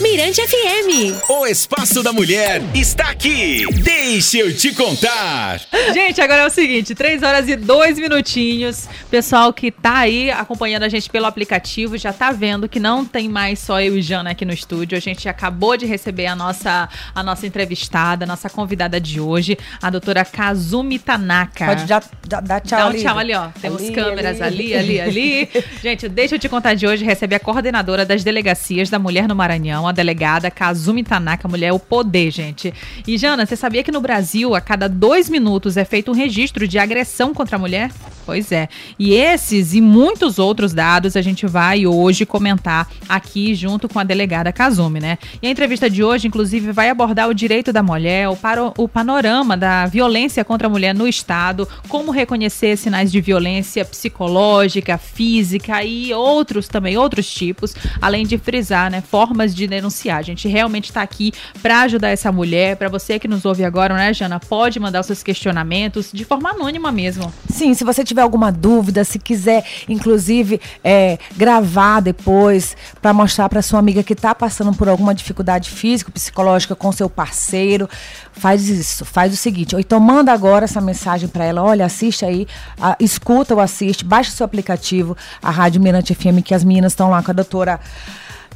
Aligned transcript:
Mirante 0.00 0.40
FM. 0.46 1.28
O 1.28 1.44
Espaço 1.44 2.04
da 2.04 2.12
Mulher 2.12 2.62
está 2.72 3.10
aqui. 3.10 3.64
Deixa 3.82 4.38
eu 4.38 4.54
te 4.56 4.72
contar. 4.72 5.60
Gente, 5.92 6.20
agora 6.20 6.42
é 6.42 6.46
o 6.46 6.50
seguinte: 6.50 6.94
3 6.94 7.20
horas 7.24 7.48
e 7.48 7.56
2 7.56 7.98
minutinhos. 7.98 8.88
Pessoal 9.10 9.52
que 9.52 9.72
tá 9.72 9.98
aí 9.98 10.30
acompanhando 10.30 10.84
a 10.84 10.88
gente 10.88 11.10
pelo 11.10 11.26
aplicativo 11.26 11.98
já 11.98 12.12
tá 12.12 12.30
vendo 12.30 12.68
que 12.68 12.78
não 12.78 13.04
tem 13.04 13.28
mais 13.28 13.58
só 13.58 13.80
eu 13.80 13.98
e 13.98 14.02
Jana 14.02 14.30
aqui 14.30 14.44
no 14.44 14.52
estúdio. 14.52 14.96
A 14.96 15.00
gente 15.00 15.28
acabou 15.28 15.76
de 15.76 15.84
receber 15.84 16.26
a 16.26 16.36
nossa, 16.36 16.88
a 17.12 17.22
nossa 17.24 17.44
entrevistada, 17.46 18.24
a 18.24 18.28
nossa 18.28 18.48
convidada 18.48 19.00
de 19.00 19.20
hoje, 19.20 19.58
a 19.82 19.90
doutora 19.90 20.24
Kazumi 20.24 21.00
Tanaka. 21.00 21.66
Pode 21.66 21.86
dar, 21.86 22.04
dar, 22.26 22.40
dar 22.40 22.60
tchau 22.60 22.78
Dá 22.78 22.86
um 22.86 22.90
ali. 22.90 23.02
tchau 23.02 23.18
ali, 23.18 23.34
ó. 23.34 23.48
Temos 23.60 23.82
Ali, 23.82 23.92
câmeras 23.92 24.40
ali. 24.40 24.74
ali, 24.74 25.00
ali, 25.00 25.18
ali. 25.50 25.64
Gente, 25.82 26.08
deixa 26.08 26.36
eu 26.36 26.38
te 26.38 26.48
contar 26.48 26.74
de 26.74 26.86
hoje, 26.86 27.04
recebe 27.04 27.34
a 27.34 27.40
coordenadora 27.40 28.06
das 28.06 28.22
delegacias 28.22 28.88
da 28.88 28.98
mulher 28.98 29.26
no 29.26 29.34
Maranhão, 29.34 29.87
a 29.88 29.92
delegada 29.92 30.50
Kazumi 30.50 31.02
Tanaka, 31.02 31.48
mulher 31.48 31.68
é 31.68 31.72
o 31.72 31.78
poder, 31.78 32.30
gente. 32.30 32.72
E 33.06 33.16
Jana, 33.16 33.46
você 33.46 33.56
sabia 33.56 33.82
que 33.82 33.92
no 33.92 34.00
Brasil, 34.00 34.54
a 34.54 34.60
cada 34.60 34.88
dois 34.88 35.28
minutos 35.28 35.76
é 35.76 35.84
feito 35.84 36.10
um 36.10 36.14
registro 36.14 36.68
de 36.68 36.78
agressão 36.78 37.32
contra 37.34 37.56
a 37.56 37.58
mulher? 37.58 37.90
Pois 38.28 38.52
é. 38.52 38.68
E 38.98 39.14
esses 39.14 39.72
e 39.72 39.80
muitos 39.80 40.38
outros 40.38 40.74
dados 40.74 41.16
a 41.16 41.22
gente 41.22 41.46
vai 41.46 41.86
hoje 41.86 42.26
comentar 42.26 42.86
aqui 43.08 43.54
junto 43.54 43.88
com 43.88 43.98
a 43.98 44.04
delegada 44.04 44.52
Kazumi, 44.52 45.00
né? 45.00 45.16
E 45.40 45.46
a 45.46 45.50
entrevista 45.50 45.88
de 45.88 46.04
hoje, 46.04 46.28
inclusive, 46.28 46.70
vai 46.70 46.90
abordar 46.90 47.26
o 47.26 47.32
direito 47.32 47.72
da 47.72 47.82
mulher, 47.82 48.28
o, 48.28 48.36
paro- 48.36 48.74
o 48.76 48.86
panorama 48.86 49.56
da 49.56 49.86
violência 49.86 50.44
contra 50.44 50.66
a 50.66 50.70
mulher 50.70 50.94
no 50.94 51.08
Estado, 51.08 51.66
como 51.88 52.10
reconhecer 52.10 52.76
sinais 52.76 53.10
de 53.10 53.18
violência 53.18 53.82
psicológica, 53.82 54.98
física 54.98 55.82
e 55.82 56.12
outros 56.12 56.68
também, 56.68 56.98
outros 56.98 57.32
tipos, 57.32 57.74
além 57.98 58.26
de 58.26 58.36
frisar, 58.36 58.90
né, 58.90 59.00
formas 59.00 59.54
de 59.54 59.66
denunciar. 59.66 60.18
A 60.18 60.22
gente 60.22 60.46
realmente 60.48 60.90
está 60.90 61.00
aqui 61.00 61.32
para 61.62 61.80
ajudar 61.80 62.10
essa 62.10 62.30
mulher. 62.30 62.76
Para 62.76 62.90
você 62.90 63.18
que 63.18 63.26
nos 63.26 63.46
ouve 63.46 63.64
agora, 63.64 63.94
né, 63.94 64.12
Jana, 64.12 64.38
pode 64.38 64.78
mandar 64.78 65.00
os 65.00 65.06
seus 65.06 65.22
questionamentos 65.22 66.10
de 66.12 66.26
forma 66.26 66.50
anônima 66.50 66.92
mesmo. 66.92 67.32
Sim, 67.48 67.72
se 67.72 67.84
você 67.84 68.04
tiver 68.04 68.17
alguma 68.20 68.50
dúvida, 68.50 69.04
se 69.04 69.18
quiser, 69.18 69.64
inclusive, 69.88 70.60
é, 70.82 71.18
gravar 71.36 72.00
depois 72.00 72.76
para 73.00 73.12
mostrar 73.12 73.48
para 73.48 73.62
sua 73.62 73.78
amiga 73.78 74.02
que 74.02 74.12
está 74.12 74.34
passando 74.34 74.72
por 74.74 74.88
alguma 74.88 75.14
dificuldade 75.14 75.70
física, 75.70 76.10
psicológica 76.10 76.74
com 76.74 76.90
seu 76.92 77.08
parceiro, 77.08 77.88
faz 78.32 78.68
isso, 78.68 79.04
faz 79.04 79.32
o 79.32 79.36
seguinte, 79.36 79.74
ou 79.74 79.80
então 79.80 80.00
manda 80.00 80.32
agora 80.32 80.64
essa 80.64 80.80
mensagem 80.80 81.28
para 81.28 81.44
ela, 81.44 81.62
olha, 81.62 81.84
assiste 81.84 82.24
aí, 82.24 82.46
ah, 82.80 82.96
escuta 83.00 83.54
ou 83.54 83.60
assiste, 83.60 84.04
baixa 84.04 84.30
o 84.30 84.34
seu 84.34 84.44
aplicativo, 84.44 85.16
a 85.42 85.50
Rádio 85.50 85.80
Mirante 85.80 86.14
FM, 86.14 86.42
que 86.44 86.54
as 86.54 86.64
meninas 86.64 86.92
estão 86.92 87.10
lá 87.10 87.22
com 87.22 87.30
a 87.30 87.34
doutora 87.34 87.80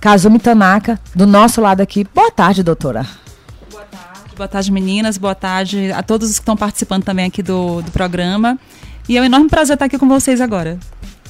Kazumi 0.01 0.39
Tanaka, 0.39 0.99
do 1.15 1.27
nosso 1.27 1.61
lado 1.61 1.81
aqui. 1.81 2.05
Boa 2.13 2.31
tarde, 2.31 2.63
doutora. 2.63 3.07
Boa 4.37 4.49
tarde, 4.49 4.73
meninas. 4.73 5.19
Boa 5.19 5.35
tarde 5.35 5.93
a 5.93 6.03
todos 6.03 6.31
os 6.31 6.37
que 6.37 6.43
estão 6.43 6.57
participando 6.57 7.05
também 7.05 7.27
aqui 7.27 7.43
do, 7.43 7.83
do 7.83 7.91
programa. 7.91 8.59
E 9.09 9.17
é 9.17 9.21
um 9.21 9.25
enorme 9.25 9.49
prazer 9.49 9.75
estar 9.75 9.87
aqui 9.87 9.99
com 9.99 10.09
vocês 10.09 10.41
agora. 10.41 10.79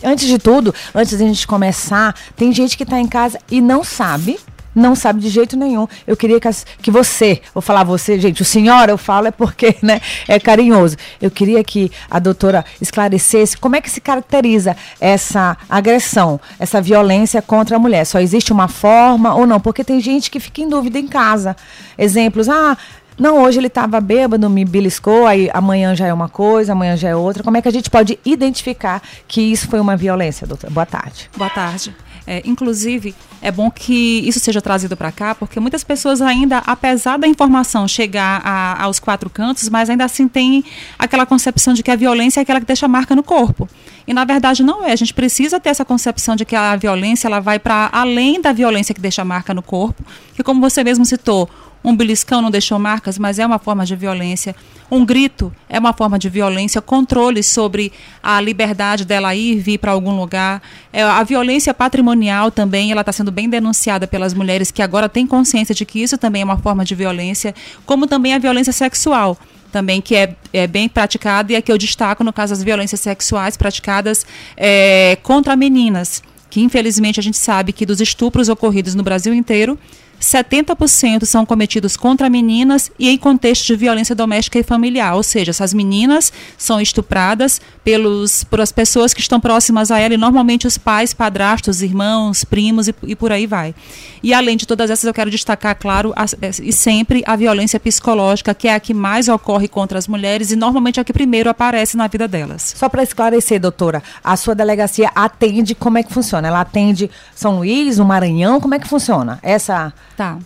Antes 0.05 0.27
de 0.27 0.39
tudo, 0.39 0.75
antes 0.95 1.13
da 1.19 1.25
gente 1.25 1.47
começar, 1.47 2.15
tem 2.37 2.53
gente 2.53 2.77
que 2.77 2.83
está 2.83 2.99
em 2.99 3.07
casa 3.07 3.39
e 3.51 3.61
não 3.61 3.85
sabe. 3.85 4.39
Não 4.75 4.95
sabe 4.95 5.21
de 5.21 5.29
jeito 5.29 5.55
nenhum. 5.55 5.87
Eu 6.07 6.17
queria 6.17 6.41
que, 6.41 6.49
as- 6.49 6.65
que 6.81 6.91
você, 6.91 7.43
vou 7.53 7.61
falar 7.61 7.85
você, 7.85 8.19
gente, 8.19 8.41
o 8.41 8.45
senhor 8.45 8.89
eu 8.89 8.97
falo 8.97 9.27
é 9.27 9.31
porque 9.31 9.77
né, 9.83 10.01
é 10.27 10.41
carinhoso. 10.41 10.97
Eu 11.21 11.31
queria 11.31 11.63
que 11.63 11.93
a 12.11 12.19
doutora 12.19 12.65
esclarecesse 12.81 13.55
como 13.59 13.77
é 13.77 13.83
que 13.83 13.91
se 13.91 14.01
caracteriza 14.01 14.75
essa 14.99 15.59
agressão, 15.69 16.41
essa 16.59 16.81
violência 16.81 17.43
contra 17.43 17.77
a 17.77 17.79
mulher. 17.79 18.07
Só 18.07 18.19
existe 18.19 18.51
uma 18.51 18.67
forma 18.67 19.35
ou 19.35 19.47
não? 19.47 19.61
Porque 19.61 19.85
tem 19.85 20.01
gente 20.01 20.31
que 20.31 20.41
fica 20.41 20.63
em 20.63 20.69
dúvida 20.71 20.99
em 20.99 21.07
casa. 21.07 21.55
Exemplos, 21.99 22.49
ah, 22.49 22.75
não, 23.19 23.43
hoje 23.43 23.59
ele 23.59 23.67
estava 23.69 24.01
bêbado, 24.01 24.49
me 24.51 24.65
beliscou, 24.65 25.27
aí 25.27 25.51
amanhã 25.53 25.95
já 25.95 26.07
é 26.07 26.13
uma 26.13 26.29
coisa, 26.29 26.73
amanhã 26.73 26.97
já 26.97 27.09
é 27.09 27.17
outra. 27.17 27.43
Como 27.43 27.57
é 27.57 27.63
que 27.63 27.69
a 27.69 27.73
gente 27.73 27.91
pode 27.91 28.19
identificar 28.25 29.03
que 29.29 29.41
isso 29.41 29.69
foi 29.69 29.81
uma 29.81 29.97
violência, 29.97 30.47
doutora? 30.47 30.73
Boa 30.73 30.87
tarde. 30.87 31.31
Boa 31.37 31.51
tarde. 31.51 31.95
É, 32.25 32.41
inclusive, 32.45 33.17
é 33.41 33.51
bom 33.51 33.69
que 33.69 34.21
isso 34.21 34.39
seja 34.39 34.63
trazido 34.63 34.97
para 34.97 35.11
cá, 35.11 35.35
porque 35.35 35.59
muitas 35.59 35.83
pessoas 35.83 36.23
ainda, 36.23 36.59
apesar 36.59 37.19
da 37.19 37.27
informação 37.27 37.89
chegar 37.89 38.41
a- 38.45 38.85
aos 38.85 39.01
quatro 39.01 39.29
cantos, 39.29 39.69
mas 39.69 39.91
ainda 39.91 40.05
assim 40.05 40.29
tem 40.29 40.65
aquela 40.97 41.27
concepção 41.27 41.75
de 41.75 41.83
que 41.83 41.91
a 41.91 41.97
violência 41.97 42.39
é 42.39 42.43
aquela 42.43 42.61
que 42.61 42.67
deixa 42.67 42.87
marca 42.87 43.17
no 43.17 43.25
corpo. 43.25 43.69
E 44.07 44.15
na 44.15 44.25
verdade 44.25 44.63
não 44.63 44.85
é. 44.87 44.93
A 44.93 44.97
gente 44.97 45.13
precisa 45.13 45.59
ter 45.59 45.71
essa 45.71 45.85
concepção 45.85 46.37
de 46.37 46.45
que 46.45 46.55
a 46.55 46.77
violência 46.77 47.27
ela 47.27 47.41
vai 47.41 47.59
para 47.59 47.91
além 47.93 48.41
da 48.41 48.53
violência 48.53 48.95
que 48.95 49.01
deixa 49.01 49.25
marca 49.25 49.53
no 49.53 49.63
corpo, 49.63 50.05
que 50.35 50.45
como 50.45 50.61
você 50.61 50.85
mesmo 50.85 51.05
citou, 51.05 51.51
um 51.85 51.97
beliscão 51.97 52.41
não 52.41 52.51
deixou 52.51 52.79
marcas, 52.79 53.19
mas 53.19 53.39
é 53.39 53.47
uma 53.47 53.59
forma 53.59 53.85
de 53.85 53.97
violência. 53.97 54.55
Um 54.91 55.05
grito 55.05 55.53
é 55.69 55.79
uma 55.79 55.93
forma 55.93 56.19
de 56.19 56.29
violência. 56.29 56.81
Controle 56.81 57.43
sobre 57.43 57.93
a 58.23 58.41
liberdade 58.41 59.05
dela 59.05 59.35
ir 59.35 59.57
e 59.57 59.59
vir 59.59 59.79
para 59.79 59.93
algum 59.93 60.17
lugar. 60.17 60.63
É, 60.93 61.03
a 61.03 61.23
violência 61.23 61.73
patrimonial 61.73 62.51
também, 62.51 62.93
ela 62.93 63.01
está 63.01 63.13
sendo 63.13 63.33
bem 63.33 63.49
denunciada 63.49 64.07
pelas 64.07 64.35
mulheres 64.35 64.71
que 64.71 64.83
agora 64.83 65.09
têm 65.09 65.27
consciência 65.27 65.75
de 65.75 65.85
que 65.85 66.03
isso 66.03 66.17
também 66.19 66.43
é 66.43 66.45
uma 66.45 66.59
forma 66.59 66.85
de 66.85 66.95
violência, 66.95 67.55
como 67.85 68.07
também 68.07 68.35
a 68.35 68.39
violência 68.39 68.73
sexual 68.73 69.37
também 69.73 70.03
que 70.03 70.15
é, 70.15 70.37
é 70.53 70.67
bem 70.67 70.87
praticada 70.87 71.51
e 71.51 71.55
é 71.57 71.63
que 71.63 71.73
eu 71.73 71.79
destaco 71.79 72.23
no 72.23 72.31
caso 72.31 72.53
das 72.53 72.63
violências 72.63 73.01
sexuais 73.01 73.57
praticadas 73.57 74.27
é, 74.55 75.17
contra 75.23 75.57
meninas, 75.57 76.23
que 76.51 76.61
infelizmente 76.61 77.19
a 77.19 77.23
gente 77.23 77.39
sabe 77.39 77.73
que 77.73 77.87
dos 77.87 77.99
estupros 77.99 78.51
ocorridos 78.51 78.95
no 78.95 79.03
Brasil 79.03 79.33
inteiro, 79.33 79.79
70% 80.23 81.25
são 81.25 81.45
cometidos 81.45 81.97
contra 81.97 82.31
meninas 82.31 82.91
e 82.99 83.09
em 83.09 83.19
contexto 83.19 83.67
de 83.67 83.77
violência 83.77 84.15
doméstica 84.15 84.59
e 84.59 84.63
familiar, 84.63 85.15
ou 85.15 85.23
seja, 85.23 85.51
essas 85.51 85.75
meninas 85.75 86.33
são 86.57 86.81
estupradas 86.81 87.61
pelos 87.85 88.45
por 88.45 88.61
as 88.61 88.71
pessoas 88.71 89.13
que 89.13 89.21
estão 89.21 89.41
próximas 89.41 89.91
a 89.91 89.99
ela 89.99 90.15
e 90.15 90.17
normalmente 90.17 90.67
os 90.67 90.79
pais, 90.79 91.13
padrastos, 91.13 91.83
irmãos, 91.83 92.45
primos 92.45 92.89
e, 92.89 92.95
e 93.03 93.17
por 93.17 93.33
aí 93.33 93.47
vai. 93.47 93.75
E 94.23 94.33
além 94.33 94.57
de 94.57 94.67
todas 94.67 94.89
essas, 94.91 95.05
eu 95.05 95.13
quero 95.13 95.31
destacar, 95.31 95.75
claro, 95.75 96.13
as- 96.15 96.35
eh, 96.41 96.51
e 96.63 96.73
sempre 96.73 97.25
a 97.27 97.35
violência 97.35 97.81
psicológica, 97.81 98.55
que 98.55 98.69
é 98.69 98.75
a 98.75 98.81
que 98.81 98.95
mais 98.95 99.29
ocorre 99.29 99.67
contra 99.67 99.99
as 99.99 100.07
mulheres 100.07 100.53
e 100.53 100.57
normalmente 100.57 100.99
é 100.99 101.03
a 101.03 101.05
que 101.05 101.13
primeiro 101.13 101.51
aparece 101.51 101.97
na 101.97 102.07
vida 102.07 102.29
delas. 102.29 102.75
Só 102.77 102.89
para 102.89 103.03
esclarecer, 103.03 103.61
doutora, 103.61 104.03
a 104.23 104.37
sua 104.37 104.55
delegacia 104.55 105.11
atende, 105.15 105.75
como 105.75 105.99
é 105.99 106.03
que 106.05 106.13
funciona? 106.13 106.47
Ela 106.47 106.61
atende 106.61 107.11
São 107.35 107.57
Luís, 107.57 107.99
o 107.99 108.05
Maranhão, 108.05 108.61
como 108.61 108.75
é 108.75 108.79
que 108.79 108.87
funciona? 108.89 109.39
Essa. 109.43 109.93
Tá. 110.23 110.39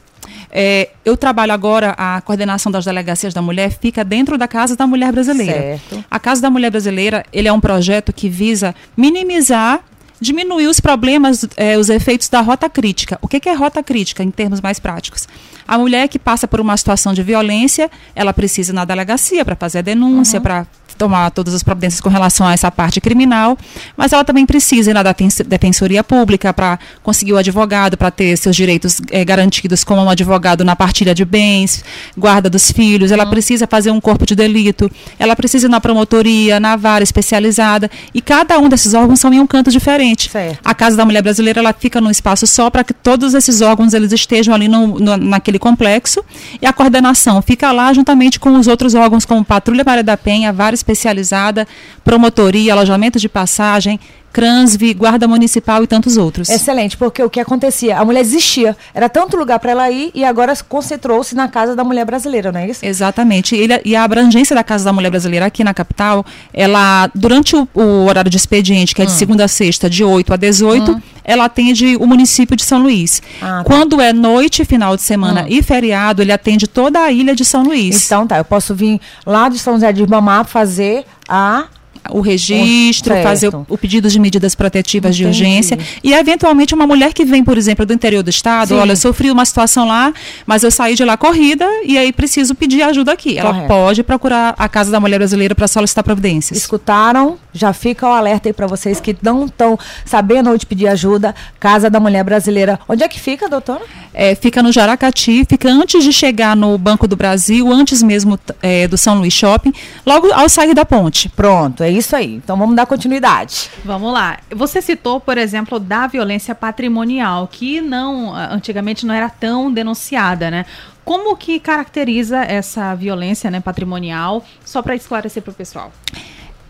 É, 0.50 0.88
eu 1.04 1.16
trabalho 1.16 1.52
agora, 1.52 1.94
a 1.98 2.20
coordenação 2.22 2.72
das 2.72 2.84
delegacias 2.84 3.34
da 3.34 3.42
mulher 3.42 3.70
fica 3.70 4.02
dentro 4.02 4.38
da 4.38 4.48
Casa 4.48 4.74
da 4.74 4.86
Mulher 4.86 5.12
Brasileira. 5.12 5.52
Certo. 5.52 6.04
A 6.10 6.18
Casa 6.18 6.40
da 6.40 6.48
Mulher 6.48 6.70
Brasileira, 6.70 7.24
ele 7.32 7.46
é 7.46 7.52
um 7.52 7.60
projeto 7.60 8.12
que 8.12 8.28
visa 8.28 8.74
minimizar, 8.96 9.80
diminuir 10.20 10.66
os 10.66 10.80
problemas, 10.80 11.46
eh, 11.56 11.76
os 11.78 11.88
efeitos 11.88 12.28
da 12.28 12.40
rota 12.40 12.68
crítica. 12.68 13.18
O 13.20 13.28
que, 13.28 13.40
que 13.40 13.48
é 13.48 13.54
rota 13.54 13.82
crítica, 13.82 14.22
em 14.22 14.30
termos 14.30 14.60
mais 14.60 14.78
práticos? 14.78 15.28
A 15.66 15.76
mulher 15.76 16.08
que 16.08 16.18
passa 16.18 16.46
por 16.46 16.60
uma 16.60 16.76
situação 16.76 17.12
de 17.12 17.22
violência, 17.22 17.90
ela 18.14 18.32
precisa 18.32 18.72
ir 18.72 18.74
na 18.74 18.84
delegacia 18.84 19.44
para 19.44 19.56
fazer 19.56 19.78
a 19.78 19.82
denúncia, 19.82 20.40
para 20.40 20.66
tomar 20.96 21.30
todas 21.30 21.52
as 21.52 21.62
providências 21.62 22.00
com 22.00 22.08
relação 22.08 22.46
a 22.46 22.54
essa 22.54 22.70
parte 22.70 23.02
criminal, 23.02 23.58
mas 23.98 24.14
ela 24.14 24.24
também 24.24 24.46
precisa 24.46 24.90
ir 24.90 24.94
na 24.94 25.02
defen- 25.02 25.28
defensoria 25.46 26.02
pública 26.02 26.54
para 26.54 26.78
conseguir 27.02 27.34
o 27.34 27.36
advogado, 27.36 27.98
para 27.98 28.10
ter 28.10 28.34
seus 28.38 28.56
direitos 28.56 29.02
eh, 29.10 29.22
garantidos 29.22 29.84
como 29.84 30.00
um 30.00 30.08
advogado 30.08 30.64
na 30.64 30.74
partilha 30.74 31.14
de 31.14 31.22
bens, 31.22 31.84
guarda 32.16 32.48
dos 32.48 32.72
filhos, 32.72 33.12
ela 33.12 33.26
precisa 33.26 33.66
fazer 33.66 33.90
um 33.90 34.00
corpo 34.00 34.24
de 34.24 34.34
delito, 34.34 34.90
ela 35.18 35.36
precisa 35.36 35.66
ir 35.66 35.68
na 35.68 35.82
promotoria, 35.82 36.58
na 36.58 36.76
vara 36.76 37.04
especializada, 37.04 37.90
e 38.14 38.22
cada 38.22 38.58
um 38.58 38.66
desses 38.66 38.94
órgãos 38.94 39.20
são 39.20 39.30
em 39.34 39.40
um 39.40 39.46
canto 39.46 39.70
diferente. 39.70 40.05
Certo. 40.14 40.58
A 40.64 40.74
Casa 40.74 40.96
da 40.96 41.04
Mulher 41.04 41.22
Brasileira 41.22 41.60
ela 41.60 41.72
fica 41.72 42.00
num 42.00 42.10
espaço 42.10 42.46
só 42.46 42.68
para 42.70 42.84
que 42.84 42.92
todos 42.92 43.34
esses 43.34 43.60
órgãos 43.60 43.94
eles 43.94 44.12
estejam 44.12 44.54
ali 44.54 44.68
no, 44.68 44.98
no- 44.98 45.16
naquele 45.16 45.58
complexo 45.58 46.22
e 46.60 46.66
a 46.66 46.72
coordenação 46.72 47.40
fica 47.42 47.72
lá 47.72 47.92
juntamente 47.92 48.38
com 48.38 48.56
os 48.58 48.66
outros 48.66 48.94
órgãos 48.94 49.24
como 49.24 49.44
Patrulha 49.44 49.82
Maria 49.84 50.04
da 50.04 50.16
Penha, 50.16 50.52
Vara 50.52 50.74
Especializada, 50.74 51.66
Promotoria, 52.04 52.72
Alojamento 52.72 53.18
de 53.18 53.28
Passagem, 53.28 53.98
Cransvi, 54.36 54.92
Guarda 54.92 55.26
Municipal 55.26 55.82
e 55.82 55.86
tantos 55.86 56.18
outros. 56.18 56.50
Excelente, 56.50 56.94
porque 56.94 57.22
o 57.22 57.30
que 57.30 57.40
acontecia? 57.40 57.98
A 57.98 58.04
mulher 58.04 58.20
existia. 58.20 58.76
Era 58.92 59.08
tanto 59.08 59.34
lugar 59.34 59.58
para 59.58 59.70
ela 59.70 59.90
ir 59.90 60.10
e 60.14 60.26
agora 60.26 60.52
concentrou-se 60.68 61.34
na 61.34 61.48
Casa 61.48 61.74
da 61.74 61.82
Mulher 61.82 62.04
Brasileira, 62.04 62.52
não 62.52 62.60
é 62.60 62.68
isso? 62.68 62.84
Exatamente. 62.84 63.56
E 63.82 63.96
a 63.96 64.04
abrangência 64.04 64.54
da 64.54 64.62
Casa 64.62 64.84
da 64.84 64.92
Mulher 64.92 65.08
Brasileira 65.08 65.46
aqui 65.46 65.64
na 65.64 65.72
capital, 65.72 66.22
ela, 66.52 67.10
durante 67.14 67.56
o, 67.56 67.66
o 67.72 68.04
horário 68.04 68.30
de 68.30 68.36
expediente, 68.36 68.94
que 68.94 69.00
é 69.00 69.06
de 69.06 69.12
Hum. 69.12 69.14
segunda 69.16 69.44
a 69.46 69.48
sexta, 69.48 69.88
de 69.88 70.04
8 70.04 70.34
a 70.34 70.36
18, 70.36 71.02
ela 71.24 71.46
atende 71.46 71.96
o 71.96 72.06
município 72.06 72.54
de 72.54 72.62
São 72.62 72.82
Luís. 72.82 73.22
Ah, 73.40 73.46
tá. 73.46 73.60
Hum. 73.60 73.64
Quando 73.64 74.02
é 74.02 74.12
noite, 74.12 74.66
final 74.66 74.96
de 74.96 75.02
semana 75.02 75.46
e 75.48 75.62
feriado, 75.62 76.20
ele 76.20 76.30
atende 76.30 76.66
toda 76.66 77.00
a 77.00 77.10
ilha 77.10 77.34
de 77.34 77.42
São 77.42 77.62
Luís. 77.62 78.04
Então 78.04 78.26
tá, 78.26 78.36
eu 78.36 78.44
posso 78.44 78.74
vir 78.74 79.00
lá 79.24 79.48
de 79.48 79.58
São 79.58 79.72
José 79.72 79.94
de 79.94 80.02
Ribamar 80.02 80.44
fazer 80.44 81.06
a 81.26 81.64
o 82.10 82.20
registro, 82.20 83.12
Certo. 83.14 83.24
fazer 83.26 83.48
o, 83.54 83.66
o 83.68 83.78
pedido 83.78 84.08
de 84.08 84.18
medidas 84.18 84.54
protetivas 84.54 85.14
de 85.16 85.22
Entendi. 85.24 85.42
urgência. 85.42 85.78
E, 86.02 86.12
eventualmente, 86.12 86.74
uma 86.74 86.86
mulher 86.86 87.12
que 87.12 87.24
vem, 87.24 87.42
por 87.44 87.56
exemplo, 87.58 87.84
do 87.86 87.92
interior 87.92 88.22
do 88.22 88.30
estado, 88.30 88.68
Sim. 88.68 88.74
olha, 88.80 88.96
sofri 88.96 89.30
uma 89.30 89.44
situação 89.44 89.86
lá, 89.86 90.12
mas 90.46 90.62
eu 90.62 90.70
saí 90.70 90.94
de 90.94 91.04
lá 91.04 91.16
corrida 91.16 91.66
e 91.84 91.96
aí 91.98 92.12
preciso 92.12 92.54
pedir 92.54 92.82
ajuda 92.82 93.12
aqui. 93.12 93.38
Ela 93.38 93.50
Correto. 93.52 93.68
pode 93.68 94.02
procurar 94.02 94.54
a 94.58 94.68
Casa 94.68 94.90
da 94.90 95.00
Mulher 95.00 95.18
Brasileira 95.18 95.54
para 95.54 95.68
solicitar 95.68 96.02
providências. 96.04 96.58
Escutaram? 96.58 97.38
Já 97.56 97.72
fica 97.72 98.06
o 98.06 98.12
alerta 98.12 98.48
aí 98.48 98.52
pra 98.52 98.66
vocês 98.66 99.00
que 99.00 99.16
não 99.22 99.46
estão 99.46 99.78
sabendo 100.04 100.50
onde 100.50 100.66
pedir 100.66 100.88
ajuda. 100.88 101.34
Casa 101.58 101.88
da 101.90 101.98
Mulher 101.98 102.22
Brasileira. 102.22 102.78
Onde 102.88 103.02
é 103.02 103.08
que 103.08 103.18
fica, 103.18 103.48
doutora? 103.48 103.82
É, 104.12 104.34
fica 104.34 104.62
no 104.62 104.72
Jaracati, 104.72 105.44
fica 105.44 105.68
antes 105.68 106.02
de 106.02 106.12
chegar 106.12 106.56
no 106.56 106.78
Banco 106.78 107.06
do 107.06 107.16
Brasil, 107.16 107.70
antes 107.72 108.02
mesmo 108.02 108.38
é, 108.62 108.88
do 108.88 108.96
São 108.96 109.18
Luís 109.18 109.34
Shopping, 109.34 109.72
logo 110.06 110.32
ao 110.32 110.48
sair 110.48 110.74
da 110.74 110.84
ponte. 110.84 111.28
Pronto, 111.28 111.82
é 111.82 111.90
isso 111.90 112.14
aí. 112.14 112.36
Então 112.36 112.56
vamos 112.56 112.76
dar 112.76 112.86
continuidade. 112.86 113.70
Vamos 113.84 114.12
lá. 114.12 114.38
Você 114.50 114.80
citou, 114.80 115.20
por 115.20 115.36
exemplo, 115.36 115.78
da 115.78 116.06
violência 116.06 116.54
patrimonial, 116.54 117.48
que 117.50 117.80
não 117.80 118.34
antigamente 118.34 119.04
não 119.04 119.14
era 119.14 119.28
tão 119.28 119.72
denunciada, 119.72 120.50
né? 120.50 120.64
Como 121.04 121.36
que 121.36 121.60
caracteriza 121.60 122.38
essa 122.38 122.92
violência 122.96 123.48
né, 123.48 123.60
patrimonial? 123.60 124.44
Só 124.64 124.82
para 124.82 124.96
esclarecer 124.96 125.40
para 125.40 125.52
o 125.52 125.54
pessoal. 125.54 125.92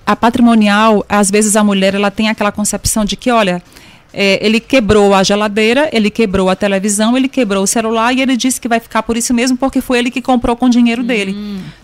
A 0.06 0.14
patrimonial, 0.14 1.04
às 1.08 1.30
vezes 1.30 1.56
a 1.56 1.64
mulher 1.64 1.94
ela 1.94 2.10
tem 2.10 2.28
aquela 2.28 2.52
concepção 2.52 3.04
de 3.04 3.16
que, 3.16 3.30
olha, 3.30 3.60
é, 4.14 4.38
ele 4.40 4.60
quebrou 4.60 5.12
a 5.14 5.22
geladeira, 5.22 5.90
ele 5.92 6.08
quebrou 6.10 6.48
a 6.48 6.56
televisão, 6.56 7.16
ele 7.16 7.28
quebrou 7.28 7.64
o 7.64 7.66
celular 7.66 8.14
e 8.14 8.22
ele 8.22 8.36
disse 8.36 8.60
que 8.60 8.68
vai 8.68 8.80
ficar 8.80 9.02
por 9.02 9.16
isso 9.16 9.34
mesmo 9.34 9.56
porque 9.58 9.80
foi 9.80 9.98
ele 9.98 10.10
que 10.10 10.22
comprou 10.22 10.56
com 10.56 10.66
o 10.66 10.70
dinheiro 10.70 11.02
dele. 11.02 11.34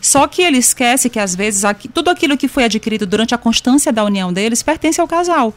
Só 0.00 0.26
que 0.26 0.40
ele 0.40 0.56
esquece 0.58 1.10
que 1.10 1.18
às 1.18 1.34
vezes 1.34 1.64
aqui- 1.64 1.88
tudo 1.88 2.08
aquilo 2.10 2.36
que 2.36 2.48
foi 2.48 2.64
adquirido 2.64 3.04
durante 3.06 3.34
a 3.34 3.38
constância 3.38 3.92
da 3.92 4.04
união 4.04 4.32
deles 4.32 4.62
pertence 4.62 5.00
ao 5.00 5.06
casal. 5.08 5.52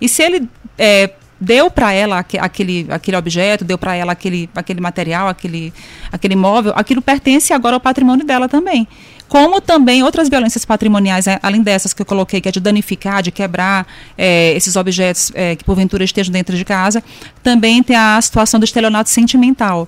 E 0.00 0.08
se 0.08 0.22
ele 0.22 0.48
é, 0.76 1.10
deu 1.40 1.70
para 1.70 1.92
ela 1.92 2.18
aque- 2.18 2.36
aquele, 2.38 2.86
aquele 2.90 3.16
objeto, 3.16 3.64
deu 3.64 3.78
para 3.78 3.94
ela 3.94 4.12
aquele, 4.12 4.50
aquele 4.54 4.80
material, 4.80 5.28
aquele, 5.28 5.72
aquele 6.12 6.36
móvel, 6.36 6.72
aquilo 6.76 7.00
pertence 7.00 7.52
agora 7.54 7.76
ao 7.76 7.80
patrimônio 7.80 8.26
dela 8.26 8.48
também. 8.48 8.86
Como 9.28 9.60
também 9.60 10.02
outras 10.02 10.28
violências 10.28 10.64
patrimoniais, 10.64 11.26
eh, 11.26 11.38
além 11.42 11.62
dessas 11.62 11.92
que 11.92 12.00
eu 12.00 12.06
coloquei, 12.06 12.40
que 12.40 12.48
é 12.48 12.52
de 12.52 12.60
danificar, 12.60 13.22
de 13.22 13.30
quebrar 13.30 13.86
eh, 14.16 14.54
esses 14.56 14.74
objetos 14.74 15.30
eh, 15.34 15.54
que 15.54 15.64
porventura 15.64 16.02
estejam 16.02 16.32
dentro 16.32 16.56
de 16.56 16.64
casa, 16.64 17.04
também 17.42 17.82
tem 17.82 17.94
a 17.94 18.20
situação 18.22 18.58
do 18.58 18.64
estelionato 18.64 19.10
sentimental. 19.10 19.86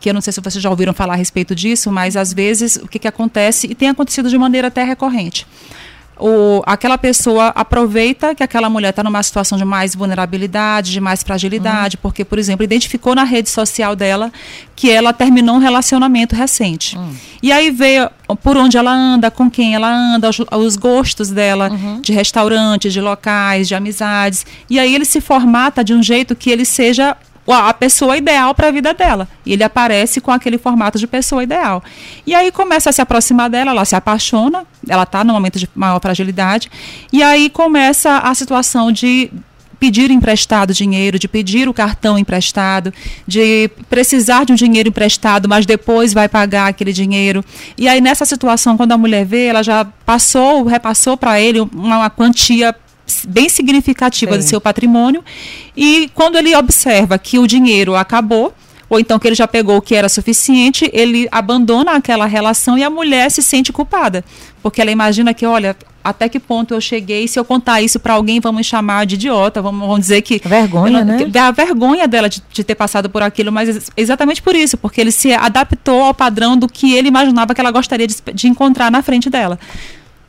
Que 0.00 0.08
eu 0.08 0.14
não 0.14 0.20
sei 0.20 0.32
se 0.32 0.40
vocês 0.40 0.62
já 0.62 0.70
ouviram 0.70 0.94
falar 0.94 1.14
a 1.14 1.16
respeito 1.16 1.54
disso, 1.54 1.92
mas 1.92 2.16
às 2.16 2.32
vezes 2.32 2.76
o 2.76 2.88
que, 2.88 2.98
que 2.98 3.08
acontece, 3.08 3.66
e 3.66 3.74
tem 3.74 3.90
acontecido 3.90 4.30
de 4.30 4.38
maneira 4.38 4.68
até 4.68 4.84
recorrente 4.84 5.46
o, 6.18 6.62
aquela 6.66 6.98
pessoa 6.98 7.48
aproveita 7.48 8.34
que 8.34 8.42
aquela 8.42 8.68
mulher 8.68 8.90
está 8.90 9.02
numa 9.02 9.22
situação 9.22 9.56
de 9.56 9.64
mais 9.64 9.94
vulnerabilidade, 9.94 10.92
de 10.92 11.00
mais 11.00 11.22
fragilidade, 11.22 11.96
porque, 11.96 12.24
por 12.24 12.38
exemplo, 12.38 12.64
identificou 12.64 13.14
na 13.14 13.24
rede 13.24 13.48
social 13.50 13.94
dela 13.94 14.32
que 14.74 14.90
ela 14.90 15.12
terminou 15.12 15.56
um 15.56 15.58
relacionamento 15.58 16.34
recente. 16.34 16.98
E 17.42 17.50
aí 17.52 17.70
vê 17.70 18.08
por 18.42 18.56
onde 18.56 18.76
ela 18.76 18.92
anda, 18.92 19.30
com 19.30 19.50
quem 19.50 19.74
ela 19.74 19.90
anda, 19.90 20.28
os, 20.28 20.38
os 20.38 20.76
gostos 20.76 21.30
dela, 21.30 21.70
de 22.02 22.12
restaurantes, 22.12 22.92
de 22.92 23.00
locais, 23.00 23.68
de 23.68 23.74
amizades. 23.74 24.44
E 24.68 24.78
aí 24.78 24.94
ele 24.94 25.04
se 25.04 25.20
formata 25.20 25.82
de 25.82 25.94
um 25.94 26.02
jeito 26.02 26.36
que 26.36 26.50
ele 26.50 26.64
seja 26.64 27.16
a 27.52 27.72
pessoa 27.72 28.16
ideal 28.16 28.54
para 28.54 28.68
a 28.68 28.70
vida 28.70 28.92
dela. 28.92 29.28
E 29.44 29.52
ele 29.52 29.64
aparece 29.64 30.20
com 30.20 30.30
aquele 30.30 30.58
formato 30.58 30.98
de 30.98 31.06
pessoa 31.06 31.42
ideal. 31.42 31.82
E 32.26 32.34
aí 32.34 32.52
começa 32.52 32.90
a 32.90 32.92
se 32.92 33.00
aproximar 33.00 33.48
dela, 33.48 33.70
ela 33.70 33.84
se 33.84 33.96
apaixona, 33.96 34.64
ela 34.88 35.04
está 35.04 35.24
no 35.24 35.32
momento 35.32 35.58
de 35.58 35.68
maior 35.74 36.00
fragilidade, 36.00 36.70
e 37.12 37.22
aí 37.22 37.48
começa 37.48 38.18
a 38.18 38.34
situação 38.34 38.92
de 38.92 39.30
pedir 39.78 40.10
emprestado 40.10 40.74
dinheiro, 40.74 41.18
de 41.18 41.28
pedir 41.28 41.68
o 41.68 41.74
cartão 41.74 42.18
emprestado, 42.18 42.92
de 43.26 43.70
precisar 43.88 44.44
de 44.44 44.52
um 44.52 44.56
dinheiro 44.56 44.88
emprestado, 44.88 45.48
mas 45.48 45.64
depois 45.64 46.12
vai 46.12 46.28
pagar 46.28 46.68
aquele 46.68 46.92
dinheiro. 46.92 47.44
E 47.76 47.88
aí 47.88 48.00
nessa 48.00 48.24
situação, 48.24 48.76
quando 48.76 48.92
a 48.92 48.98
mulher 48.98 49.24
vê, 49.24 49.46
ela 49.46 49.62
já 49.62 49.84
passou, 50.04 50.64
repassou 50.64 51.16
para 51.16 51.40
ele 51.40 51.60
uma, 51.60 51.98
uma 51.98 52.10
quantia 52.10 52.74
bem 53.26 53.48
significativa 53.48 54.36
do 54.36 54.42
Sim. 54.42 54.48
seu 54.48 54.60
patrimônio 54.60 55.24
e 55.76 56.10
quando 56.14 56.36
ele 56.36 56.54
observa 56.54 57.18
que 57.18 57.38
o 57.38 57.46
dinheiro 57.46 57.94
acabou 57.96 58.52
ou 58.90 58.98
então 58.98 59.18
que 59.18 59.28
ele 59.28 59.34
já 59.34 59.46
pegou 59.46 59.76
o 59.76 59.82
que 59.82 59.94
era 59.94 60.08
suficiente, 60.08 60.88
ele 60.94 61.28
abandona 61.30 61.92
aquela 61.92 62.24
relação 62.24 62.78
e 62.78 62.82
a 62.82 62.88
mulher 62.88 63.30
se 63.30 63.42
sente 63.42 63.70
culpada, 63.70 64.24
porque 64.62 64.80
ela 64.80 64.90
imagina 64.90 65.34
que, 65.34 65.44
olha, 65.44 65.76
até 66.02 66.26
que 66.26 66.40
ponto 66.40 66.72
eu 66.72 66.80
cheguei, 66.80 67.28
se 67.28 67.38
eu 67.38 67.44
contar 67.44 67.82
isso 67.82 68.00
para 68.00 68.14
alguém, 68.14 68.40
me 68.54 68.64
chamar 68.64 69.04
de 69.04 69.16
idiota, 69.16 69.60
vão, 69.60 69.78
vão 69.78 69.98
dizer 69.98 70.22
que 70.22 70.40
Vergonha, 70.42 71.04
não- 71.04 71.18
né? 71.18 71.24
que- 71.30 71.38
a 71.38 71.50
vergonha 71.50 72.08
dela 72.08 72.30
de, 72.30 72.42
de 72.50 72.64
ter 72.64 72.74
passado 72.76 73.10
por 73.10 73.22
aquilo, 73.22 73.52
mas 73.52 73.68
ex- 73.68 73.90
exatamente 73.94 74.40
por 74.40 74.54
isso, 74.56 74.78
porque 74.78 75.02
ele 75.02 75.12
se 75.12 75.34
adaptou 75.34 76.04
ao 76.04 76.14
padrão 76.14 76.56
do 76.56 76.66
que 76.66 76.94
ele 76.94 77.08
imaginava 77.08 77.54
que 77.54 77.60
ela 77.60 77.70
gostaria 77.70 78.06
de, 78.06 78.16
de 78.32 78.48
encontrar 78.48 78.90
na 78.90 79.02
frente 79.02 79.28
dela. 79.28 79.58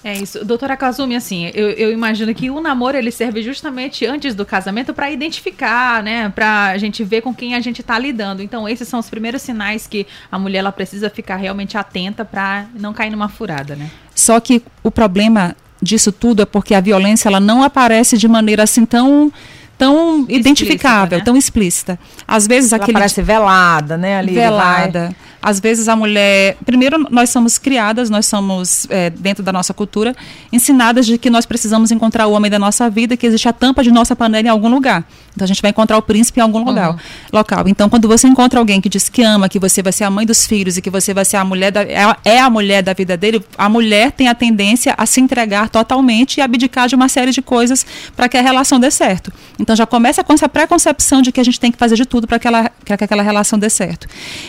É 0.03 0.13
isso. 0.13 0.45
Doutora 0.45 0.77
Kazumi, 0.77 1.15
assim, 1.15 1.51
eu, 1.53 1.71
eu 1.71 1.91
imagino 1.91 2.33
que 2.33 2.49
o 2.49 2.61
namoro 2.61 2.97
ele 2.97 3.11
serve 3.11 3.41
justamente 3.41 4.05
antes 4.05 4.33
do 4.33 4.45
casamento 4.45 4.93
para 4.93 5.11
identificar, 5.11 6.01
né? 6.01 6.29
Pra 6.29 6.77
gente 6.77 7.03
ver 7.03 7.21
com 7.21 7.33
quem 7.33 7.53
a 7.53 7.59
gente 7.59 7.83
tá 7.83 7.99
lidando. 7.99 8.41
Então, 8.41 8.67
esses 8.67 8.87
são 8.87 8.99
os 8.99 9.09
primeiros 9.09 9.41
sinais 9.41 9.87
que 9.87 10.07
a 10.31 10.39
mulher 10.39 10.59
ela 10.59 10.71
precisa 10.71 11.09
ficar 11.09 11.35
realmente 11.35 11.77
atenta 11.77 12.23
para 12.23 12.65
não 12.73 12.93
cair 12.93 13.09
numa 13.09 13.27
furada, 13.27 13.75
né? 13.75 13.89
Só 14.15 14.39
que 14.39 14.63
o 14.81 14.89
problema 14.89 15.55
disso 15.81 16.11
tudo 16.11 16.41
é 16.41 16.45
porque 16.45 16.73
a 16.73 16.79
violência 16.81 17.27
ela 17.27 17.39
não 17.39 17.61
aparece 17.63 18.17
de 18.17 18.27
maneira 18.27 18.63
assim 18.63 18.85
tão 18.85 19.31
tão 19.77 20.25
identificável, 20.27 21.19
né? 21.19 21.23
tão 21.23 21.37
explícita. 21.37 21.97
Às 22.27 22.45
vezes 22.45 22.73
Ela 22.73 22.83
aquele 22.83 22.97
parece 22.97 23.21
velada, 23.21 23.97
né? 23.97 24.17
Ali 24.17 24.31
ele 24.31 24.35
vai- 24.39 24.49
velada. 24.49 25.15
Às 25.41 25.59
vezes 25.59 25.87
a 25.87 25.95
mulher. 25.95 26.57
Primeiro, 26.65 27.07
nós 27.09 27.29
somos 27.29 27.57
criadas, 27.57 28.09
nós 28.09 28.25
somos, 28.25 28.85
é, 28.89 29.09
dentro 29.09 29.43
da 29.43 29.51
nossa 29.53 29.73
cultura, 29.73 30.15
ensinadas 30.51 31.05
de 31.05 31.17
que 31.17 31.29
nós 31.29 31.45
precisamos 31.45 31.91
encontrar 31.91 32.27
o 32.27 32.31
homem 32.33 32.51
da 32.51 32.59
nossa 32.59 32.89
vida, 32.89 33.15
que 33.15 33.25
existe 33.25 33.47
a 33.47 33.53
tampa 33.53 33.83
de 33.83 33.91
nossa 33.91 34.15
panela 34.15 34.45
em 34.47 34.49
algum 34.49 34.69
lugar. 34.69 35.05
Então 35.35 35.45
a 35.45 35.47
gente 35.47 35.61
vai 35.61 35.71
encontrar 35.71 35.97
o 35.97 36.01
príncipe 36.01 36.39
em 36.39 36.43
algum 36.43 36.59
lugar, 36.63 36.97
local. 37.31 37.67
Então, 37.67 37.87
quando 37.89 38.07
você 38.07 38.27
encontra 38.27 38.59
alguém 38.59 38.81
que 38.81 38.89
diz 38.89 39.07
que 39.07 39.21
ama, 39.23 39.47
que 39.47 39.59
você 39.59 39.81
vai 39.81 39.93
ser 39.93 40.03
a 40.03 40.09
mãe 40.09 40.25
dos 40.25 40.45
filhos 40.45 40.75
e 40.77 40.81
que 40.81 40.89
você 40.89 41.13
vai 41.13 41.23
ser 41.23 41.37
a 41.37 41.45
mulher 41.45 41.71
da, 41.71 41.83
é, 41.83 42.03
a- 42.03 42.17
é 42.25 42.49
mulher 42.49 42.81
da 42.83 42.93
vida 42.93 43.15
dele, 43.15 43.41
a 43.57 43.69
mulher 43.69 44.11
tem 44.11 44.27
a 44.27 44.35
tendência 44.35 44.93
a 44.97 45.05
se 45.05 45.21
entregar 45.21 45.69
totalmente 45.69 46.37
e 46.37 46.41
abdicar 46.41 46.87
de 46.89 46.95
uma 46.95 47.07
série 47.07 47.31
de 47.31 47.41
coisas 47.41 47.85
para 48.15 48.27
que 48.27 48.35
a 48.37 48.41
relação 48.41 48.79
dê 48.79 48.89
certo. 48.91 49.31
Então 49.57 49.75
já 49.75 49.85
começa 49.85 50.23
com 50.23 50.33
essa 50.33 50.49
preconcepção 50.49 51.21
de 51.21 51.31
que 51.31 51.39
a 51.39 51.43
gente 51.43 51.59
tem 51.59 51.71
que 51.71 51.77
fazer 51.77 51.95
de 51.95 52.05
tudo 52.05 52.27
para 52.27 52.39
que, 52.39 52.47
ela- 52.47 52.69
que 52.83 52.91
aquela 52.91 53.21
relação 53.23 53.57
dê 53.57 53.69
certo. 53.69 54.07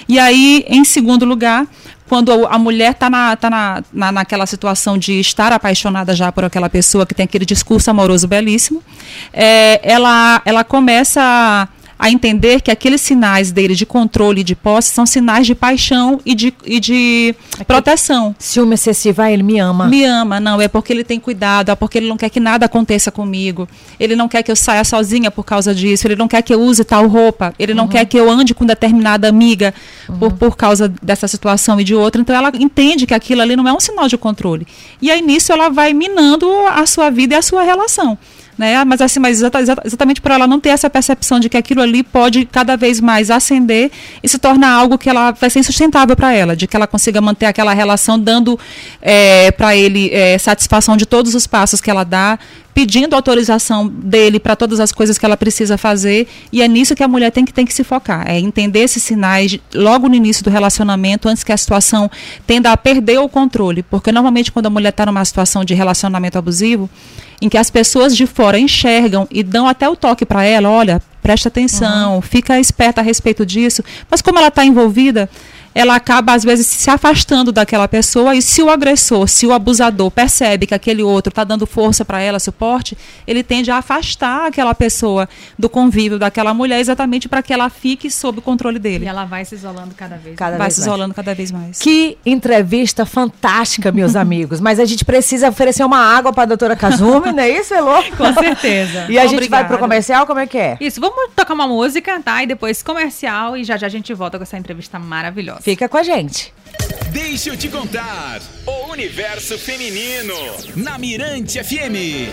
E 0.08 0.18
aí, 0.18 0.64
em 0.66 0.79
segundo 0.84 1.24
lugar, 1.24 1.66
quando 2.08 2.32
a 2.46 2.58
mulher 2.58 2.92
está 2.92 3.08
na, 3.08 3.36
tá 3.36 3.48
na, 3.48 3.84
na, 3.92 4.12
naquela 4.12 4.44
situação 4.46 4.98
de 4.98 5.20
estar 5.20 5.52
apaixonada 5.52 6.14
já 6.14 6.32
por 6.32 6.44
aquela 6.44 6.68
pessoa 6.68 7.06
que 7.06 7.14
tem 7.14 7.24
aquele 7.24 7.44
discurso 7.44 7.90
amoroso 7.90 8.26
belíssimo, 8.26 8.82
é, 9.32 9.80
ela, 9.82 10.42
ela 10.44 10.64
começa 10.64 11.20
a, 11.22 11.68
a 12.00 12.10
entender 12.10 12.62
que 12.62 12.70
aqueles 12.70 13.02
sinais 13.02 13.52
dele 13.52 13.74
de 13.74 13.84
controle 13.84 14.40
e 14.40 14.44
de 14.44 14.56
posse 14.56 14.88
são 14.88 15.04
sinais 15.04 15.46
de 15.46 15.54
paixão 15.54 16.18
e 16.24 16.34
de, 16.34 16.54
e 16.64 16.80
de 16.80 17.34
proteção. 17.66 18.34
Ciúme 18.38 18.72
excessivo, 18.72 19.20
ah, 19.20 19.30
ele 19.30 19.42
me 19.42 19.58
ama. 19.58 19.86
Me 19.86 20.02
ama, 20.04 20.40
não, 20.40 20.58
é 20.62 20.66
porque 20.66 20.94
ele 20.94 21.04
tem 21.04 21.20
cuidado, 21.20 21.70
é 21.70 21.74
porque 21.74 21.98
ele 21.98 22.08
não 22.08 22.16
quer 22.16 22.30
que 22.30 22.40
nada 22.40 22.64
aconteça 22.64 23.10
comigo. 23.10 23.68
Ele 23.98 24.16
não 24.16 24.28
quer 24.28 24.42
que 24.42 24.50
eu 24.50 24.56
saia 24.56 24.82
sozinha 24.82 25.30
por 25.30 25.44
causa 25.44 25.74
disso, 25.74 26.06
ele 26.06 26.16
não 26.16 26.26
quer 26.26 26.40
que 26.40 26.54
eu 26.54 26.62
use 26.62 26.82
tal 26.84 27.06
roupa, 27.06 27.52
ele 27.58 27.74
não 27.74 27.86
quer 27.86 28.06
que 28.06 28.16
eu 28.16 28.30
ande 28.30 28.54
com 28.54 28.64
determinada 28.64 29.28
amiga 29.28 29.74
por, 30.18 30.32
por 30.32 30.56
causa 30.56 30.88
dessa 31.02 31.28
situação 31.28 31.78
e 31.78 31.84
de 31.84 31.94
outra. 31.94 32.22
Então 32.22 32.34
ela 32.34 32.50
entende 32.54 33.06
que 33.06 33.12
aquilo 33.12 33.42
ali 33.42 33.54
não 33.54 33.68
é 33.68 33.72
um 33.74 33.80
sinal 33.80 34.08
de 34.08 34.16
controle. 34.16 34.66
E 35.02 35.10
aí 35.10 35.20
nisso 35.20 35.52
ela 35.52 35.68
vai 35.68 35.92
minando 35.92 36.50
a 36.66 36.86
sua 36.86 37.10
vida 37.10 37.34
e 37.34 37.36
a 37.36 37.42
sua 37.42 37.62
relação. 37.62 38.16
Né? 38.60 38.84
Mas 38.84 39.00
assim, 39.00 39.18
mas 39.18 39.38
exata- 39.38 39.58
exata- 39.58 39.82
exatamente 39.86 40.20
por 40.20 40.30
ela 40.30 40.46
não 40.46 40.60
ter 40.60 40.68
essa 40.68 40.90
percepção 40.90 41.40
de 41.40 41.48
que 41.48 41.56
aquilo 41.56 41.80
ali 41.80 42.02
pode 42.02 42.44
cada 42.44 42.76
vez 42.76 43.00
mais 43.00 43.30
ascender 43.30 43.90
e 44.22 44.28
se 44.28 44.38
tornar 44.38 44.70
algo 44.70 44.98
que 44.98 45.08
ela 45.08 45.30
vai 45.30 45.48
ser 45.48 45.60
insustentável 45.60 46.14
para 46.14 46.34
ela, 46.34 46.54
de 46.54 46.66
que 46.66 46.76
ela 46.76 46.86
consiga 46.86 47.22
manter 47.22 47.46
aquela 47.46 47.72
relação 47.72 48.18
dando 48.18 48.60
para 49.56 49.74
ele 49.74 50.10
eh, 50.12 50.36
satisfação 50.36 50.94
de 50.94 51.06
todos 51.06 51.34
os 51.34 51.46
passos 51.46 51.80
que 51.80 51.90
ela 51.90 52.04
dá, 52.04 52.38
pedindo 52.80 53.14
autorização 53.14 53.86
dele 53.86 54.40
para 54.40 54.56
todas 54.56 54.80
as 54.80 54.90
coisas 54.90 55.18
que 55.18 55.26
ela 55.26 55.36
precisa 55.36 55.76
fazer 55.76 56.26
e 56.50 56.62
é 56.62 56.66
nisso 56.66 56.94
que 56.94 57.02
a 57.02 57.08
mulher 57.08 57.30
tem 57.30 57.44
que, 57.44 57.52
tem 57.52 57.66
que 57.66 57.74
se 57.74 57.84
focar, 57.84 58.26
é 58.26 58.38
entender 58.38 58.78
esses 58.78 59.02
sinais 59.02 59.58
logo 59.74 60.08
no 60.08 60.14
início 60.14 60.42
do 60.42 60.48
relacionamento, 60.48 61.28
antes 61.28 61.44
que 61.44 61.52
a 61.52 61.56
situação 61.58 62.10
tenda 62.46 62.72
a 62.72 62.78
perder 62.78 63.18
o 63.18 63.28
controle, 63.28 63.82
porque 63.82 64.10
normalmente 64.10 64.50
quando 64.50 64.64
a 64.64 64.70
mulher 64.70 64.88
está 64.88 65.04
numa 65.04 65.22
situação 65.26 65.62
de 65.62 65.74
relacionamento 65.74 66.38
abusivo, 66.38 66.88
em 67.42 67.50
que 67.50 67.58
as 67.58 67.70
pessoas 67.70 68.16
de 68.16 68.26
fora 68.26 68.58
enxergam 68.58 69.28
e 69.30 69.42
dão 69.42 69.68
até 69.68 69.86
o 69.86 69.94
toque 69.94 70.24
para 70.24 70.42
ela, 70.42 70.70
olha, 70.70 71.02
presta 71.22 71.48
atenção, 71.48 72.22
fica 72.22 72.58
esperta 72.58 73.02
a 73.02 73.04
respeito 73.04 73.44
disso, 73.44 73.84
mas 74.10 74.22
como 74.22 74.38
ela 74.38 74.48
está 74.48 74.64
envolvida, 74.64 75.28
ela 75.74 75.94
acaba 75.94 76.32
às 76.34 76.42
vezes 76.44 76.66
se 76.66 76.90
afastando 76.90 77.52
daquela 77.52 77.86
pessoa 77.86 78.34
e 78.34 78.42
se 78.42 78.62
o 78.62 78.70
agressor, 78.70 79.28
se 79.28 79.46
o 79.46 79.52
abusador 79.52 80.10
percebe 80.10 80.66
que 80.66 80.74
aquele 80.74 81.02
outro 81.02 81.30
está 81.30 81.44
dando 81.44 81.66
força 81.66 82.04
para 82.04 82.20
ela, 82.20 82.38
suporte, 82.38 82.96
ele 83.26 83.42
tende 83.42 83.70
a 83.70 83.76
afastar 83.76 84.46
aquela 84.46 84.74
pessoa 84.74 85.28
do 85.58 85.68
convívio 85.68 86.18
daquela 86.18 86.52
mulher 86.52 86.80
exatamente 86.80 87.28
para 87.28 87.42
que 87.42 87.52
ela 87.52 87.70
fique 87.70 88.10
sob 88.10 88.38
o 88.40 88.42
controle 88.42 88.78
dele. 88.78 89.04
E 89.04 89.08
ela 89.08 89.24
vai 89.24 89.44
se 89.44 89.54
isolando 89.54 89.94
cada 89.94 90.16
vez 90.16 90.36
Cada 90.36 90.56
vai 90.56 90.66
vez 90.66 90.74
se 90.74 90.80
mais. 90.80 90.86
isolando 90.88 91.14
cada 91.14 91.34
vez 91.34 91.50
mais. 91.52 91.78
Que 91.78 92.18
entrevista 92.26 93.06
fantástica, 93.06 93.92
meus 93.92 94.14
amigos. 94.16 94.60
Mas 94.60 94.80
a 94.80 94.84
gente 94.84 95.04
precisa 95.04 95.48
oferecer 95.48 95.84
uma 95.84 95.98
água 95.98 96.32
para 96.32 96.42
a 96.44 96.46
doutora 96.46 96.74
Kazumi, 96.76 97.32
não 97.32 97.42
é 97.42 97.50
isso, 97.50 97.72
Elô? 97.74 98.02
Com 98.16 98.32
certeza. 98.34 99.06
E 99.08 99.18
a 99.18 99.22
gente 99.22 99.48
vai 99.48 99.60
Obrigada. 99.60 99.68
pro 99.68 99.78
comercial, 99.78 100.26
como 100.26 100.40
é 100.40 100.46
que 100.46 100.58
é? 100.58 100.76
Isso, 100.80 101.00
vamos 101.00 101.30
tocar 101.36 101.54
uma 101.54 101.66
música, 101.66 102.20
tá? 102.20 102.42
E 102.42 102.46
depois 102.46 102.82
comercial 102.82 103.56
e 103.56 103.64
já 103.64 103.76
já 103.76 103.86
a 103.86 103.90
gente 103.90 104.12
volta 104.14 104.36
com 104.38 104.42
essa 104.42 104.56
entrevista 104.58 104.98
maravilhosa. 104.98 105.59
Fica 105.60 105.88
com 105.88 105.98
a 105.98 106.02
gente. 106.02 106.52
Deixa 107.12 107.50
eu 107.50 107.56
te 107.56 107.68
contar. 107.68 108.40
O 108.66 108.90
universo 108.92 109.58
feminino. 109.58 110.34
Na 110.74 110.98
Mirante 110.98 111.62
FM. 111.62 112.30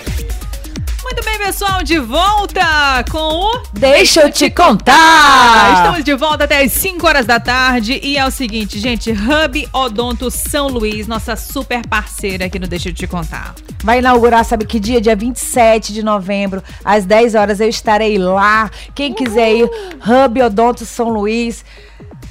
Muito 1.04 1.24
bem, 1.24 1.38
pessoal, 1.38 1.84
de 1.84 2.00
volta 2.00 3.04
com 3.10 3.18
o 3.18 3.64
Deixa 3.72 4.24
eu 4.24 4.32
te 4.32 4.50
contar! 4.50 5.76
estamos 5.78 6.04
de 6.04 6.14
volta 6.16 6.44
até 6.44 6.62
as 6.62 6.74
5 6.74 7.08
horas 7.08 7.26
da 7.26 7.40
tarde 7.40 8.00
e 8.04 8.18
é 8.18 8.26
o 8.26 8.32
seguinte, 8.32 8.78
gente, 8.78 9.12
Hub 9.12 9.70
Odonto 9.72 10.30
São 10.30 10.68
Luís, 10.68 11.08
nossa 11.08 11.38
super 11.38 11.88
parceira 11.88 12.46
aqui 12.46 12.60
no 12.60 12.68
Deixa 12.68 12.90
eu 12.90 12.94
te 12.94 13.08
contar. 13.08 13.56
Vai 13.84 14.00
inaugurar, 14.00 14.44
sabe 14.44 14.66
que 14.66 14.80
dia? 14.80 15.00
Dia 15.00 15.16
27 15.16 15.94
de 15.94 16.04
novembro, 16.04 16.62
às 16.84 17.06
10 17.06 17.36
horas 17.36 17.60
eu 17.62 17.70
estarei 17.70 18.18
lá. 18.18 18.70
Quem 18.94 19.14
quiser 19.14 19.54
ir, 19.54 19.64
Hub 19.64 20.42
Odonto 20.42 20.86
São 20.86 21.10
Luís. 21.10 21.64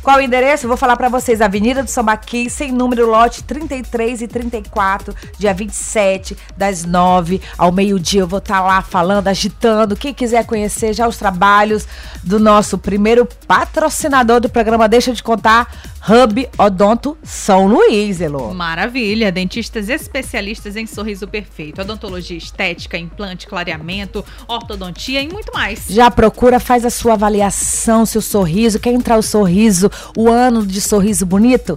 Qual 0.07 0.19
o 0.19 0.21
endereço? 0.21 0.69
Vou 0.69 0.77
falar 0.77 0.97
pra 0.97 1.09
vocês. 1.09 1.41
Avenida 1.41 1.83
do 1.83 1.91
Sambaqui, 1.91 2.49
sem 2.49 2.71
número, 2.71 3.11
lote 3.11 3.43
33 3.43 4.23
e 4.23 4.29
34, 4.29 5.13
dia 5.37 5.53
27, 5.53 6.39
das 6.57 6.85
9 6.85 7.43
ao 7.59 7.73
meio-dia. 7.73 8.21
Eu 8.21 8.29
vou 8.29 8.39
estar 8.39 8.61
lá 8.63 8.81
falando, 8.83 9.27
agitando. 9.27 9.97
Quem 9.97 10.15
quiser 10.15 10.47
conhecer 10.47 10.93
já 10.93 11.09
os 11.09 11.17
trabalhos 11.17 11.89
do 12.23 12.39
nosso 12.39 12.79
primeiro 12.79 13.27
patrocinador 13.49 14.39
do 14.39 14.49
programa, 14.49 14.89
deixa 14.89 15.13
te 15.13 15.25
contar, 15.25 15.75
Hub 16.09 16.49
Odonto 16.57 17.19
São 17.21 17.67
Luís, 17.67 18.21
Elô. 18.21 18.55
Maravilha, 18.55 19.33
dentistas 19.33 19.89
especialistas 19.89 20.77
em 20.77 20.87
sorriso 20.87 21.27
perfeito, 21.27 21.81
odontologia 21.81 22.39
estética, 22.39 22.97
implante, 22.97 23.49
clareamento, 23.49 24.25
ortodontia 24.47 25.21
e 25.21 25.29
muito 25.29 25.53
mais. 25.53 25.87
Já 25.89 26.09
procura, 26.09 26.61
faz 26.61 26.85
a 26.85 26.91
sua 26.91 27.15
avaliação, 27.15 28.07
seu 28.07 28.23
sorriso. 28.23 28.79
Quer 28.79 28.93
entrar 28.93 29.19
o 29.19 29.23
sorriso, 29.23 29.91
o 30.17 30.29
ano 30.29 30.65
de 30.65 30.81
sorriso 30.81 31.27
bonito? 31.27 31.77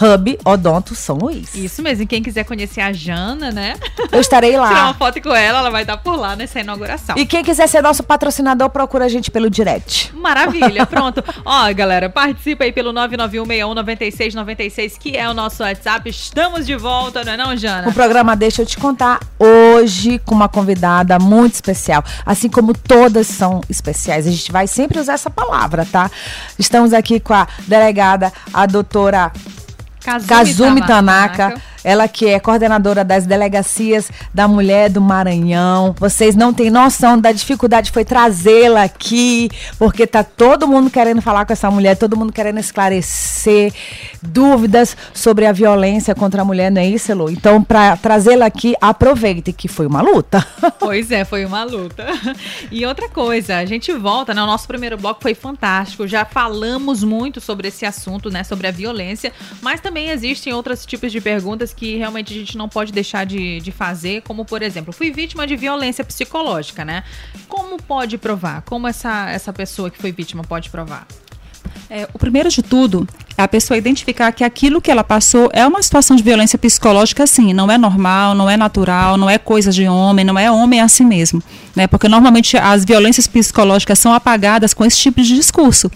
Hub 0.00 0.38
Odonto 0.44 0.94
São 0.94 1.16
Luís. 1.16 1.54
Isso 1.54 1.82
mesmo, 1.82 2.04
e 2.04 2.06
quem 2.06 2.22
quiser 2.22 2.44
conhecer 2.44 2.80
a 2.80 2.92
Jana, 2.92 3.50
né? 3.50 3.74
Eu 4.10 4.20
estarei 4.20 4.52
Tirar 4.62 4.62
uma 4.62 4.82
lá. 4.88 4.94
foto 4.94 5.20
com 5.20 5.34
ela, 5.34 5.58
ela 5.58 5.70
vai 5.70 5.82
estar 5.82 5.96
por 5.98 6.16
lá 6.16 6.34
nessa 6.36 6.60
inauguração. 6.60 7.16
E 7.16 7.26
quem 7.26 7.44
quiser 7.44 7.66
ser 7.68 7.82
nosso 7.82 8.02
patrocinador, 8.02 8.70
procura 8.70 9.04
a 9.04 9.08
gente 9.08 9.30
pelo 9.30 9.50
direct. 9.50 10.14
Maravilha, 10.14 10.84
pronto. 10.86 11.22
Ó, 11.44 11.72
galera, 11.74 12.08
participa 12.08 12.64
aí 12.64 12.72
pelo 12.72 12.92
991619696, 12.92 14.98
que 14.98 15.16
é 15.16 15.28
o 15.28 15.34
nosso 15.34 15.62
WhatsApp. 15.62 16.08
Estamos 16.08 16.66
de 16.66 16.76
volta, 16.76 17.24
não 17.24 17.32
é 17.32 17.36
não, 17.36 17.52
O 17.52 17.56
Jana? 17.56 17.92
programa 17.92 18.34
Deixa 18.36 18.62
eu 18.62 18.66
te 18.66 18.78
contar 18.78 19.20
hoje 19.38 20.18
com 20.24 20.34
uma 20.34 20.48
convidada 20.48 21.18
muito 21.18 21.54
especial, 21.54 22.02
assim 22.24 22.48
como 22.48 22.72
todas 22.74 23.26
são 23.26 23.60
especiais. 23.68 24.26
A 24.26 24.30
gente 24.30 24.50
vai 24.50 24.66
sempre 24.66 24.98
usar 24.98 25.14
essa 25.14 25.30
palavra, 25.30 25.86
tá? 25.90 26.10
Estamos 26.58 26.92
aqui 26.92 27.20
com 27.20 27.34
a 27.34 27.46
delegada, 27.66 28.32
a 28.52 28.66
doutora 28.66 29.32
Kazumi 30.04 30.80
Tanaka, 30.82 31.54
ela 31.84 32.08
que 32.08 32.26
é 32.26 32.38
coordenadora 32.38 33.04
das 33.04 33.26
delegacias 33.26 34.10
da 34.32 34.46
mulher 34.46 34.90
do 34.90 35.00
Maranhão. 35.00 35.94
Vocês 35.98 36.34
não 36.36 36.52
têm 36.52 36.70
noção 36.70 37.18
da 37.18 37.32
dificuldade 37.32 37.90
que 37.90 37.94
foi 37.94 38.04
trazê-la 38.04 38.84
aqui, 38.84 39.50
porque 39.78 40.06
tá 40.06 40.22
todo 40.22 40.68
mundo 40.68 40.90
querendo 40.90 41.20
falar 41.20 41.44
com 41.44 41.52
essa 41.52 41.70
mulher, 41.70 41.96
todo 41.96 42.16
mundo 42.16 42.32
querendo 42.32 42.58
esclarecer 42.58 43.72
dúvidas 44.20 44.96
sobre 45.12 45.46
a 45.46 45.52
violência 45.52 46.14
contra 46.14 46.42
a 46.42 46.44
mulher, 46.44 46.70
não 46.70 46.80
é 46.80 46.86
isso, 46.86 47.10
Elu? 47.10 47.30
Então, 47.30 47.62
para 47.62 47.96
trazê-la 47.96 48.46
aqui, 48.46 48.74
aproveite 48.80 49.52
que 49.52 49.68
foi 49.68 49.86
uma 49.86 50.00
luta. 50.00 50.44
Pois 50.78 51.12
é, 51.12 51.24
foi 51.24 51.44
uma 51.44 51.62
luta. 51.62 52.04
E 52.70 52.84
outra 52.84 53.08
coisa, 53.08 53.56
a 53.58 53.64
gente 53.64 53.92
volta, 53.92 54.34
né? 54.34 54.42
O 54.42 54.46
nosso 54.46 54.66
primeiro 54.66 54.96
bloco 54.96 55.22
foi 55.22 55.32
fantástico. 55.32 56.08
Já 56.08 56.24
falamos 56.24 57.04
muito 57.04 57.40
sobre 57.40 57.68
esse 57.68 57.86
assunto, 57.86 58.30
né? 58.30 58.42
Sobre 58.42 58.66
a 58.66 58.70
violência, 58.70 59.32
mas 59.60 59.80
também 59.80 60.10
existem 60.10 60.52
outros 60.52 60.84
tipos 60.84 61.12
de 61.12 61.20
perguntas 61.20 61.71
que 61.72 61.96
realmente 61.96 62.32
a 62.32 62.36
gente 62.36 62.56
não 62.56 62.68
pode 62.68 62.92
deixar 62.92 63.24
de, 63.24 63.60
de 63.60 63.72
fazer, 63.72 64.22
como 64.22 64.44
por 64.44 64.62
exemplo, 64.62 64.92
fui 64.92 65.10
vítima 65.10 65.46
de 65.46 65.56
violência 65.56 66.04
psicológica, 66.04 66.84
né? 66.84 67.04
Como 67.48 67.76
pode 67.82 68.18
provar? 68.18 68.62
Como 68.62 68.86
essa, 68.86 69.30
essa 69.30 69.52
pessoa 69.52 69.90
que 69.90 69.98
foi 69.98 70.12
vítima 70.12 70.42
pode 70.42 70.70
provar? 70.70 71.06
É, 71.88 72.08
o 72.12 72.18
primeiro 72.18 72.48
de 72.48 72.62
tudo 72.62 73.06
é 73.36 73.42
a 73.42 73.48
pessoa 73.48 73.76
identificar 73.76 74.32
que 74.32 74.42
aquilo 74.42 74.80
que 74.80 74.90
ela 74.90 75.04
passou 75.04 75.50
é 75.52 75.66
uma 75.66 75.82
situação 75.82 76.16
de 76.16 76.22
violência 76.22 76.58
psicológica, 76.58 77.26
sim, 77.26 77.52
não 77.52 77.70
é 77.70 77.76
normal, 77.76 78.34
não 78.34 78.48
é 78.48 78.56
natural, 78.56 79.16
não 79.16 79.28
é 79.28 79.36
coisa 79.36 79.70
de 79.70 79.86
homem, 79.86 80.24
não 80.24 80.38
é 80.38 80.50
homem 80.50 80.80
a 80.80 80.88
si 80.88 81.04
mesmo. 81.04 81.42
Né? 81.76 81.86
Porque 81.86 82.08
normalmente 82.08 82.56
as 82.56 82.84
violências 82.84 83.26
psicológicas 83.26 83.98
são 83.98 84.14
apagadas 84.14 84.72
com 84.72 84.84
esse 84.84 84.96
tipo 84.96 85.20
de 85.20 85.34
discurso. 85.34 85.90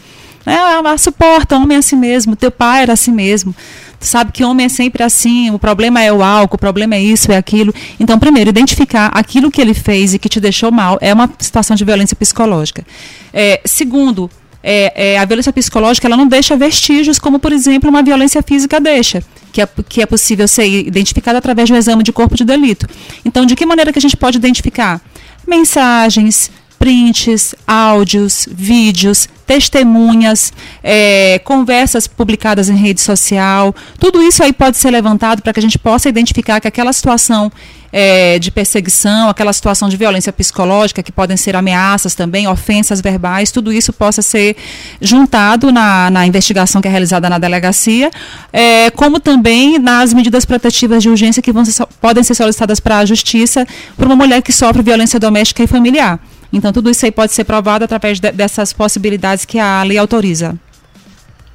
É, 0.45 0.55
ah, 0.55 0.97
suporta, 0.97 1.57
homem 1.57 1.77
é 1.77 1.79
assim 1.79 1.97
mesmo, 1.97 2.37
teu 2.37 2.53
pai 2.53 2.83
era 2.83 2.93
assim 2.93 3.11
mesmo. 3.11 3.55
Tu 3.99 4.07
sabe 4.07 4.33
que 4.33 4.45
homem 4.45 4.67
é 4.67 4.69
sempre 4.69 5.03
assim, 5.03 5.51
o 5.51 5.59
problema 5.59 6.03
é 6.03 6.13
o 6.13 6.23
álcool, 6.23 6.57
o 6.57 6.59
problema 6.59 6.95
é 6.95 7.03
isso, 7.03 7.33
é 7.33 7.37
aquilo. 7.37 7.75
Então, 7.99 8.19
primeiro, 8.19 8.51
identificar 8.51 9.07
aquilo 9.09 9.51
que 9.51 9.61
ele 9.61 9.75
fez 9.75 10.15
e 10.15 10.19
que 10.19 10.29
te 10.29 10.39
deixou 10.41 10.71
mal 10.71 10.99
é 11.01 11.13
uma 11.13 11.31
situação 11.39 11.75
de 11.75 11.85
violência 11.85 12.17
psicológica. 12.17 12.85
É, 13.33 13.61
segundo, 13.65 14.31
é, 14.63 15.13
é, 15.13 15.19
a 15.19 15.25
violência 15.25 15.53
psicológica 15.53 16.09
ela 16.09 16.17
não 16.17 16.27
deixa 16.27 16.57
vestígios, 16.57 17.19
como, 17.19 17.39
por 17.39 17.53
exemplo, 17.53 17.89
uma 17.89 18.03
violência 18.03 18.43
física 18.43 18.81
deixa, 18.81 19.23
que 19.53 19.63
é, 19.63 19.69
que 19.89 20.03
é 20.03 20.07
possível 20.07 20.49
ser 20.49 20.67
identificada 20.67 21.39
através 21.39 21.71
um 21.71 21.77
exame 21.77 22.03
de 22.03 22.13
corpo 22.13 22.37
de 22.37 22.45
delito. 22.45 22.87
Então, 23.25 23.47
de 23.47 23.55
que 23.55 23.65
maneira 23.65 23.93
que 23.93 23.99
a 23.99 24.03
gente 24.03 24.17
pode 24.17 24.39
identificar? 24.39 25.01
Mensagens, 25.47 26.51
prints, 26.79 27.55
áudios, 27.67 28.49
vídeos, 28.51 29.29
testemunhas, 29.47 30.53
é, 30.83 31.41
conversas 31.45 32.07
publicadas 32.07 32.69
em 32.69 32.77
rede 32.77 33.01
social, 33.01 33.75
tudo 33.99 34.21
isso 34.21 34.43
aí 34.43 34.53
pode 34.53 34.77
ser 34.77 34.91
levantado 34.91 35.41
para 35.41 35.53
que 35.53 35.61
a 35.61 35.63
gente 35.63 35.79
possa 35.79 36.09
identificar 36.09 36.61
que 36.61 36.67
aquela 36.67 36.93
situação 36.93 37.51
é, 37.93 38.39
de 38.39 38.51
perseguição, 38.51 39.29
aquela 39.29 39.53
situação 39.53 39.89
de 39.89 39.97
violência 39.97 40.33
psicológica, 40.33 41.03
que 41.03 41.13
podem 41.13 41.37
ser 41.37 41.55
ameaças 41.55 42.15
também, 42.15 42.49
ofensas 42.49 43.01
verbais, 43.01 43.51
tudo 43.51 43.73
isso 43.73 43.93
possa 43.93 44.21
ser 44.21 44.57
juntado 45.01 45.73
na, 45.73 46.11
na 46.11 46.27
investigação 46.27 46.83
que 46.83 46.89
é 46.89 46.91
realizada 46.91 47.31
na 47.31 47.39
delegacia, 47.39 48.11
é, 48.53 48.91
como 48.91 49.21
também 49.21 49.79
nas 49.79 50.13
medidas 50.13 50.45
protetivas 50.45 51.03
de 51.03 51.09
urgência 51.09 51.41
que 51.41 51.53
vão 51.53 51.65
ser, 51.65 51.87
podem 52.01 52.23
ser 52.23 52.35
solicitadas 52.35 52.81
para 52.81 52.99
a 52.99 53.07
justiça 53.07 53.67
por 53.97 54.07
uma 54.07 54.17
mulher 54.17 54.43
que 54.43 54.53
sofre 54.53 54.83
violência 54.83 55.21
doméstica 55.21 55.63
e 55.63 55.67
familiar. 55.67 56.21
Então, 56.53 56.73
tudo 56.73 56.91
isso 56.91 57.05
aí 57.05 57.13
pode 57.13 57.33
ser 57.33 57.45
provado 57.45 57.85
através 57.85 58.21
de, 58.21 58.31
dessas 58.33 58.73
possibilidades 58.73 59.45
que 59.45 59.59
a 59.59 59.83
lei 59.83 59.99
autoriza. 59.99 60.59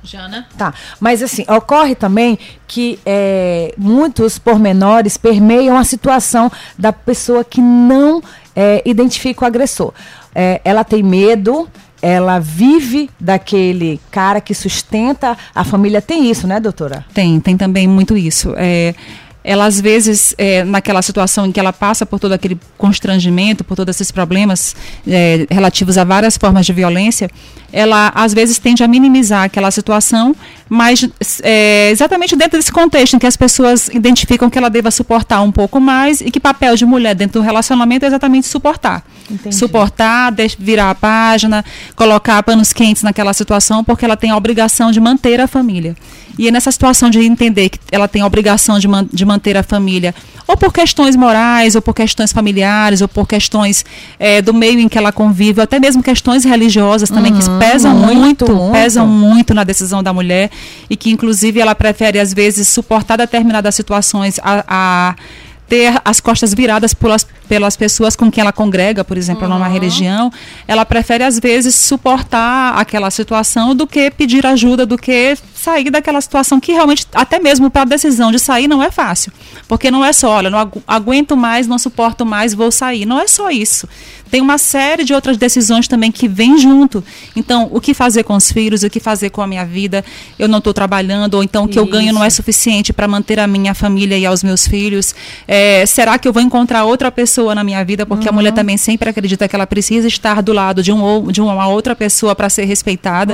Jana? 0.03 0.47
Tá, 0.57 0.73
mas 0.99 1.21
assim, 1.21 1.45
ocorre 1.47 1.93
também 1.93 2.37
que 2.67 2.99
é, 3.05 3.73
muitos 3.77 4.39
pormenores 4.39 5.15
permeiam 5.15 5.77
a 5.77 5.83
situação 5.83 6.51
da 6.77 6.91
pessoa 6.91 7.43
que 7.43 7.61
não 7.61 8.21
é, 8.55 8.81
identifica 8.85 9.43
o 9.43 9.47
agressor. 9.47 9.93
É, 10.33 10.59
ela 10.63 10.83
tem 10.83 11.03
medo, 11.03 11.69
ela 12.01 12.39
vive 12.39 13.09
daquele 13.19 13.99
cara 14.09 14.41
que 14.41 14.55
sustenta 14.55 15.37
a 15.53 15.63
família. 15.63 16.01
Tem 16.01 16.29
isso, 16.31 16.47
né, 16.47 16.59
doutora? 16.59 17.05
Tem, 17.13 17.39
tem 17.39 17.55
também 17.55 17.87
muito 17.87 18.17
isso. 18.17 18.53
É, 18.57 18.95
ela 19.43 19.65
às 19.65 19.81
vezes, 19.81 20.35
é, 20.37 20.63
naquela 20.63 21.01
situação 21.01 21.45
em 21.45 21.51
que 21.51 21.59
ela 21.59 21.73
passa 21.73 22.05
por 22.05 22.19
todo 22.19 22.33
aquele 22.33 22.59
constrangimento, 22.77 23.63
por 23.63 23.75
todos 23.75 23.95
esses 23.95 24.11
problemas 24.11 24.75
é, 25.07 25.47
relativos 25.49 25.97
a 25.97 26.03
várias 26.03 26.37
formas 26.37 26.65
de 26.65 26.73
violência, 26.73 27.29
ela 27.73 28.11
às 28.13 28.33
vezes 28.33 28.57
tende 28.57 28.83
a 28.83 28.87
minimizar 28.87 29.43
aquela 29.43 29.71
situação, 29.71 30.35
mas 30.69 31.07
é, 31.41 31.89
exatamente 31.89 32.35
dentro 32.35 32.59
desse 32.59 32.71
contexto 32.71 33.15
em 33.15 33.19
que 33.19 33.25
as 33.25 33.37
pessoas 33.37 33.87
identificam 33.87 34.49
que 34.49 34.57
ela 34.57 34.69
deva 34.69 34.91
suportar 34.91 35.41
um 35.41 35.51
pouco 35.51 35.79
mais 35.79 36.21
e 36.21 36.29
que 36.29 36.39
papel 36.39 36.75
de 36.75 36.85
mulher 36.85 37.15
dentro 37.15 37.41
do 37.41 37.45
relacionamento 37.45 38.05
é 38.05 38.07
exatamente 38.07 38.47
suportar. 38.47 39.03
Entendi. 39.29 39.55
Suportar, 39.55 40.33
virar 40.59 40.89
a 40.89 40.95
página, 40.95 41.63
colocar 41.95 42.43
panos 42.43 42.73
quentes 42.73 43.03
naquela 43.03 43.33
situação, 43.33 43.83
porque 43.83 44.05
ela 44.05 44.17
tem 44.17 44.29
a 44.29 44.37
obrigação 44.37 44.91
de 44.91 44.99
manter 44.99 45.39
a 45.39 45.47
família. 45.47 45.95
E 46.37 46.47
é 46.47 46.51
nessa 46.51 46.71
situação 46.71 47.09
de 47.09 47.19
entender 47.19 47.69
que 47.69 47.79
ela 47.91 48.07
tem 48.07 48.21
a 48.21 48.25
obrigação 48.25 48.79
de, 48.79 48.87
man- 48.87 49.07
de 49.11 49.25
manter 49.25 49.55
a 49.57 49.63
família, 49.63 50.13
ou 50.47 50.57
por 50.57 50.73
questões 50.73 51.15
morais, 51.15 51.75
ou 51.75 51.81
por 51.81 51.93
questões 51.93 52.31
familiares, 52.33 53.01
ou 53.01 53.07
por 53.07 53.27
questões 53.27 53.85
é, 54.19 54.41
do 54.41 54.53
meio 54.53 54.79
em 54.79 54.89
que 54.89 54.97
ela 54.97 55.11
convive, 55.11 55.59
ou 55.59 55.63
até 55.63 55.79
mesmo 55.79 56.01
questões 56.03 56.43
religiosas 56.43 57.09
também, 57.09 57.33
que 57.33 57.39
pesam 57.59 57.93
muito, 57.95 58.19
muito, 58.19 58.51
muito. 58.55 58.71
pesam 58.73 59.07
muito 59.07 59.53
na 59.53 59.63
decisão 59.63 60.01
da 60.03 60.11
mulher, 60.11 60.49
e 60.89 60.95
que 60.97 61.09
inclusive 61.11 61.59
ela 61.59 61.75
prefere, 61.75 62.19
às 62.19 62.33
vezes, 62.33 62.67
suportar 62.67 63.17
determinadas 63.17 63.75
situações 63.75 64.39
a- 64.43 64.65
a 64.67 65.15
ter 65.71 66.01
as 66.03 66.19
costas 66.19 66.53
viradas 66.53 66.93
pelas, 66.93 67.25
pelas 67.47 67.77
pessoas 67.77 68.13
com 68.13 68.29
quem 68.29 68.41
ela 68.41 68.51
congrega, 68.51 69.05
por 69.05 69.17
exemplo, 69.17 69.47
numa 69.47 69.69
religião, 69.69 70.29
ela 70.67 70.83
prefere 70.83 71.23
às 71.23 71.39
vezes 71.39 71.73
suportar 71.75 72.73
aquela 72.77 73.09
situação 73.09 73.73
do 73.73 73.87
que 73.87 74.11
pedir 74.11 74.45
ajuda, 74.45 74.85
do 74.85 74.97
que 74.97 75.37
sair 75.55 75.89
daquela 75.89 76.19
situação 76.19 76.59
que 76.59 76.73
realmente, 76.73 77.07
até 77.15 77.39
mesmo 77.39 77.69
para 77.71 77.83
a 77.83 77.85
decisão 77.85 78.33
de 78.33 78.39
sair, 78.39 78.67
não 78.67 78.83
é 78.83 78.91
fácil. 78.91 79.31
Porque 79.65 79.89
não 79.89 80.03
é 80.03 80.11
só, 80.11 80.31
olha, 80.31 80.49
não 80.49 80.59
agu- 80.59 80.83
aguento 80.85 81.37
mais, 81.37 81.67
não 81.67 81.79
suporto 81.79 82.25
mais, 82.25 82.53
vou 82.53 82.69
sair. 82.69 83.05
Não 83.05 83.17
é 83.17 83.25
só 83.27 83.49
isso. 83.49 83.87
Tem 84.31 84.39
uma 84.41 84.57
série 84.57 85.03
de 85.03 85.13
outras 85.13 85.37
decisões 85.37 85.87
também 85.87 86.11
que 86.11 86.27
vêm 86.27 86.57
junto. 86.57 87.03
Então, 87.35 87.69
o 87.71 87.81
que 87.81 87.93
fazer 87.93 88.23
com 88.23 88.33
os 88.35 88.51
filhos, 88.51 88.81
o 88.81 88.89
que 88.89 88.99
fazer 88.99 89.29
com 89.29 89.41
a 89.41 89.47
minha 89.47 89.65
vida, 89.65 90.03
eu 90.39 90.47
não 90.47 90.59
estou 90.59 90.73
trabalhando, 90.73 91.33
ou 91.35 91.43
então 91.43 91.65
o 91.65 91.67
que 91.67 91.77
eu 91.77 91.85
ganho 91.85 92.13
não 92.13 92.23
é 92.23 92.29
suficiente 92.29 92.93
para 92.93 93.07
manter 93.07 93.37
a 93.39 93.45
minha 93.45 93.73
família 93.75 94.17
e 94.17 94.25
aos 94.25 94.41
meus 94.43 94.65
filhos. 94.65 95.13
É, 95.47 95.85
será 95.85 96.17
que 96.17 96.27
eu 96.27 96.33
vou 96.33 96.41
encontrar 96.41 96.85
outra 96.85 97.11
pessoa 97.11 97.53
na 97.53 97.63
minha 97.63 97.83
vida? 97.83 98.05
Porque 98.05 98.27
a 98.29 98.31
mulher 98.31 98.53
também 98.53 98.77
sempre 98.77 99.09
acredita 99.09 99.47
que 99.47 99.55
ela 99.55 99.67
precisa 99.67 100.07
estar 100.07 100.41
do 100.41 100.53
lado 100.53 100.81
de, 100.81 100.91
um, 100.93 101.01
ou- 101.03 101.31
de 101.31 101.41
uma 101.41 101.67
outra 101.67 101.93
pessoa 101.95 102.33
para 102.33 102.49
ser 102.49 102.63
respeitada. 102.65 103.33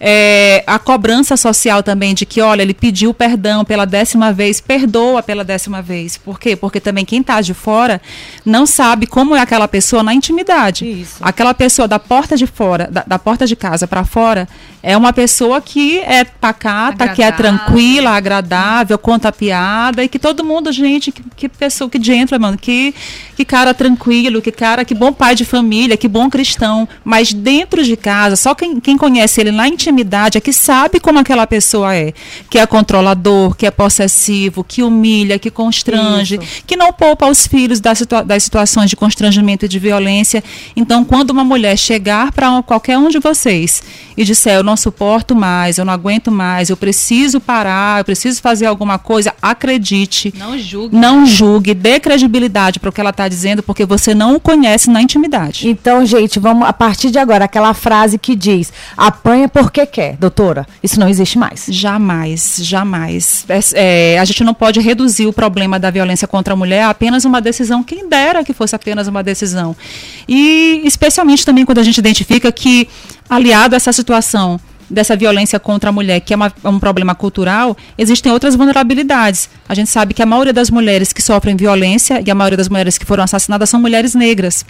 É, 0.00 0.62
a 0.66 0.78
cobrança 0.78 1.36
social 1.36 1.82
também 1.82 2.14
de 2.14 2.24
que, 2.24 2.40
olha, 2.40 2.62
ele 2.62 2.74
pediu 2.74 3.12
perdão 3.12 3.64
pela 3.64 3.84
décima 3.84 4.32
vez, 4.32 4.60
perdoa 4.60 5.22
pela 5.22 5.42
décima 5.44 5.82
vez. 5.82 6.16
Por 6.16 6.38
quê? 6.38 6.54
Porque 6.54 6.78
também 6.78 7.04
quem 7.04 7.20
está 7.20 7.40
de 7.40 7.52
fora 7.52 8.00
não 8.44 8.64
sabe 8.64 9.06
como 9.06 9.34
é 9.34 9.40
aquela 9.40 9.66
pessoa 9.66 10.02
na 10.02 10.14
intimidade. 10.14 10.88
Isso. 10.88 11.16
Aquela 11.20 11.52
pessoa 11.52 11.88
da 11.88 11.98
porta 11.98 12.36
de 12.36 12.46
fora, 12.46 12.88
da, 12.90 13.02
da 13.06 13.18
porta 13.18 13.46
de 13.46 13.56
casa 13.56 13.88
para 13.88 14.04
fora, 14.04 14.48
é 14.82 14.96
uma 14.96 15.12
pessoa 15.12 15.60
que 15.60 15.98
é 15.98 16.22
pacata, 16.22 17.08
que 17.08 17.22
é 17.22 17.26
Agradável. 17.26 17.58
tranquila, 17.58 18.10
agradável, 18.10 18.98
conta 18.98 19.32
piada 19.32 20.04
e 20.04 20.08
que 20.08 20.18
todo 20.18 20.44
mundo, 20.44 20.70
gente, 20.70 21.10
que, 21.10 21.22
que 21.36 21.48
pessoa, 21.48 21.90
que 21.90 22.00
gentleman, 22.00 22.56
que, 22.56 22.94
que 23.36 23.44
cara 23.44 23.74
tranquilo, 23.74 24.40
que 24.40 24.52
cara, 24.52 24.84
que 24.84 24.94
bom 24.94 25.12
pai 25.12 25.34
de 25.34 25.44
família, 25.44 25.96
que 25.96 26.06
bom 26.06 26.30
cristão. 26.30 26.88
Mas 27.04 27.32
dentro 27.32 27.82
de 27.82 27.96
casa, 27.96 28.36
só 28.36 28.54
quem, 28.54 28.78
quem 28.78 28.96
conhece 28.96 29.40
ele 29.40 29.50
na 29.50 29.66
intimidade 29.66 29.87
é 30.38 30.40
que 30.40 30.52
sabe 30.52 31.00
como 31.00 31.18
aquela 31.18 31.46
pessoa 31.46 31.94
é. 31.94 32.12
Que 32.50 32.58
é 32.58 32.66
controlador, 32.66 33.54
que 33.56 33.66
é 33.66 33.70
possessivo, 33.70 34.62
que 34.64 34.82
humilha, 34.82 35.38
que 35.38 35.50
constrange, 35.50 36.38
que 36.66 36.76
não 36.76 36.92
poupa 36.92 37.26
os 37.26 37.46
filhos 37.46 37.80
das, 37.80 37.98
situa- 37.98 38.22
das 38.22 38.42
situações 38.42 38.90
de 38.90 38.96
constrangimento 38.96 39.64
e 39.64 39.68
de 39.68 39.78
violência. 39.78 40.42
Então, 40.76 41.04
quando 41.04 41.30
uma 41.30 41.44
mulher 41.44 41.76
chegar 41.76 42.32
para 42.32 42.62
qualquer 42.62 42.98
um 42.98 43.08
de 43.08 43.18
vocês 43.18 43.82
e 44.16 44.24
disser, 44.24 44.54
eu 44.56 44.62
não 44.64 44.76
suporto 44.76 45.34
mais, 45.34 45.78
eu 45.78 45.84
não 45.84 45.92
aguento 45.92 46.30
mais, 46.30 46.70
eu 46.70 46.76
preciso 46.76 47.40
parar, 47.40 48.00
eu 48.00 48.04
preciso 48.04 48.40
fazer 48.40 48.66
alguma 48.66 48.98
coisa, 48.98 49.32
acredite. 49.40 50.32
Não 50.36 50.58
julgue. 50.58 50.96
Não 50.96 51.26
julgue, 51.26 51.74
dê 51.74 52.00
credibilidade 52.00 52.80
para 52.80 52.90
o 52.90 52.92
que 52.92 53.00
ela 53.00 53.10
está 53.10 53.28
dizendo, 53.28 53.62
porque 53.62 53.84
você 53.84 54.14
não 54.14 54.34
o 54.36 54.40
conhece 54.40 54.90
na 54.90 55.00
intimidade. 55.02 55.68
Então, 55.68 56.04
gente, 56.04 56.38
vamos 56.38 56.66
a 56.66 56.72
partir 56.72 57.10
de 57.10 57.18
agora, 57.18 57.44
aquela 57.44 57.74
frase 57.74 58.18
que 58.18 58.34
diz: 58.34 58.72
apanha 58.96 59.48
porque 59.48 59.77
quer, 59.86 60.16
doutora. 60.16 60.66
Isso 60.82 60.98
não 60.98 61.08
existe 61.08 61.38
mais. 61.38 61.66
Jamais, 61.68 62.58
jamais. 62.62 63.44
É, 63.48 64.14
é, 64.14 64.18
a 64.18 64.24
gente 64.24 64.44
não 64.44 64.54
pode 64.54 64.80
reduzir 64.80 65.26
o 65.26 65.32
problema 65.32 65.78
da 65.78 65.90
violência 65.90 66.28
contra 66.28 66.54
a 66.54 66.56
mulher 66.56 66.82
a 66.84 66.90
apenas 66.90 67.24
uma 67.24 67.40
decisão, 67.40 67.82
quem 67.82 68.08
dera 68.08 68.44
que 68.44 68.52
fosse 68.52 68.74
apenas 68.74 69.06
uma 69.06 69.22
decisão. 69.22 69.76
E 70.28 70.82
especialmente 70.84 71.44
também 71.46 71.64
quando 71.64 71.78
a 71.78 71.82
gente 71.82 71.98
identifica 71.98 72.50
que, 72.50 72.88
aliado 73.28 73.74
a 73.74 73.76
essa 73.76 73.92
situação 73.92 74.60
dessa 74.90 75.14
violência 75.16 75.58
contra 75.60 75.90
a 75.90 75.92
mulher, 75.92 76.20
que 76.20 76.32
é 76.32 76.36
uma- 76.36 76.52
um 76.64 76.78
problema 76.78 77.14
cultural, 77.14 77.76
existem 77.96 78.32
outras 78.32 78.54
vulnerabilidades. 78.56 79.48
A 79.68 79.74
gente 79.74 79.90
sabe 79.90 80.14
que 80.14 80.22
a 80.22 80.26
maioria 80.26 80.52
das 80.52 80.70
mulheres 80.70 81.12
que 81.12 81.20
sofrem 81.22 81.56
violência 81.56 82.22
e 82.24 82.30
a 82.30 82.34
maioria 82.34 82.56
das 82.56 82.68
mulheres 82.68 82.96
que 82.96 83.04
foram 83.04 83.22
assassinadas 83.24 83.68
são 83.68 83.80
mulheres 83.80 84.14
negras. 84.14 84.64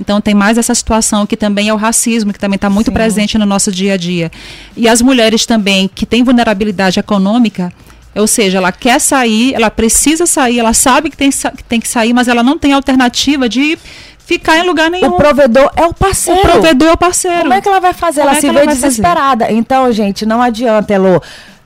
Então 0.00 0.20
tem 0.20 0.34
mais 0.34 0.58
essa 0.58 0.74
situação 0.74 1.26
que 1.26 1.36
também 1.36 1.68
é 1.68 1.74
o 1.74 1.76
racismo, 1.76 2.32
que 2.32 2.38
também 2.38 2.56
está 2.56 2.70
muito 2.70 2.92
presente 2.92 3.36
no 3.38 3.46
nosso 3.46 3.72
dia 3.72 3.94
a 3.94 3.96
dia. 3.96 4.30
E 4.76 4.88
as 4.88 5.02
mulheres 5.02 5.44
também 5.46 5.90
que 5.92 6.06
têm 6.06 6.22
vulnerabilidade 6.22 7.00
econômica, 7.00 7.72
ou 8.14 8.26
seja, 8.28 8.58
ela 8.58 8.70
quer 8.70 9.00
sair, 9.00 9.54
ela 9.54 9.70
precisa 9.70 10.24
sair, 10.24 10.60
ela 10.60 10.72
sabe 10.72 11.10
que 11.10 11.16
tem, 11.16 11.32
sa- 11.32 11.50
que 11.50 11.64
tem 11.64 11.80
que 11.80 11.88
sair, 11.88 12.12
mas 12.12 12.28
ela 12.28 12.44
não 12.44 12.56
tem 12.56 12.72
alternativa 12.72 13.48
de 13.48 13.76
ficar 14.24 14.58
em 14.58 14.66
lugar 14.66 14.90
nenhum. 14.90 15.08
O 15.08 15.16
provedor 15.16 15.70
é 15.76 15.86
o 15.86 15.94
parceiro. 15.94 16.40
O 16.40 16.42
provedor 16.42 16.88
é 16.88 16.92
o 16.92 16.96
parceiro. 16.96 17.42
Como 17.42 17.54
é 17.54 17.60
que 17.60 17.68
ela 17.68 17.80
vai 17.80 17.92
fazer? 17.92 18.20
Como 18.20 18.30
ela 18.30 18.38
é 18.38 18.40
se 18.40 18.46
vê 18.48 18.52
vai 18.52 18.64
fazer? 18.66 18.80
desesperada. 18.80 19.52
Então, 19.52 19.90
gente, 19.92 20.26
não 20.26 20.40
adianta, 20.42 20.92
Elô. 20.92 21.20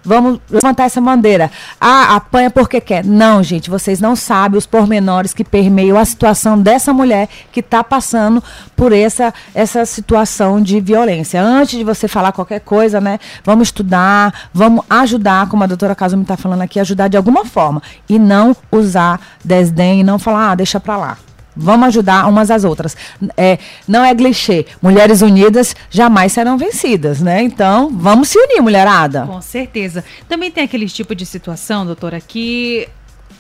Vamos 0.05 0.40
levantar 0.49 0.85
essa 0.85 1.03
bandeira. 1.03 1.51
Ah, 1.79 2.16
apanha 2.16 2.51
porque 2.51 2.81
quer. 2.81 3.05
Não, 3.05 3.42
gente, 3.42 3.68
vocês 3.68 4.01
não 4.01 4.16
sabem 4.16 4.57
os 4.57 4.64
pormenores 4.64 5.35
que 5.35 5.44
permeiam 5.44 5.99
a 5.99 6.05
situação 6.05 6.59
dessa 6.59 6.94
mulher 6.94 7.29
que 7.53 7.61
está 7.61 7.85
passando 7.85 8.42
por 8.75 8.92
essa, 8.92 9.35
essa 9.55 9.85
situação 9.85 10.62
de 10.62 10.81
violência. 10.81 11.42
Antes 11.42 11.79
de 11.79 11.85
você 11.85 12.09
falar 12.09 12.33
qualquer 12.33 12.61
coisa, 12.61 13.03
né? 13.03 13.18
Vamos 13.44 13.68
estudar, 13.68 14.49
vamos 14.55 14.83
ajudar, 14.88 15.47
como 15.49 15.64
a 15.64 15.66
doutora 15.66 15.94
Kazumi 15.94 16.23
está 16.23 16.38
falando 16.38 16.62
aqui, 16.62 16.81
ajudar 16.81 17.09
de 17.09 17.16
alguma 17.18 17.44
forma. 17.44 17.83
E 18.09 18.18
não 18.18 18.57
usar 18.73 19.21
desdém 19.44 20.01
e 20.01 20.05
não 20.05 20.18
falar, 20.18 20.53
ah, 20.53 20.55
deixa 20.55 20.81
pra 20.81 20.97
lá. 20.97 21.18
Vamos 21.61 21.88
ajudar 21.88 22.29
umas 22.29 22.53
às 22.53 22.62
outras. 22.62 22.97
É, 23.37 23.59
não 23.87 24.05
é 24.05 24.14
clichê. 24.14 24.64
Mulheres 24.81 25.23
unidas 25.23 25.75
jamais 25.90 26.33
serão 26.33 26.57
vencidas, 26.57 27.21
né? 27.21 27.42
Então, 27.42 27.90
vamos 27.92 28.29
se 28.29 28.38
unir, 28.38 28.62
mulherada. 28.62 29.27
Com 29.27 29.42
certeza. 29.42 30.05
Também 30.29 30.53
tem 30.53 30.62
aquele 30.62 30.87
tipo 30.88 31.16
de 31.16 31.27
situação, 31.27 31.85
doutora, 31.85 32.21
que 32.21 32.88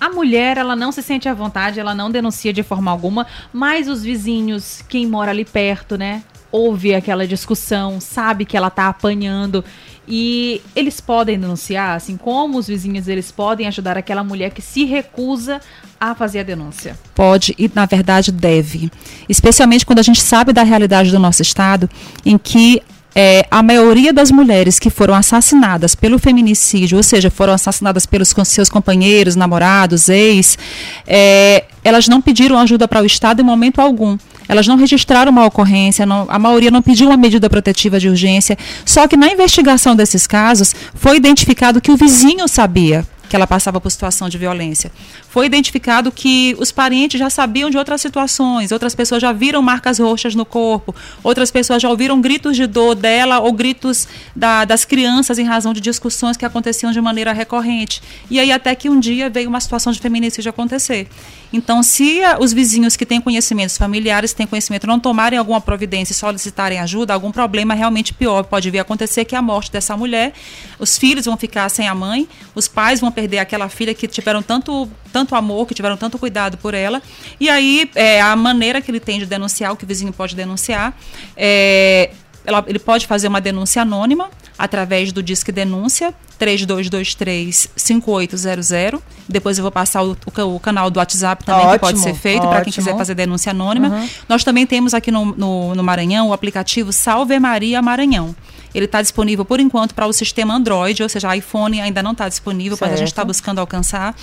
a 0.00 0.10
mulher, 0.10 0.58
ela 0.58 0.74
não 0.74 0.90
se 0.90 1.02
sente 1.02 1.28
à 1.28 1.34
vontade, 1.34 1.78
ela 1.78 1.94
não 1.94 2.10
denuncia 2.10 2.52
de 2.52 2.62
forma 2.62 2.90
alguma, 2.90 3.26
mas 3.52 3.88
os 3.88 4.02
vizinhos, 4.02 4.82
quem 4.88 5.06
mora 5.06 5.30
ali 5.30 5.44
perto, 5.44 5.96
né, 5.96 6.22
ouve 6.50 6.94
aquela 6.94 7.26
discussão, 7.26 8.00
sabe 8.00 8.44
que 8.44 8.56
ela 8.56 8.70
tá 8.70 8.88
apanhando 8.88 9.64
e 10.06 10.62
eles 10.74 11.00
podem 11.00 11.38
denunciar, 11.38 11.94
assim 11.94 12.16
como 12.16 12.58
os 12.58 12.66
vizinhos, 12.66 13.06
eles 13.08 13.30
podem 13.30 13.66
ajudar 13.66 13.98
aquela 13.98 14.24
mulher 14.24 14.52
que 14.52 14.62
se 14.62 14.84
recusa 14.84 15.60
a 16.00 16.14
fazer 16.14 16.40
a 16.40 16.42
denúncia. 16.42 16.98
pode 17.14 17.54
e, 17.58 17.70
na 17.74 17.84
verdade, 17.84 18.32
deve. 18.32 18.90
Especialmente 19.28 19.84
quando 19.84 19.98
a 19.98 20.02
gente 20.02 20.22
sabe 20.22 20.52
da 20.52 20.62
realidade 20.62 21.10
do 21.10 21.18
nosso 21.18 21.42
Estado, 21.42 21.90
em 22.24 22.38
que 22.38 22.82
é, 23.20 23.44
a 23.50 23.64
maioria 23.64 24.12
das 24.12 24.30
mulheres 24.30 24.78
que 24.78 24.88
foram 24.90 25.12
assassinadas 25.12 25.92
pelo 25.96 26.20
feminicídio, 26.20 26.98
ou 26.98 27.02
seja, 27.02 27.28
foram 27.28 27.52
assassinadas 27.52 28.06
pelos 28.06 28.32
seus 28.44 28.68
companheiros, 28.68 29.34
namorados, 29.34 30.08
ex, 30.08 30.56
é, 31.04 31.64
elas 31.82 32.06
não 32.06 32.20
pediram 32.22 32.56
ajuda 32.56 32.86
para 32.86 33.02
o 33.02 33.04
Estado 33.04 33.40
em 33.42 33.44
momento 33.44 33.80
algum. 33.80 34.16
Elas 34.48 34.68
não 34.68 34.76
registraram 34.76 35.32
uma 35.32 35.44
ocorrência, 35.44 36.06
não- 36.06 36.26
a 36.28 36.38
maioria 36.38 36.70
não 36.70 36.80
pediu 36.80 37.08
uma 37.08 37.16
medida 37.16 37.50
protetiva 37.50 37.98
de 37.98 38.08
urgência. 38.08 38.56
Só 38.84 39.08
que 39.08 39.16
na 39.16 39.26
investigação 39.28 39.96
desses 39.96 40.24
casos, 40.24 40.72
foi 40.94 41.16
identificado 41.16 41.80
que 41.80 41.90
o 41.90 41.96
vizinho 41.96 42.46
sabia 42.46 43.04
que 43.28 43.36
ela 43.36 43.46
passava 43.46 43.80
por 43.80 43.90
situação 43.90 44.28
de 44.28 44.38
violência. 44.38 44.90
Foi 45.28 45.46
identificado 45.46 46.10
que 46.10 46.56
os 46.58 46.72
parentes 46.72 47.18
já 47.18 47.28
sabiam 47.28 47.68
de 47.70 47.76
outras 47.76 48.00
situações, 48.00 48.72
outras 48.72 48.94
pessoas 48.94 49.20
já 49.20 49.32
viram 49.32 49.60
marcas 49.60 49.98
roxas 49.98 50.34
no 50.34 50.44
corpo, 50.44 50.94
outras 51.22 51.50
pessoas 51.50 51.82
já 51.82 51.88
ouviram 51.90 52.20
gritos 52.20 52.56
de 52.56 52.66
dor 52.66 52.94
dela 52.94 53.38
ou 53.40 53.52
gritos 53.52 54.08
da- 54.34 54.64
das 54.64 54.84
crianças 54.84 55.38
em 55.38 55.44
razão 55.44 55.72
de 55.72 55.80
discussões 55.80 56.36
que 56.36 56.44
aconteciam 56.44 56.90
de 56.92 57.00
maneira 57.00 57.32
recorrente. 57.32 58.02
E 58.30 58.40
aí 58.40 58.50
até 58.50 58.74
que 58.74 58.88
um 58.88 58.98
dia 58.98 59.28
veio 59.28 59.48
uma 59.48 59.60
situação 59.60 59.92
de 59.92 60.00
feminicídio 60.00 60.48
acontecer. 60.50 61.06
Então, 61.52 61.82
se 61.82 62.20
os 62.40 62.52
vizinhos 62.52 62.94
que 62.94 63.06
têm 63.06 63.20
conhecimentos 63.20 63.78
familiares 63.78 64.32
têm 64.34 64.46
conhecimento 64.46 64.86
não 64.86 65.00
tomarem 65.00 65.38
alguma 65.38 65.60
providência 65.60 66.12
e 66.12 66.16
solicitarem 66.16 66.78
ajuda, 66.78 67.14
algum 67.14 67.32
problema 67.32 67.74
realmente 67.74 68.12
pior 68.12 68.44
pode 68.44 68.70
vir 68.70 68.78
a 68.78 68.82
acontecer 68.82 69.24
que 69.24 69.34
é 69.34 69.38
a 69.38 69.42
morte 69.42 69.72
dessa 69.72 69.96
mulher. 69.96 70.34
Os 70.78 70.98
filhos 70.98 71.24
vão 71.24 71.36
ficar 71.36 71.68
sem 71.70 71.88
a 71.88 71.94
mãe, 71.94 72.28
os 72.54 72.68
pais 72.68 73.00
vão 73.00 73.10
perder 73.10 73.38
aquela 73.38 73.68
filha 73.68 73.94
que 73.94 74.06
tiveram 74.06 74.42
tanto, 74.42 74.88
tanto 75.12 75.34
amor, 75.34 75.66
que 75.66 75.74
tiveram 75.74 75.96
tanto 75.96 76.18
cuidado 76.18 76.58
por 76.58 76.74
ela. 76.74 77.02
E 77.40 77.48
aí, 77.48 77.90
é, 77.94 78.20
a 78.20 78.36
maneira 78.36 78.80
que 78.80 78.90
ele 78.90 79.00
tem 79.00 79.18
de 79.18 79.26
denunciar, 79.26 79.72
o 79.72 79.76
que 79.76 79.84
o 79.84 79.86
vizinho 79.86 80.12
pode 80.12 80.36
denunciar, 80.36 80.94
é, 81.36 82.10
ela- 82.44 82.64
ele 82.66 82.78
pode 82.78 83.06
fazer 83.06 83.28
uma 83.28 83.40
denúncia 83.40 83.82
anônima 83.82 84.30
através 84.58 85.12
do 85.12 85.22
Disque 85.22 85.52
Denúncia 85.52 86.12
3223-5800. 86.38 89.00
Depois 89.28 89.58
eu 89.58 89.62
vou 89.62 89.72
passar 89.72 90.02
o, 90.02 90.12
o 90.12 90.48
o 90.48 90.60
canal 90.60 90.90
do 90.90 90.98
WhatsApp 90.98 91.44
também, 91.44 91.70
que 91.70 91.78
pode 91.78 91.98
Ótimo, 91.98 92.14
ser 92.14 92.20
feito 92.20 92.42
para 92.42 92.62
quem 92.62 92.70
ótimo. 92.70 92.74
quiser 92.74 92.96
fazer 92.96 93.14
denúncia 93.14 93.50
anônima. 93.50 94.06
Nós 94.28 94.44
também 94.44 94.66
temos 94.66 94.94
aqui 94.94 95.10
no, 95.10 95.26
no, 95.26 95.74
no 95.74 95.82
Maranhão 95.82 96.28
o 96.28 96.32
aplicativo 96.32 96.92
Salve 96.92 97.38
Maria 97.38 97.82
Maranhão. 97.82 98.34
Ele 98.74 98.84
está 98.84 99.00
disponível 99.00 99.44
por 99.44 99.60
enquanto 99.60 99.94
para 99.94 100.06
o 100.06 100.12
sistema 100.12 100.54
Android, 100.54 101.02
ou 101.02 101.08
seja, 101.08 101.34
iPhone 101.34 101.80
ainda 101.80 102.02
não 102.02 102.12
está 102.12 102.28
disponível, 102.28 102.76
mas 102.80 102.92
a 102.92 102.96
gente 102.96 103.08
está 103.08 103.24
buscando 103.24 103.58
alcançar. 103.58 104.14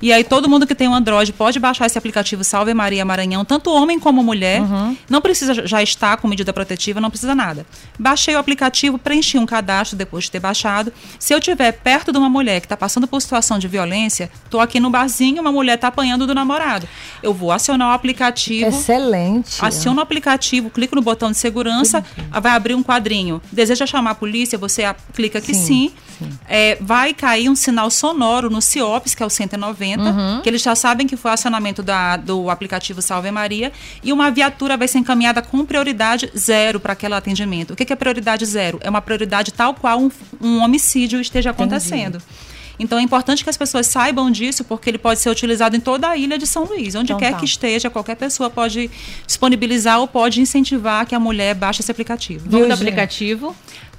E 0.00 0.12
aí 0.12 0.24
todo 0.24 0.48
mundo 0.48 0.66
que 0.66 0.74
tem 0.74 0.88
um 0.88 0.94
Android 0.94 1.32
pode 1.32 1.58
baixar 1.60 1.86
esse 1.86 1.96
aplicativo 1.96 2.42
Salve 2.42 2.74
Maria 2.74 3.04
Maranhão, 3.04 3.44
tanto 3.44 3.72
homem 3.72 3.98
como 3.98 4.22
mulher. 4.22 4.60
Uhum. 4.60 4.96
Não 5.08 5.20
precisa 5.20 5.66
já 5.66 5.82
estar 5.82 6.16
com 6.16 6.26
medida 6.26 6.52
protetiva, 6.52 7.00
não 7.00 7.10
precisa 7.10 7.34
nada. 7.34 7.64
Baixei 7.98 8.34
o 8.34 8.38
aplicativo, 8.38 8.98
preenchi 8.98 9.38
um 9.38 9.46
cadastro 9.46 9.96
depois 9.96 10.24
de 10.24 10.32
ter 10.32 10.40
baixado. 10.40 10.92
Se 11.18 11.32
eu 11.32 11.40
estiver 11.62 11.72
perto 11.72 12.10
de 12.10 12.18
uma 12.18 12.28
mulher 12.28 12.60
que 12.60 12.66
está 12.66 12.76
passando 12.76 13.06
por 13.06 13.20
situação 13.22 13.58
de 13.58 13.68
violência, 13.68 14.30
estou 14.44 14.60
aqui 14.60 14.80
no 14.80 14.90
barzinho, 14.90 15.40
uma 15.40 15.52
mulher 15.52 15.74
está 15.74 15.88
apanhando 15.88 16.26
do 16.26 16.34
namorado. 16.34 16.88
Eu 17.22 17.32
vou 17.32 17.52
acionar 17.52 17.90
o 17.90 17.92
aplicativo. 17.92 18.68
Excelente. 18.68 19.64
Aciono 19.64 20.00
o 20.00 20.02
aplicativo, 20.02 20.70
clico 20.70 20.96
no 20.96 21.02
botão 21.02 21.30
de 21.30 21.36
segurança, 21.36 22.04
vai 22.40 22.52
abrir 22.52 22.74
um 22.74 22.82
quadrinho. 22.82 23.40
Deseja 23.52 23.86
chamar 23.86 24.10
a 24.10 24.14
polícia? 24.14 24.58
Você 24.58 24.82
clica 25.14 25.40
que 25.40 25.54
sim. 25.54 25.62
sim. 25.62 25.92
sim. 26.18 26.38
É, 26.48 26.76
vai 26.80 27.14
cair 27.14 27.48
um 27.48 27.54
sinal 27.54 27.90
sonoro 27.90 28.50
no 28.50 28.60
CIOPS, 28.60 29.14
que 29.14 29.22
é 29.22 29.26
o 29.26 29.30
190, 29.30 30.02
uhum. 30.02 30.40
que 30.42 30.48
eles 30.48 30.62
já 30.62 30.74
sabem 30.74 31.06
que 31.06 31.16
foi 31.16 31.30
o 31.30 31.34
acionamento 31.34 31.82
da, 31.82 32.16
do 32.16 32.50
aplicativo 32.50 33.00
Salve 33.00 33.30
Maria, 33.30 33.72
e 34.02 34.12
uma 34.12 34.30
viatura 34.30 34.76
vai 34.76 34.88
ser 34.88 34.98
encaminhada 34.98 35.42
com 35.42 35.64
prioridade 35.64 36.30
zero 36.36 36.80
para 36.80 36.92
aquele 36.92 37.14
atendimento. 37.14 37.72
O 37.72 37.76
que, 37.76 37.84
que 37.84 37.92
é 37.92 37.96
prioridade 37.96 38.44
zero? 38.44 38.78
É 38.82 38.90
uma 38.90 39.00
prioridade 39.00 39.52
tal 39.52 39.74
qual 39.74 39.98
um, 39.98 40.10
um 40.40 40.60
homicídio 40.60 41.20
esteja 41.20 41.51
acontecendo. 41.52 42.16
Entendi. 42.16 42.52
Então 42.78 42.98
é 42.98 43.02
importante 43.02 43.44
que 43.44 43.50
as 43.50 43.56
pessoas 43.56 43.86
saibam 43.86 44.30
disso, 44.30 44.64
porque 44.64 44.90
ele 44.90 44.98
pode 44.98 45.20
ser 45.20 45.30
utilizado 45.30 45.76
em 45.76 45.80
toda 45.80 46.08
a 46.08 46.16
ilha 46.16 46.38
de 46.38 46.46
São 46.46 46.64
Luís. 46.64 46.94
Onde 46.94 47.12
então, 47.12 47.18
quer 47.18 47.32
tá. 47.32 47.38
que 47.38 47.44
esteja, 47.44 47.88
qualquer 47.90 48.16
pessoa 48.16 48.50
pode 48.50 48.90
disponibilizar 49.26 50.00
ou 50.00 50.08
pode 50.08 50.40
incentivar 50.40 51.06
que 51.06 51.14
a 51.14 51.20
mulher 51.20 51.54
baixe 51.54 51.80
esse 51.80 51.90
aplicativo. 51.90 52.44
Vamos 52.48 52.68
do 52.68 52.74
aplicativo? 52.74 53.54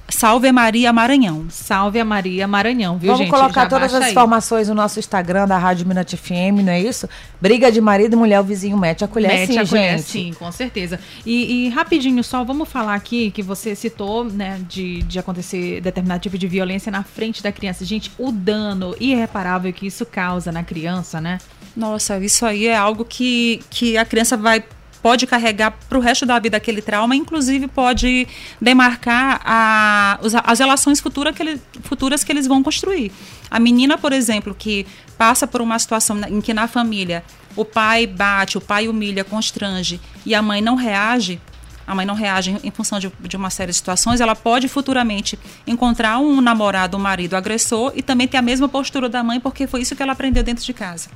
Salve 0.08 0.48
a 0.48 0.52
Maria 0.52 0.92
Maranhão. 0.92 1.46
Salve 1.48 1.98
a 1.98 2.04
Maria 2.04 2.46
Maranhão, 2.46 2.98
viu, 2.98 3.08
Vamos 3.08 3.20
gente? 3.20 3.30
Vamos 3.30 3.52
colocar 3.52 3.68
todas 3.68 3.92
as 3.94 4.04
aí. 4.04 4.10
informações 4.10 4.68
no 4.68 4.74
nosso 4.74 4.98
Instagram 4.98 5.46
da 5.46 5.56
Rádio 5.56 5.86
Minute 5.86 6.16
FM, 6.16 6.62
não 6.62 6.72
é 6.72 6.80
isso? 6.80 7.08
Briga 7.40 7.72
de 7.72 7.80
marido 7.80 8.12
e 8.12 8.16
mulher, 8.16 8.40
o 8.40 8.44
vizinho 8.44 8.76
mete 8.76 9.02
a 9.02 9.08
colher 9.08 9.28
mete 9.28 9.52
sim, 9.52 9.58
a 9.58 9.66
colher, 9.66 9.98
gente. 9.98 10.10
sim, 10.10 10.32
com 10.38 10.52
certeza. 10.52 11.00
E, 11.24 11.66
e, 11.66 11.68
rapidinho 11.70 12.22
só, 12.22 12.44
vamos 12.44 12.68
falar 12.68 12.94
aqui 12.94 13.30
que 13.30 13.42
você 13.42 13.74
citou, 13.74 14.24
né, 14.24 14.60
de, 14.68 15.02
de 15.02 15.18
acontecer 15.18 15.80
determinado 15.80 16.20
tipo 16.20 16.36
de 16.36 16.46
violência 16.46 16.92
na 16.92 17.02
frente 17.02 17.42
da 17.42 17.50
criança. 17.50 17.84
Gente, 17.84 18.12
o 18.18 18.30
dano 18.30 18.94
irreparável 19.00 19.72
que 19.72 19.86
isso 19.86 20.04
causa 20.04 20.52
na 20.52 20.62
criança, 20.62 21.20
né? 21.20 21.38
Nossa, 21.76 22.18
isso 22.18 22.46
aí 22.46 22.66
é 22.66 22.76
algo 22.76 23.04
que, 23.04 23.60
que 23.68 23.96
a 23.96 24.04
criança 24.04 24.36
vai 24.36 24.62
pode 25.04 25.26
carregar 25.26 25.72
para 25.86 25.98
o 25.98 26.00
resto 26.00 26.24
da 26.24 26.38
vida 26.38 26.56
aquele 26.56 26.80
trauma, 26.80 27.14
inclusive 27.14 27.68
pode 27.68 28.26
demarcar 28.58 29.38
a, 29.44 30.18
as 30.44 30.58
relações 30.58 30.98
futuras 30.98 31.36
que, 31.36 31.42
ele, 31.42 31.60
futuras 31.82 32.24
que 32.24 32.32
eles 32.32 32.46
vão 32.46 32.62
construir. 32.62 33.12
A 33.50 33.60
menina, 33.60 33.98
por 33.98 34.14
exemplo, 34.14 34.54
que 34.54 34.86
passa 35.18 35.46
por 35.46 35.60
uma 35.60 35.78
situação 35.78 36.18
em 36.26 36.40
que 36.40 36.54
na 36.54 36.66
família 36.66 37.22
o 37.54 37.66
pai 37.66 38.06
bate, 38.06 38.56
o 38.56 38.62
pai 38.62 38.88
humilha, 38.88 39.22
constrange 39.24 40.00
e 40.24 40.34
a 40.34 40.40
mãe 40.40 40.62
não 40.62 40.74
reage, 40.74 41.38
a 41.86 41.94
mãe 41.94 42.06
não 42.06 42.14
reage 42.14 42.56
em 42.62 42.70
função 42.70 42.98
de, 42.98 43.10
de, 43.20 43.36
uma 43.36 43.50
série 43.50 43.70
de 43.70 43.76
situações, 43.76 44.20
ela 44.20 44.34
pode 44.34 44.68
futuramente 44.68 45.38
encontrar 45.66 46.18
um 46.18 46.40
namorado, 46.40 46.96
um 46.96 47.00
marido 47.00 47.34
agressor 47.36 47.92
e 47.94 48.02
também 48.02 48.26
ter 48.26 48.36
a 48.36 48.42
mesma 48.42 48.68
postura 48.68 49.08
da 49.08 49.22
mãe, 49.22 49.40
porque 49.40 49.66
foi 49.66 49.82
isso 49.82 49.94
que 49.94 50.02
ela 50.02 50.12
aprendeu 50.12 50.42
dentro 50.42 50.64
de 50.64 50.72
casa. 50.72 51.08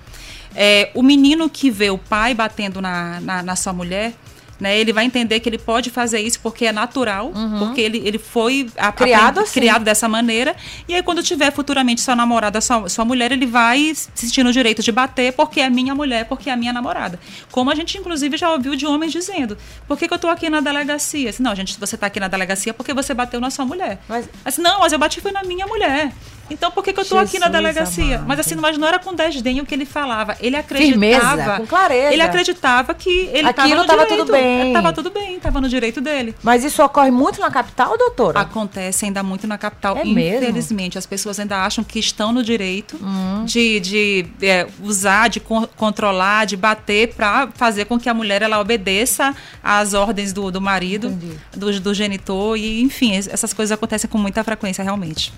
É, 0.54 0.90
o 0.94 1.02
menino 1.02 1.48
que 1.48 1.70
vê 1.70 1.90
o 1.90 1.98
pai 1.98 2.34
batendo 2.34 2.80
na, 2.80 3.20
na, 3.20 3.42
na 3.42 3.56
sua 3.56 3.72
mulher, 3.72 4.14
né, 4.60 4.78
ele 4.78 4.92
vai 4.92 5.04
entender 5.04 5.40
que 5.40 5.48
ele 5.48 5.58
pode 5.58 5.90
fazer 5.90 6.20
isso 6.20 6.40
porque 6.40 6.66
é 6.66 6.72
natural, 6.72 7.32
uhum. 7.34 7.58
porque 7.58 7.80
ele, 7.80 7.98
ele 8.04 8.18
foi 8.18 8.68
a, 8.76 8.90
criado, 8.90 9.40
assim. 9.40 9.52
criado 9.52 9.84
dessa 9.84 10.08
maneira. 10.08 10.56
E 10.88 10.94
aí, 10.94 11.02
quando 11.02 11.22
tiver 11.22 11.52
futuramente 11.52 12.00
sua 12.00 12.16
namorada, 12.16 12.60
sua, 12.60 12.88
sua 12.88 13.04
mulher, 13.04 13.32
ele 13.32 13.46
vai 13.46 13.92
se 13.94 14.10
sentir 14.14 14.42
no 14.42 14.52
direito 14.52 14.82
de 14.82 14.90
bater 14.90 15.32
porque 15.32 15.60
é 15.60 15.70
minha 15.70 15.94
mulher, 15.94 16.24
porque 16.26 16.50
é 16.50 16.56
minha 16.56 16.72
namorada. 16.72 17.18
Como 17.50 17.70
a 17.70 17.74
gente, 17.74 17.96
inclusive, 17.98 18.36
já 18.36 18.50
ouviu 18.52 18.74
de 18.74 18.86
homens 18.86 19.12
dizendo: 19.12 19.56
por 19.86 19.96
que, 19.96 20.08
que 20.08 20.12
eu 20.14 20.16
estou 20.16 20.30
aqui 20.30 20.50
na 20.50 20.60
delegacia? 20.60 21.30
Assim, 21.30 21.42
não, 21.42 21.54
gente, 21.54 21.78
você 21.78 21.94
está 21.94 22.06
aqui 22.08 22.18
na 22.18 22.28
delegacia 22.28 22.74
porque 22.74 22.92
você 22.92 23.14
bateu 23.14 23.40
na 23.40 23.50
sua 23.50 23.64
mulher. 23.64 24.00
Mas... 24.08 24.28
Assim, 24.44 24.62
não, 24.62 24.80
mas 24.80 24.92
eu 24.92 24.98
bati 24.98 25.20
foi 25.20 25.32
na 25.32 25.42
minha 25.42 25.66
mulher. 25.66 26.12
Então 26.50 26.70
por 26.70 26.82
que, 26.82 26.92
que 26.92 27.00
eu 27.00 27.02
estou 27.02 27.18
aqui 27.18 27.38
na 27.38 27.48
delegacia? 27.48 28.16
Amado. 28.16 28.28
Mas 28.28 28.40
assim, 28.40 28.54
mas 28.56 28.78
não 28.78 28.86
era 28.86 28.98
com 28.98 29.14
desdém 29.14 29.60
o 29.60 29.66
que 29.66 29.74
ele 29.74 29.84
falava. 29.84 30.36
Ele 30.40 30.56
acreditava. 30.56 30.90
Firmeza, 30.92 31.56
com 31.58 31.66
clareza. 31.66 32.12
Ele 32.12 32.22
acreditava 32.22 32.94
que 32.94 33.30
ele 33.32 33.48
estava 33.50 34.06
tudo 34.06 34.32
bem. 34.32 34.68
Estava 34.68 34.92
tudo 34.92 35.10
bem, 35.10 35.36
estava 35.36 35.60
no 35.60 35.68
direito 35.68 36.00
dele. 36.00 36.34
Mas 36.42 36.64
isso 36.64 36.82
ocorre 36.82 37.10
muito 37.10 37.40
na 37.40 37.50
capital, 37.50 37.96
doutora? 37.96 38.40
Acontece 38.40 39.04
ainda 39.04 39.22
muito 39.22 39.46
na 39.46 39.58
capital. 39.58 39.96
É 39.96 40.06
Infelizmente, 40.06 40.94
mesmo? 40.94 40.98
as 40.98 41.06
pessoas 41.06 41.38
ainda 41.38 41.64
acham 41.64 41.84
que 41.84 41.98
estão 41.98 42.32
no 42.32 42.42
direito 42.42 42.98
hum. 43.02 43.44
de, 43.44 43.80
de 43.80 44.26
é, 44.42 44.66
usar, 44.82 45.28
de 45.28 45.40
co 45.40 45.66
controlar, 45.76 46.46
de 46.46 46.56
bater 46.56 47.14
para 47.14 47.48
fazer 47.54 47.84
com 47.84 47.98
que 47.98 48.08
a 48.08 48.14
mulher 48.14 48.42
ela 48.42 48.58
obedeça 48.58 49.34
às 49.62 49.94
ordens 49.94 50.32
do, 50.32 50.50
do 50.50 50.60
marido, 50.60 51.10
do, 51.54 51.80
do 51.80 51.94
genitor. 51.94 52.56
E, 52.56 52.80
enfim, 52.82 53.14
essas 53.16 53.52
coisas 53.52 53.72
acontecem 53.72 54.08
com 54.08 54.18
muita 54.18 54.42
frequência, 54.44 54.82
realmente. 54.82 55.32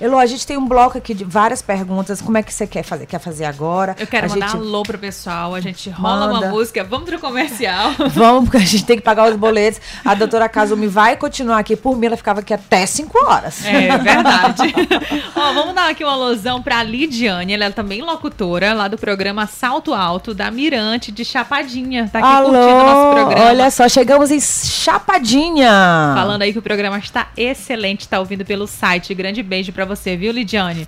Elo, 0.00 0.16
a 0.16 0.24
gente 0.24 0.46
tem 0.46 0.56
um 0.56 0.66
bloco 0.66 0.96
aqui 0.96 1.12
de 1.12 1.24
várias 1.24 1.60
perguntas. 1.60 2.22
Como 2.22 2.38
é 2.38 2.42
que 2.42 2.54
você 2.54 2.66
quer 2.66 2.82
fazer? 2.82 3.04
Quer 3.04 3.18
fazer 3.18 3.44
agora? 3.44 3.94
Eu 3.98 4.06
quero 4.06 4.26
a 4.26 4.30
mandar 4.30 4.48
gente... 4.48 4.56
um 4.56 4.60
alô 4.60 4.82
pro 4.82 4.96
pessoal. 4.96 5.54
A 5.54 5.60
gente 5.60 5.90
rola 5.90 6.32
Manda. 6.32 6.46
uma 6.46 6.48
música. 6.48 6.82
Vamos 6.82 7.06
pro 7.06 7.18
comercial. 7.18 7.92
Vamos, 8.08 8.44
porque 8.44 8.56
a 8.56 8.60
gente 8.60 8.86
tem 8.86 8.96
que 8.96 9.02
pagar 9.02 9.28
os 9.28 9.36
boletos. 9.36 9.78
A 10.02 10.14
doutora 10.14 10.48
Kazumi 10.48 10.86
vai 10.86 11.18
continuar 11.18 11.58
aqui. 11.58 11.76
Por 11.76 11.98
mim, 11.98 12.06
ela 12.06 12.16
ficava 12.16 12.40
aqui 12.40 12.54
até 12.54 12.86
5 12.86 13.26
horas. 13.26 13.62
É 13.66 13.98
verdade. 13.98 14.74
Ó, 15.36 15.52
vamos 15.52 15.74
dar 15.74 15.90
aqui 15.90 16.02
uma 16.02 16.14
alusão 16.14 16.62
pra 16.62 16.82
Lidiane. 16.82 17.52
Ela 17.52 17.66
é 17.66 17.70
também 17.70 18.00
locutora 18.00 18.72
lá 18.72 18.88
do 18.88 18.96
programa 18.96 19.46
Salto 19.46 19.92
Alto, 19.92 20.32
da 20.32 20.50
Mirante 20.50 21.12
de 21.12 21.26
Chapadinha. 21.26 22.08
Tá 22.10 22.20
aqui 22.20 22.26
Alô, 22.26 22.48
curtindo 22.48 22.84
nosso 22.84 23.14
programa. 23.14 23.50
Olha 23.50 23.70
só, 23.70 23.86
chegamos 23.86 24.30
em 24.30 24.40
Chapadinha. 24.40 26.14
Falando 26.14 26.40
aí 26.40 26.54
que 26.54 26.58
o 26.58 26.62
programa 26.62 26.98
está 26.98 27.28
excelente. 27.36 28.08
Tá 28.08 28.18
ouvindo 28.18 28.46
pelo 28.46 28.66
site. 28.66 29.12
Grande 29.14 29.42
beijo 29.42 29.72
pra 29.72 29.89
você, 29.94 30.16
viu, 30.16 30.32
Lidiane? 30.32 30.86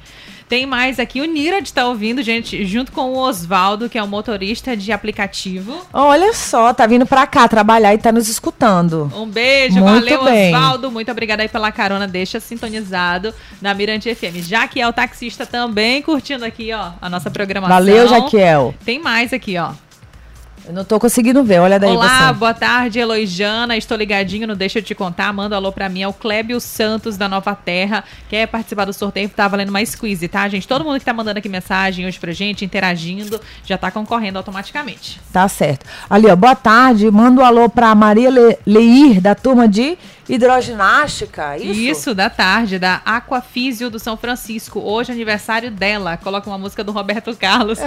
Tem 0.48 0.66
mais 0.66 1.00
aqui, 1.00 1.20
o 1.20 1.24
Nira 1.24 1.62
de 1.62 1.68
estar 1.68 1.80
tá 1.80 1.88
ouvindo, 1.88 2.22
gente, 2.22 2.66
junto 2.66 2.92
com 2.92 3.12
o 3.12 3.16
Oswaldo, 3.16 3.88
que 3.88 3.96
é 3.96 4.02
o 4.02 4.06
motorista 4.06 4.76
de 4.76 4.92
aplicativo. 4.92 5.80
Olha 5.90 6.34
só, 6.34 6.74
tá 6.74 6.86
vindo 6.86 7.06
pra 7.06 7.26
cá 7.26 7.48
trabalhar 7.48 7.94
e 7.94 7.98
tá 7.98 8.12
nos 8.12 8.28
escutando. 8.28 9.10
Um 9.16 9.26
beijo, 9.26 9.80
muito 9.80 10.18
valeu. 10.18 10.48
Oswaldo. 10.48 10.90
Muito 10.90 11.10
obrigada 11.10 11.42
aí 11.42 11.48
pela 11.48 11.72
carona, 11.72 12.06
deixa 12.06 12.38
sintonizado 12.38 13.34
na 13.62 13.72
Mirante 13.72 14.14
FM. 14.14 14.46
Jaquiel, 14.46 14.92
taxista, 14.92 15.46
também 15.46 16.02
curtindo 16.02 16.44
aqui, 16.44 16.70
ó, 16.72 16.92
a 17.00 17.08
nossa 17.08 17.30
programação. 17.30 17.74
Valeu, 17.74 18.06
Jaquiel. 18.06 18.74
Tem 18.84 18.98
mais 18.98 19.32
aqui, 19.32 19.56
ó. 19.56 19.72
Eu 20.64 20.72
não 20.72 20.84
tô 20.84 21.00
conseguindo 21.00 21.42
ver, 21.42 21.58
olha 21.58 21.78
daí 21.78 21.90
Olá, 21.90 22.28
você. 22.28 22.34
boa 22.34 22.54
tarde, 22.54 23.00
Eloijana. 23.00 23.76
Estou 23.76 23.96
ligadinho 23.96 24.46
no 24.46 24.54
Deixa 24.54 24.78
Eu 24.78 24.82
Te 24.82 24.94
Contar. 24.94 25.32
Manda 25.32 25.56
um 25.56 25.58
alô 25.58 25.72
pra 25.72 25.88
mim. 25.88 26.02
É 26.02 26.08
o 26.08 26.12
Clébio 26.12 26.60
Santos, 26.60 27.16
da 27.16 27.28
Nova 27.28 27.52
Terra. 27.54 28.04
Quer 28.28 28.46
participar 28.46 28.84
do 28.84 28.92
sorteio? 28.92 29.28
Tá 29.28 29.48
valendo 29.48 29.70
uma 29.70 29.84
squeeze, 29.84 30.28
tá, 30.28 30.48
gente? 30.48 30.68
Todo 30.68 30.84
mundo 30.84 31.00
que 31.00 31.04
tá 31.04 31.12
mandando 31.12 31.38
aqui 31.38 31.48
mensagem 31.48 32.06
hoje 32.06 32.18
pra 32.18 32.30
gente, 32.30 32.64
interagindo, 32.64 33.40
já 33.66 33.76
tá 33.76 33.90
concorrendo 33.90 34.38
automaticamente. 34.38 35.20
Tá 35.32 35.48
certo. 35.48 35.84
Ali, 36.08 36.28
ó, 36.28 36.36
boa 36.36 36.54
tarde. 36.54 37.10
Manda 37.10 37.42
um 37.42 37.44
alô 37.44 37.68
pra 37.68 37.92
Maria 37.96 38.30
Le 38.30 38.56
Leir, 38.64 39.20
da 39.20 39.34
turma 39.34 39.66
de 39.66 39.98
hidroginástica, 40.32 41.58
isso? 41.58 41.80
Isso, 41.80 42.14
da 42.14 42.30
tarde, 42.30 42.78
da 42.78 43.02
Aquafísio 43.04 43.90
do 43.90 43.98
São 43.98 44.16
Francisco. 44.16 44.80
Hoje 44.80 45.10
é 45.10 45.14
aniversário 45.14 45.70
dela. 45.70 46.16
Coloca 46.16 46.48
uma 46.48 46.56
música 46.56 46.82
do 46.82 46.90
Roberto 46.90 47.36
Carlos. 47.36 47.78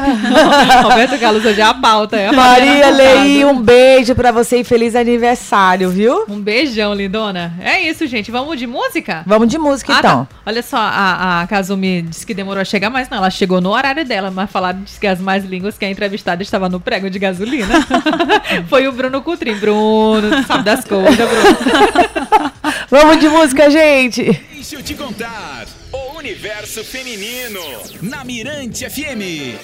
Roberto 0.84 1.20
Carlos 1.20 1.44
hoje 1.44 1.60
é 1.60 1.64
a 1.64 1.74
pauta. 1.74 2.18
É 2.18 2.28
a 2.28 2.34
Maria 2.34 2.92
Lei, 2.92 3.44
um 3.44 3.60
beijo 3.60 4.14
pra 4.14 4.32
você 4.32 4.60
e 4.60 4.64
feliz 4.64 4.96
aniversário, 4.96 5.90
viu? 5.90 6.26
Um 6.30 6.40
beijão, 6.40 6.94
lindona. 6.94 7.54
É 7.60 7.82
isso, 7.82 8.06
gente. 8.06 8.30
Vamos 8.30 8.60
de 8.60 8.68
música? 8.68 9.24
Vamos 9.26 9.48
de 9.48 9.58
música, 9.58 9.94
ah, 9.96 10.00
então. 10.00 10.26
Tá. 10.26 10.36
Olha 10.46 10.62
só, 10.62 10.78
a, 10.78 11.42
a 11.42 11.48
Kazumi 11.48 12.04
disse 12.04 12.28
que 12.28 12.36
demorou 12.36 12.62
a 12.62 12.66
chegar, 12.66 12.92
mas 12.92 13.10
não, 13.10 13.18
ela 13.18 13.32
chegou 13.32 13.60
no 13.60 13.72
horário 13.72 14.06
dela, 14.06 14.30
mas 14.30 14.52
falaram 14.52 14.84
que 15.00 15.08
as 15.08 15.20
mais 15.20 15.44
línguas 15.44 15.80
que 15.80 15.86
a 15.86 15.90
entrevistada 15.90 16.44
estava 16.44 16.70
no 16.70 16.80
prego 16.80 17.10
de 17.10 17.18
gasolina. 17.18 17.74
Foi 18.70 18.88
o 18.88 18.92
Bruno 18.92 19.24
Cutrim. 19.24 19.56
Bruno, 19.56 20.44
sabe 20.46 20.64
das 20.64 20.86
coisas, 20.86 21.16
Bruno. 21.16 22.35
Vamos 22.90 23.20
de 23.20 23.30
música, 23.30 23.70
gente. 23.70 24.24
Deixa 24.54 24.76
eu 24.76 24.84
te 24.84 24.96
contar. 24.96 25.66
O 25.92 26.18
universo 26.18 26.84
feminino 26.84 27.62
na 28.02 28.24
Mirante 28.24 28.90
FM. 28.90 29.56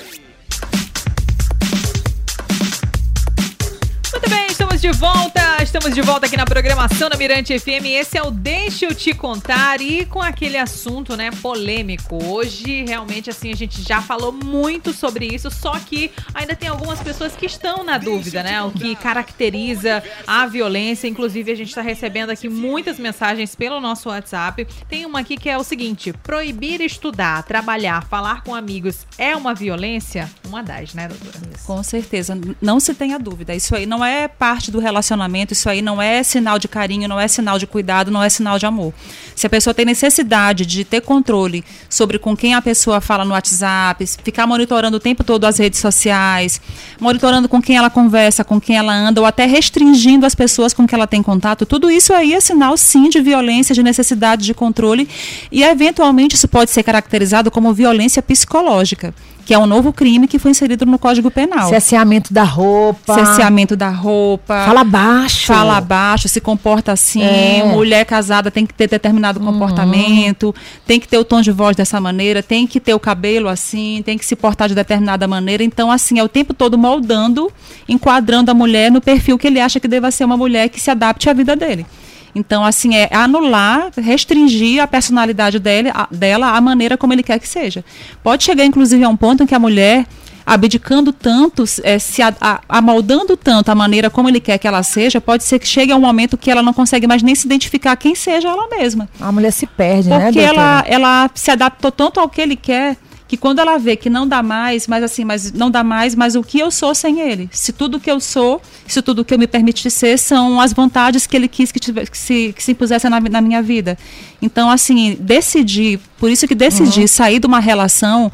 Muito 4.14 4.30
bem, 4.30 4.48
estamos 4.48 4.71
Estamos 4.82 4.98
de 4.98 5.06
volta, 5.06 5.64
estamos 5.64 5.94
de 5.94 6.02
volta 6.02 6.26
aqui 6.26 6.36
na 6.36 6.44
programação 6.44 7.08
da 7.08 7.16
Mirante 7.16 7.58
FM. 7.60 7.86
Esse 7.86 8.18
é 8.18 8.24
o 8.24 8.32
Deixa 8.32 8.86
eu 8.86 8.96
te 8.96 9.14
contar 9.14 9.80
e 9.80 10.06
com 10.08 10.20
aquele 10.20 10.58
assunto, 10.58 11.16
né, 11.16 11.30
polêmico. 11.40 12.18
Hoje, 12.26 12.84
realmente, 12.84 13.30
assim, 13.30 13.52
a 13.52 13.56
gente 13.56 13.84
já 13.84 14.02
falou 14.02 14.32
muito 14.32 14.92
sobre 14.92 15.28
isso, 15.28 15.52
só 15.52 15.78
que 15.78 16.10
ainda 16.34 16.56
tem 16.56 16.68
algumas 16.68 17.00
pessoas 17.00 17.36
que 17.36 17.46
estão 17.46 17.84
na 17.84 18.00
dúvida, 18.00 18.42
né, 18.42 18.60
o 18.64 18.72
que 18.72 18.96
caracteriza 18.96 20.02
a 20.26 20.48
violência. 20.48 21.08
Inclusive, 21.08 21.52
a 21.52 21.56
gente 21.56 21.70
está 21.70 21.84
recebendo 21.84 22.32
aqui 22.32 22.50
muitas 22.50 22.98
mensagens 22.98 23.54
pelo 23.54 23.80
nosso 23.80 24.10
WhatsApp. 24.10 24.68
Tem 24.90 25.06
uma 25.06 25.20
aqui 25.20 25.38
que 25.38 25.48
é 25.48 25.60
o 25.60 25.64
seguinte: 25.64 26.12
proibir 26.12 26.82
estudar, 26.82 27.44
trabalhar, 27.44 28.04
falar 28.06 28.42
com 28.42 28.56
amigos 28.56 29.06
é 29.20 29.36
uma 29.36 29.54
violência? 29.54 30.28
Uma 30.48 30.64
das, 30.64 30.96
né, 30.96 31.08
doutora? 31.08 31.38
Com 31.68 31.84
certeza, 31.84 32.36
não 32.60 32.80
se 32.80 32.96
tenha 32.96 33.20
dúvida. 33.20 33.54
Isso 33.54 33.76
aí 33.76 33.86
não 33.86 34.04
é 34.04 34.28
parte 34.28 34.71
do 34.72 34.80
relacionamento, 34.80 35.54
isso 35.54 35.70
aí 35.70 35.82
não 35.82 36.02
é 36.02 36.24
sinal 36.24 36.58
de 36.58 36.68
carinho, 36.68 37.08
não 37.08 37.20
é 37.20 37.28
sinal 37.28 37.60
de 37.60 37.68
cuidado, 37.68 38.10
não 38.10 38.24
é 38.24 38.30
sinal 38.30 38.58
de 38.58 38.66
amor. 38.66 38.94
Se 39.36 39.46
a 39.46 39.50
pessoa 39.50 39.74
tem 39.74 39.86
necessidade 39.86 40.66
de 40.66 40.84
ter 40.84 41.02
controle 41.02 41.64
sobre 41.90 42.18
com 42.18 42.36
quem 42.36 42.54
a 42.54 42.62
pessoa 42.62 43.02
fala 43.02 43.26
no 43.26 43.32
WhatsApp, 43.32 44.06
ficar 44.24 44.48
monitorando 44.48 44.98
o 44.98 45.00
tempo 45.00 45.24
todo 45.24 45.46
as 45.46 45.58
redes 45.58 45.80
sociais, 45.80 46.62
monitorando 47.00 47.48
com 47.50 47.62
quem 47.62 47.78
ela 47.78 47.90
conversa, 47.90 48.44
com 48.44 48.60
quem 48.60 48.78
ela 48.78 48.94
anda, 48.94 49.22
ou 49.22 49.28
até 49.28 49.46
restringindo 49.46 50.26
as 50.26 50.36
pessoas 50.36 50.74
com 50.74 50.88
que 50.88 50.96
ela 50.96 51.08
tem 51.08 51.22
contato, 51.22 51.66
tudo 51.66 51.90
isso 51.90 52.14
aí 52.14 52.34
é 52.34 52.40
sinal 52.40 52.78
sim 52.78 53.10
de 53.10 53.22
violência, 53.22 53.76
de 53.76 53.84
necessidade 53.84 54.46
de 54.46 54.54
controle, 54.54 55.08
e 55.52 55.64
eventualmente 55.64 56.36
isso 56.36 56.48
pode 56.48 56.72
ser 56.72 56.84
caracterizado 56.84 57.52
como 57.52 57.74
violência 57.74 58.22
psicológica 58.22 59.14
que 59.52 59.56
é 59.56 59.60
um 59.60 59.66
novo 59.66 59.92
crime 59.92 60.30
que 60.30 60.40
foi 60.40 60.52
inserido 60.52 60.86
no 60.86 60.98
Código 60.98 61.30
Penal. 61.30 61.68
Cerceamento 61.68 62.34
da 62.34 62.46
roupa. 62.46 63.16
Cerceamento 63.16 63.76
da 63.76 63.90
roupa. 63.90 64.64
Fala 64.66 64.82
baixo. 64.82 65.48
Fala 65.48 65.82
baixo, 65.82 66.30
se 66.30 66.40
comporta 66.40 66.94
assim. 66.94 67.22
É. 67.22 67.66
Mulher 67.66 68.06
casada 68.06 68.50
tem 68.50 68.66
que 68.66 68.74
ter 68.74 68.88
determinado 68.88 69.42
uhum. 69.42 69.48
comportamento, 69.48 70.56
tem 70.88 71.02
que 71.02 71.06
ter 71.06 71.18
o 71.18 71.26
tom 71.26 71.42
de 71.42 71.52
voz 71.52 71.76
dessa 71.76 72.00
maneira, 72.00 72.42
tem 72.42 72.66
que 72.66 72.80
ter 72.80 72.94
o 72.94 73.00
cabelo 73.00 73.50
assim, 73.50 74.02
tem 74.06 74.18
que 74.18 74.26
se 74.26 74.38
portar 74.38 74.70
de 74.70 74.74
determinada 74.74 75.28
maneira. 75.28 75.66
Então, 75.66 75.92
assim, 75.92 76.18
é 76.18 76.24
o 76.24 76.30
tempo 76.30 76.54
todo 76.54 76.78
moldando, 76.78 77.52
enquadrando 77.90 78.52
a 78.52 78.54
mulher 78.54 78.90
no 78.90 79.02
perfil 79.02 79.38
que 79.38 79.48
ele 79.48 79.60
acha 79.60 79.82
que 79.82 79.88
deva 79.90 80.12
ser 80.12 80.24
uma 80.24 80.38
mulher 80.38 80.70
que 80.70 80.80
se 80.80 80.90
adapte 80.90 81.30
à 81.30 81.34
vida 81.34 81.58
dele. 81.58 81.86
Então, 82.34 82.64
assim, 82.64 82.96
é 82.96 83.10
anular, 83.12 83.92
restringir 83.98 84.82
a 84.82 84.88
personalidade 84.88 85.60
dele, 85.60 85.90
a, 85.94 86.08
dela, 86.12 86.56
a 86.56 86.62
maneira 86.62 86.98
como 86.98 87.14
ele 87.14 87.24
quer 87.24 87.40
que 87.40 87.48
seja. 87.48 87.84
Pode 88.24 88.44
chegar, 88.44 88.66
inclusive, 88.66 89.04
a 89.04 89.10
um 89.10 89.18
ponto 89.18 89.44
em 89.44 89.46
que 89.46 89.56
a 89.56 89.60
mulher 89.60 90.06
abdicando 90.46 91.14
tanto, 91.14 91.64
é, 91.84 92.00
se 92.00 92.22
a, 92.22 92.34
a, 92.42 92.62
amoldando 92.68 93.38
tanto 93.38 93.70
a 93.70 93.76
maneira 93.76 94.10
como 94.10 94.28
ele 94.28 94.40
quer 94.40 94.58
que 94.58 94.68
ela 94.68 94.84
seja, 94.84 95.22
pode 95.22 95.44
ser 95.44 95.60
que 95.60 95.68
chegue 95.68 95.92
a 95.92 95.96
um 95.96 96.02
momento 96.02 96.38
que 96.38 96.50
ela 96.50 96.64
não 96.64 96.74
consegue 96.74 97.08
mais 97.08 97.22
nem 97.22 97.36
se 97.36 97.46
identificar 97.46 97.96
quem 97.96 98.16
seja 98.16 98.50
ela 98.50 98.68
mesma. 98.68 99.08
A 99.20 99.32
mulher 99.32 99.52
se 99.52 99.68
perde, 99.68 100.10
Porque 100.10 100.20
né? 100.20 100.26
Porque 100.26 100.40
ela, 100.40 100.84
ela 100.88 101.32
se 101.36 101.52
adaptou 101.52 101.92
tanto 101.92 102.20
ao 102.20 102.28
que 102.28 102.42
ele 102.42 102.56
quer 102.56 102.98
que 103.32 103.38
quando 103.38 103.60
ela 103.60 103.78
vê 103.78 103.96
que 103.96 104.10
não 104.10 104.28
dá 104.28 104.44
mais, 104.44 104.88
mas 104.88 105.02
assim, 105.02 105.24
mas 105.24 105.54
não 105.54 105.72
dá 105.72 105.86
mais, 105.86 106.14
mas 106.16 106.36
o 106.36 106.44
que 106.44 106.60
eu 106.60 106.70
sou 106.70 106.94
sem 106.94 107.22
ele? 107.22 107.50
Se 107.54 107.72
tudo 107.72 107.98
que 107.98 108.12
eu 108.12 108.20
sou, 108.20 108.62
se 108.86 109.02
tudo 109.02 109.24
que 109.24 109.34
eu 109.34 109.40
me 109.40 109.48
permite 109.48 109.90
ser 109.90 110.20
são 110.20 110.60
as 110.60 110.74
vontades 110.74 111.26
que 111.26 111.38
ele 111.38 111.48
quis 111.48 111.72
que, 111.72 111.80
tivesse, 111.80 112.12
que, 112.12 112.18
se, 112.18 112.54
que 112.54 112.62
se 112.62 112.74
impusesse 112.74 113.08
na, 113.08 113.22
na 113.22 113.40
minha 113.40 113.62
vida. 113.62 113.98
Então, 114.42 114.70
assim, 114.70 115.16
decidir, 115.18 115.98
por 116.18 116.30
isso 116.30 116.46
que 116.46 116.54
decidir 116.54 117.04
uhum. 117.04 117.08
sair 117.08 117.40
de 117.40 117.48
uma 117.48 117.62
relação 117.62 118.30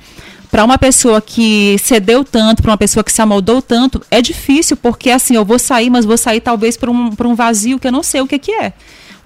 para 0.50 0.66
uma 0.66 0.80
pessoa 0.80 1.22
que 1.22 1.78
cedeu 1.78 2.24
tanto, 2.24 2.64
para 2.64 2.72
uma 2.72 2.78
pessoa 2.78 3.04
que 3.04 3.12
se 3.12 3.22
amoldou 3.22 3.62
tanto, 3.62 4.02
é 4.10 4.20
difícil, 4.20 4.76
porque 4.76 5.12
assim, 5.12 5.36
eu 5.36 5.46
vou 5.46 5.60
sair, 5.60 5.92
mas 5.92 6.06
vou 6.06 6.18
sair 6.18 6.42
talvez 6.42 6.76
para 6.76 6.90
um, 6.90 7.12
um 7.24 7.36
vazio 7.36 7.78
que 7.78 7.88
eu 7.88 7.92
não 7.92 8.02
sei 8.02 8.22
o 8.22 8.26
que, 8.26 8.40
que 8.40 8.52
é. 8.52 8.74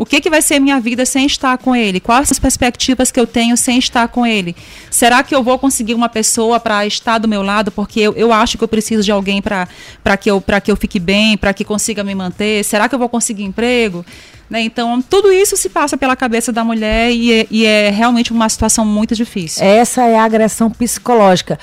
O 0.01 0.05
que, 0.05 0.19
que 0.19 0.31
vai 0.31 0.41
ser 0.41 0.59
minha 0.59 0.79
vida 0.79 1.05
sem 1.05 1.27
estar 1.27 1.55
com 1.59 1.75
ele? 1.75 1.99
Quais 1.99 2.31
as 2.31 2.39
perspectivas 2.39 3.11
que 3.11 3.19
eu 3.19 3.27
tenho 3.27 3.55
sem 3.55 3.77
estar 3.77 4.07
com 4.07 4.25
ele? 4.25 4.55
Será 4.89 5.21
que 5.21 5.35
eu 5.35 5.43
vou 5.43 5.59
conseguir 5.59 5.93
uma 5.93 6.09
pessoa 6.09 6.59
para 6.59 6.83
estar 6.87 7.19
do 7.19 7.27
meu 7.27 7.43
lado 7.43 7.69
porque 7.69 7.99
eu, 7.99 8.13
eu 8.13 8.33
acho 8.33 8.57
que 8.57 8.63
eu 8.63 8.67
preciso 8.67 9.03
de 9.03 9.11
alguém 9.11 9.39
para 9.43 9.67
que, 10.19 10.31
eu, 10.31 10.43
que 10.63 10.71
eu 10.71 10.75
fique 10.75 10.99
bem, 10.99 11.37
para 11.37 11.53
que 11.53 11.63
consiga 11.63 12.03
me 12.03 12.15
manter? 12.15 12.63
Será 12.65 12.89
que 12.89 12.95
eu 12.95 12.97
vou 12.97 13.09
conseguir 13.09 13.43
emprego? 13.43 14.03
Né? 14.49 14.63
Então, 14.63 15.01
tudo 15.03 15.31
isso 15.31 15.55
se 15.55 15.69
passa 15.69 15.95
pela 15.95 16.15
cabeça 16.15 16.51
da 16.51 16.63
mulher 16.63 17.11
e 17.11 17.31
é, 17.31 17.47
e 17.51 17.65
é 17.65 17.89
realmente 17.91 18.33
uma 18.33 18.49
situação 18.49 18.83
muito 18.83 19.15
difícil. 19.15 19.63
Essa 19.63 20.01
é 20.03 20.17
a 20.17 20.23
agressão 20.23 20.71
psicológica. 20.71 21.59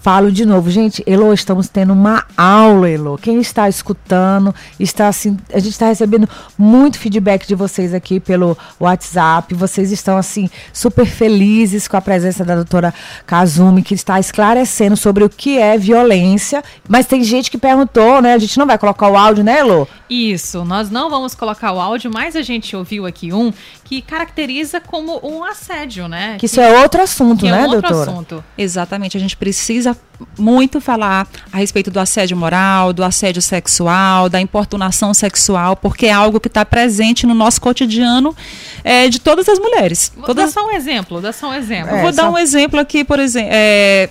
Falo 0.00 0.32
de 0.32 0.44
novo, 0.44 0.68
gente, 0.70 1.02
Elo, 1.06 1.32
estamos 1.32 1.68
tendo 1.68 1.92
uma 1.92 2.24
aula, 2.36 2.90
Elo. 2.90 3.16
Quem 3.18 3.40
está 3.40 3.68
escutando, 3.68 4.52
está 4.80 5.06
assim, 5.06 5.36
a 5.52 5.58
gente 5.58 5.72
está 5.72 5.86
recebendo 5.86 6.28
muito 6.58 6.98
feedback 6.98 7.46
de 7.46 7.54
vocês 7.54 7.94
aqui 7.94 8.18
pelo 8.18 8.56
WhatsApp. 8.80 9.54
Vocês 9.54 9.92
estão 9.92 10.16
assim 10.16 10.50
super 10.72 11.06
felizes 11.06 11.86
com 11.86 11.96
a 11.96 12.00
presença 12.00 12.44
da 12.44 12.56
doutora 12.56 12.92
Kazumi, 13.26 13.82
que 13.82 13.94
está 13.94 14.18
esclarecendo 14.18 14.96
sobre 14.96 15.22
o 15.22 15.30
que 15.30 15.58
é 15.58 15.78
violência. 15.78 16.64
Mas 16.88 17.06
tem 17.06 17.22
gente 17.22 17.50
que 17.50 17.58
perguntou, 17.58 18.20
né? 18.20 18.34
A 18.34 18.38
gente 18.38 18.58
não 18.58 18.66
vai 18.66 18.78
colocar 18.78 19.08
o 19.08 19.16
áudio, 19.16 19.44
né, 19.44 19.60
Elo? 19.60 19.86
Isso, 20.10 20.64
nós 20.64 20.90
não 20.90 21.08
vamos 21.08 21.34
colocar 21.34 21.72
o 21.72 21.80
áudio, 21.80 22.10
mas 22.12 22.34
a 22.34 22.42
gente 22.42 22.74
ouviu 22.74 23.06
aqui 23.06 23.32
um 23.32 23.52
que 23.92 24.00
caracteriza 24.00 24.80
como 24.80 25.20
um 25.22 25.44
assédio, 25.44 26.08
né? 26.08 26.32
Que, 26.32 26.40
que 26.40 26.46
isso 26.46 26.58
é 26.58 26.80
outro 26.80 27.02
assunto, 27.02 27.44
né, 27.44 27.50
é 27.50 27.66
outro 27.66 27.82
doutora? 27.82 28.10
Assunto. 28.10 28.44
Exatamente, 28.56 29.18
a 29.18 29.20
gente 29.20 29.36
precisa 29.36 29.94
muito 30.38 30.80
falar 30.80 31.28
a 31.52 31.58
respeito 31.58 31.90
do 31.90 32.00
assédio 32.00 32.34
moral, 32.34 32.94
do 32.94 33.04
assédio 33.04 33.42
sexual, 33.42 34.30
da 34.30 34.40
importunação 34.40 35.12
sexual, 35.12 35.76
porque 35.76 36.06
é 36.06 36.12
algo 36.12 36.40
que 36.40 36.48
está 36.48 36.64
presente 36.64 37.26
no 37.26 37.34
nosso 37.34 37.60
cotidiano 37.60 38.34
é, 38.82 39.10
de 39.10 39.20
todas 39.20 39.46
as 39.46 39.58
mulheres. 39.58 40.10
Vou 40.16 40.24
todas... 40.24 40.46
dar 40.46 40.60
só 40.60 40.66
um 40.66 40.70
exemplo, 40.70 41.20
dá 41.20 41.32
só 41.32 41.50
um 41.50 41.54
exemplo. 41.54 41.94
É, 41.94 42.00
Vou 42.00 42.12
dar 42.12 42.30
um 42.30 42.38
exemplo 42.38 42.80
aqui, 42.80 43.04
por 43.04 43.20
exemplo. 43.20 43.50
É, 43.52 44.08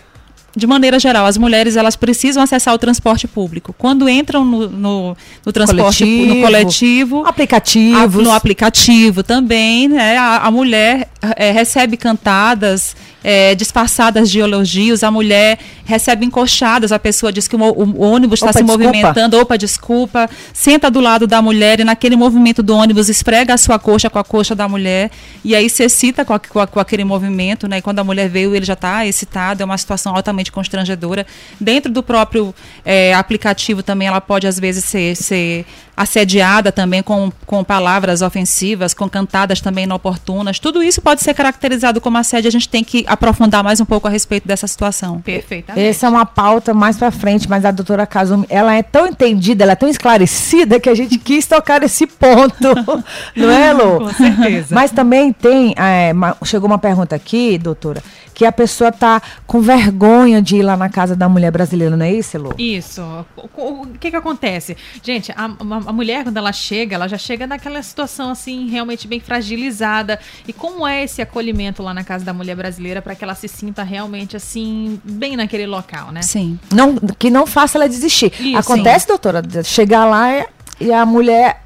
de 0.56 0.68
maneira 0.68 1.00
geral, 1.00 1.26
as 1.26 1.38
mulheres 1.38 1.76
elas 1.76 1.96
precisam 1.96 2.44
acessar 2.44 2.74
o 2.74 2.78
transporte 2.78 3.28
público. 3.28 3.74
Quando 3.78 4.10
entram 4.10 4.44
no, 4.44 4.70
no, 4.70 5.18
no 5.46 5.52
transporte 5.52 6.04
coletivo, 6.04 6.36
no 6.36 6.42
coletivo, 6.42 7.26
aplicativos, 7.26 8.24
no 8.24 8.32
aplicativo 8.32 9.24
também, 9.24 9.88
né, 9.88 10.18
a, 10.18 10.48
a 10.48 10.52
mulher 10.52 11.08
é, 11.36 11.52
recebe 11.52 11.96
cantadas 11.96 12.96
é, 13.24 13.54
disfarçadas 13.54 14.30
de 14.30 14.40
elogios, 14.40 15.04
a 15.04 15.12
mulher 15.12 15.60
recebe 15.86 16.26
encoxadas, 16.26 16.92
a 16.92 16.98
pessoa 16.98 17.32
diz 17.32 17.48
que 17.48 17.56
o, 17.56 17.60
o 17.60 18.02
ônibus 18.02 18.40
está 18.40 18.52
se 18.52 18.64
desculpa. 18.64 18.84
movimentando, 18.84 19.40
opa, 19.40 19.58
desculpa, 19.58 20.30
senta 20.54 20.90
do 20.90 21.00
lado 21.00 21.28
da 21.28 21.42
mulher 21.42 21.80
e 21.80 21.84
naquele 21.84 22.16
movimento 22.16 22.64
do 22.64 22.76
ônibus 22.76 23.10
esfrega 23.10 23.54
a 23.54 23.58
sua 23.58 23.78
coxa 23.78 24.10
com 24.10 24.18
a 24.18 24.24
coxa 24.24 24.56
da 24.56 24.68
mulher 24.68 25.12
e 25.44 25.56
aí 25.56 25.70
se 25.70 25.84
excita 25.84 26.26
com, 26.26 26.34
a, 26.34 26.40
com, 26.40 26.66
com 26.66 26.80
aquele 26.80 27.04
movimento, 27.04 27.68
né? 27.68 27.78
E 27.78 27.82
quando 27.82 28.00
a 28.00 28.04
mulher 28.04 28.28
veio, 28.28 28.56
ele 28.56 28.66
já 28.66 28.74
está 28.74 29.06
excitado, 29.06 29.62
é 29.62 29.66
uma 29.66 29.78
situação 29.78 30.16
altamente 30.16 30.41
constrangedora. 30.50 31.28
Dentro 31.60 31.92
do 31.92 32.02
próprio 32.02 32.56
é, 32.86 33.14
aplicativo 33.14 33.84
também 33.84 34.08
ela 34.08 34.22
pode 34.22 34.48
às 34.48 34.58
vezes 34.58 34.86
ser, 34.86 35.14
ser 35.18 35.66
assediada 35.96 36.72
também 36.72 37.04
com, 37.04 37.32
com 37.46 37.64
palavras 37.64 38.22
ofensivas, 38.22 38.94
com 38.94 39.08
cantadas 39.10 39.62
também 39.62 39.84
inoportunas. 39.84 40.58
Tudo 40.58 40.82
isso 40.82 41.02
pode 41.02 41.22
ser 41.22 41.34
caracterizado 41.34 42.00
como 42.02 42.18
assédio. 42.18 42.48
A 42.48 42.52
gente 42.52 42.68
tem 42.68 42.84
que 42.84 43.06
aprofundar 43.08 43.64
mais 43.64 43.80
um 43.80 43.86
pouco 43.86 44.08
a 44.08 44.10
respeito 44.10 44.48
dessa 44.48 44.68
situação. 44.68 45.22
Perfeitamente. 45.22 45.86
Essa 45.86 46.08
é 46.08 46.10
uma 46.10 46.26
pauta 46.26 46.74
mais 46.74 46.98
para 46.98 47.12
frente, 47.12 47.48
mas 47.50 47.66
a 47.66 47.72
doutora 47.72 48.08
Kazumi, 48.08 48.46
ela 48.50 48.74
é 48.74 48.82
tão 48.82 49.06
entendida, 49.08 49.64
ela 49.64 49.74
é 49.74 49.76
tão 49.76 49.90
esclarecida 49.90 50.80
que 50.80 50.90
a 50.90 50.96
gente 50.96 51.18
quis 51.20 51.46
tocar 51.46 51.84
esse 51.84 52.08
ponto. 52.08 52.68
não 53.36 53.52
é, 53.52 53.74
Lu? 53.74 54.00
Com 54.00 54.14
certeza. 54.14 54.74
Mas 54.74 54.92
também 54.92 55.32
tem, 55.32 55.76
é, 55.78 56.12
chegou 56.46 56.68
uma 56.68 56.80
pergunta 56.80 57.16
aqui, 57.16 57.58
doutora, 57.58 58.02
que 58.42 58.46
a 58.48 58.52
pessoa 58.52 58.90
está 58.90 59.22
com 59.46 59.62
vergonha 59.62 60.42
de 60.42 60.56
ir 60.56 60.64
lá 60.64 60.76
na 60.76 60.90
casa 60.90 61.16
da 61.16 61.30
mulher 61.30 61.52
brasileira, 61.52 61.96
não 61.96 62.04
é 62.04 62.12
isso, 62.12 62.40
Lu? 62.40 62.56
Isso. 62.58 63.00
O, 63.38 63.84
o 63.84 63.88
que 64.00 64.10
que 64.10 64.16
acontece? 64.16 64.76
Gente, 65.04 65.32
a, 65.34 65.46
a, 65.46 65.90
a, 65.90 65.94
mulher, 65.94 66.24
quando 66.24 66.38
ela 66.38 66.52
chega, 66.52 66.96
ela 66.96 67.08
já 67.08 67.20
chega 67.20 67.46
naquela 67.46 67.84
situação, 67.84 68.32
assim, 68.32 68.68
realmente 68.68 69.08
bem 69.08 69.20
fragilizada. 69.20 70.20
E 70.48 70.52
como 70.52 70.88
é 70.88 71.04
esse 71.04 71.22
acolhimento 71.22 71.84
lá 71.84 71.94
na 71.94 72.04
casa 72.04 72.26
da 72.26 72.34
mulher 72.34 72.56
brasileira 72.56 73.00
para 73.00 73.14
que 73.14 73.24
ela 73.24 73.36
se 73.36 73.48
sinta 73.48 73.84
realmente, 73.84 74.36
assim, 74.36 75.00
bem 75.04 75.38
naquele 75.38 75.68
local, 75.68 76.12
né? 76.12 76.24
Sim. 76.24 76.60
Não, 76.74 76.96
que 76.96 77.30
não 77.30 77.46
faça 77.46 77.78
ela 77.78 77.88
desistir. 77.88 78.34
Isso, 78.40 78.58
Acontece, 78.58 79.02
sim. 79.02 79.08
doutora, 79.08 79.44
chegar 79.64 80.06
lá 80.06 80.48
e 80.80 80.92
a 80.92 81.06
mulher 81.06 81.62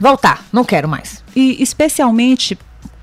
voltar, 0.00 0.46
não 0.50 0.64
quero 0.64 0.88
mais. 0.88 1.22
E 1.36 1.62
especialmente 1.62 2.56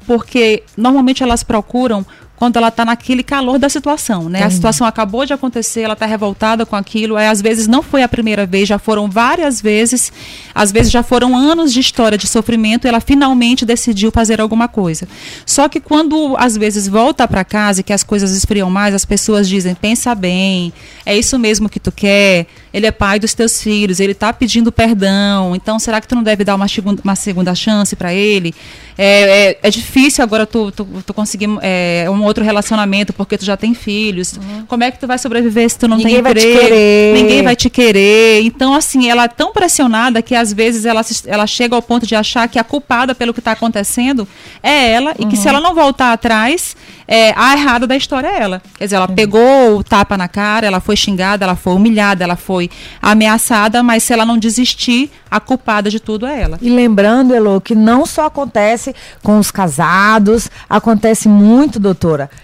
porque 0.07 0.63
normalmente 0.75 1.21
elas 1.21 1.43
procuram 1.43 2.03
quando 2.37 2.55
ela 2.55 2.67
está 2.67 2.85
naquele 2.85 3.23
calor 3.23 3.57
da 3.57 3.67
situação, 3.67 4.29
né? 4.29 4.43
A 4.43 4.49
situação 4.51 4.85
acabou 4.85 5.25
de 5.25 5.33
acontecer, 5.33 5.81
ela 5.81 5.93
está 5.93 6.05
revoltada 6.05 6.67
com 6.67 6.75
aquilo, 6.75 7.17
aí 7.17 7.25
às 7.25 7.41
vezes 7.41 7.67
não 7.67 7.81
foi 7.81 8.03
a 8.03 8.07
primeira 8.07 8.45
vez, 8.45 8.69
já 8.69 8.77
foram 8.77 9.09
várias 9.09 9.59
vezes, 9.59 10.13
às 10.53 10.71
vezes 10.71 10.91
já 10.91 11.01
foram 11.01 11.35
anos 11.35 11.73
de 11.73 11.79
história 11.79 12.15
de 12.15 12.27
sofrimento, 12.27 12.85
e 12.85 12.89
ela 12.89 12.99
finalmente 12.99 13.65
decidiu 13.65 14.11
fazer 14.11 14.39
alguma 14.39 14.67
coisa. 14.67 15.07
Só 15.47 15.67
que 15.67 15.79
quando 15.79 16.35
às 16.37 16.55
vezes 16.55 16.87
volta 16.87 17.27
para 17.27 17.43
casa 17.43 17.81
e 17.81 17.83
que 17.83 17.91
as 17.91 18.03
coisas 18.03 18.31
esfriam 18.31 18.69
mais, 18.69 18.93
as 18.93 19.03
pessoas 19.03 19.49
dizem: 19.49 19.73
"Pensa 19.73 20.13
bem, 20.13 20.71
é 21.07 21.17
isso 21.17 21.39
mesmo 21.39 21.67
que 21.67 21.79
tu 21.79 21.91
quer?" 21.91 22.45
Ele 22.71 22.85
é 22.85 22.91
pai 22.91 23.19
dos 23.19 23.33
teus 23.33 23.63
filhos, 23.63 23.99
ele 23.99 24.11
está 24.11 24.31
pedindo 24.31 24.71
perdão, 24.71 25.55
então 25.55 25.79
será 25.79 25.99
que 25.99 26.07
tu 26.07 26.13
não 26.13 26.21
deve 26.21 26.43
dar 26.43 26.53
uma 26.53 26.67
segunda, 26.67 27.01
uma 27.03 27.15
segunda 27.15 27.55
chance 27.55 27.95
para 27.95 28.13
ele? 28.13 28.53
É, 28.97 29.49
é, 29.49 29.59
é, 29.63 29.69
difícil 29.69 30.23
agora 30.23 30.45
tu, 30.45 30.71
tu, 30.71 30.87
tu 31.05 31.13
conseguir 31.13 31.47
é, 31.61 32.07
um 32.09 32.23
outro 32.27 32.43
relacionamento 32.43 33.13
porque 33.13 33.37
tu 33.37 33.45
já 33.45 33.57
tem 33.57 33.73
filhos. 33.73 34.33
Uhum. 34.33 34.65
Como 34.67 34.83
é 34.83 34.91
que 34.91 34.99
tu 34.99 35.07
vai 35.07 35.17
sobreviver 35.17 35.69
se 35.69 35.79
tu 35.79 35.87
não 35.87 35.97
Ninguém 35.97 36.21
tem 36.21 36.31
emprego? 36.31 36.53
Vai 36.53 36.63
te 36.63 36.67
querer. 36.67 37.13
Ninguém 37.13 37.43
vai 37.43 37.55
te 37.55 37.69
querer. 37.69 38.41
Então, 38.43 38.73
assim, 38.73 39.09
ela 39.09 39.23
é 39.23 39.27
tão 39.27 39.51
pressionada 39.51 40.21
que 40.21 40.35
às 40.35 40.53
vezes 40.53 40.85
ela, 40.85 41.01
ela 41.25 41.47
chega 41.47 41.75
ao 41.75 41.81
ponto 41.81 42.05
de 42.05 42.15
achar 42.15 42.47
que 42.47 42.59
a 42.59 42.63
culpada 42.63 43.15
pelo 43.15 43.33
que 43.33 43.39
está 43.39 43.53
acontecendo 43.53 44.27
é 44.61 44.91
ela 44.91 45.11
uhum. 45.11 45.15
e 45.19 45.25
que 45.25 45.35
se 45.35 45.43
uhum. 45.43 45.55
ela 45.55 45.61
não 45.61 45.73
voltar 45.73 46.13
atrás, 46.13 46.75
é, 47.07 47.33
a 47.35 47.53
errada 47.53 47.87
da 47.87 47.95
história 47.95 48.27
é 48.27 48.41
ela. 48.41 48.61
Quer 48.77 48.83
dizer, 48.83 48.97
ela 48.97 49.09
uhum. 49.09 49.15
pegou 49.15 49.77
o 49.77 49.83
tapa 49.83 50.17
na 50.17 50.27
cara, 50.27 50.67
ela 50.67 50.79
foi 50.79 50.95
xingada, 50.95 51.45
ela 51.45 51.55
foi 51.55 51.73
humilhada, 51.73 52.23
ela 52.23 52.35
foi 52.35 52.69
ameaçada, 53.01 53.81
mas 53.81 54.03
se 54.03 54.13
ela 54.13 54.25
não 54.25 54.37
desistir, 54.37 55.09
a 55.29 55.39
culpada 55.39 55.89
de 55.89 55.99
tudo 55.99 56.25
é 56.25 56.41
ela. 56.41 56.57
E 56.61 56.69
lembrando, 56.69 57.33
Elo, 57.33 57.61
que 57.61 57.75
não 57.75 58.05
só 58.05 58.25
acontece 58.25 58.95
com 59.23 59.39
os 59.39 59.51
casados, 59.51 60.49
acontece 60.69 61.27
muito, 61.27 61.79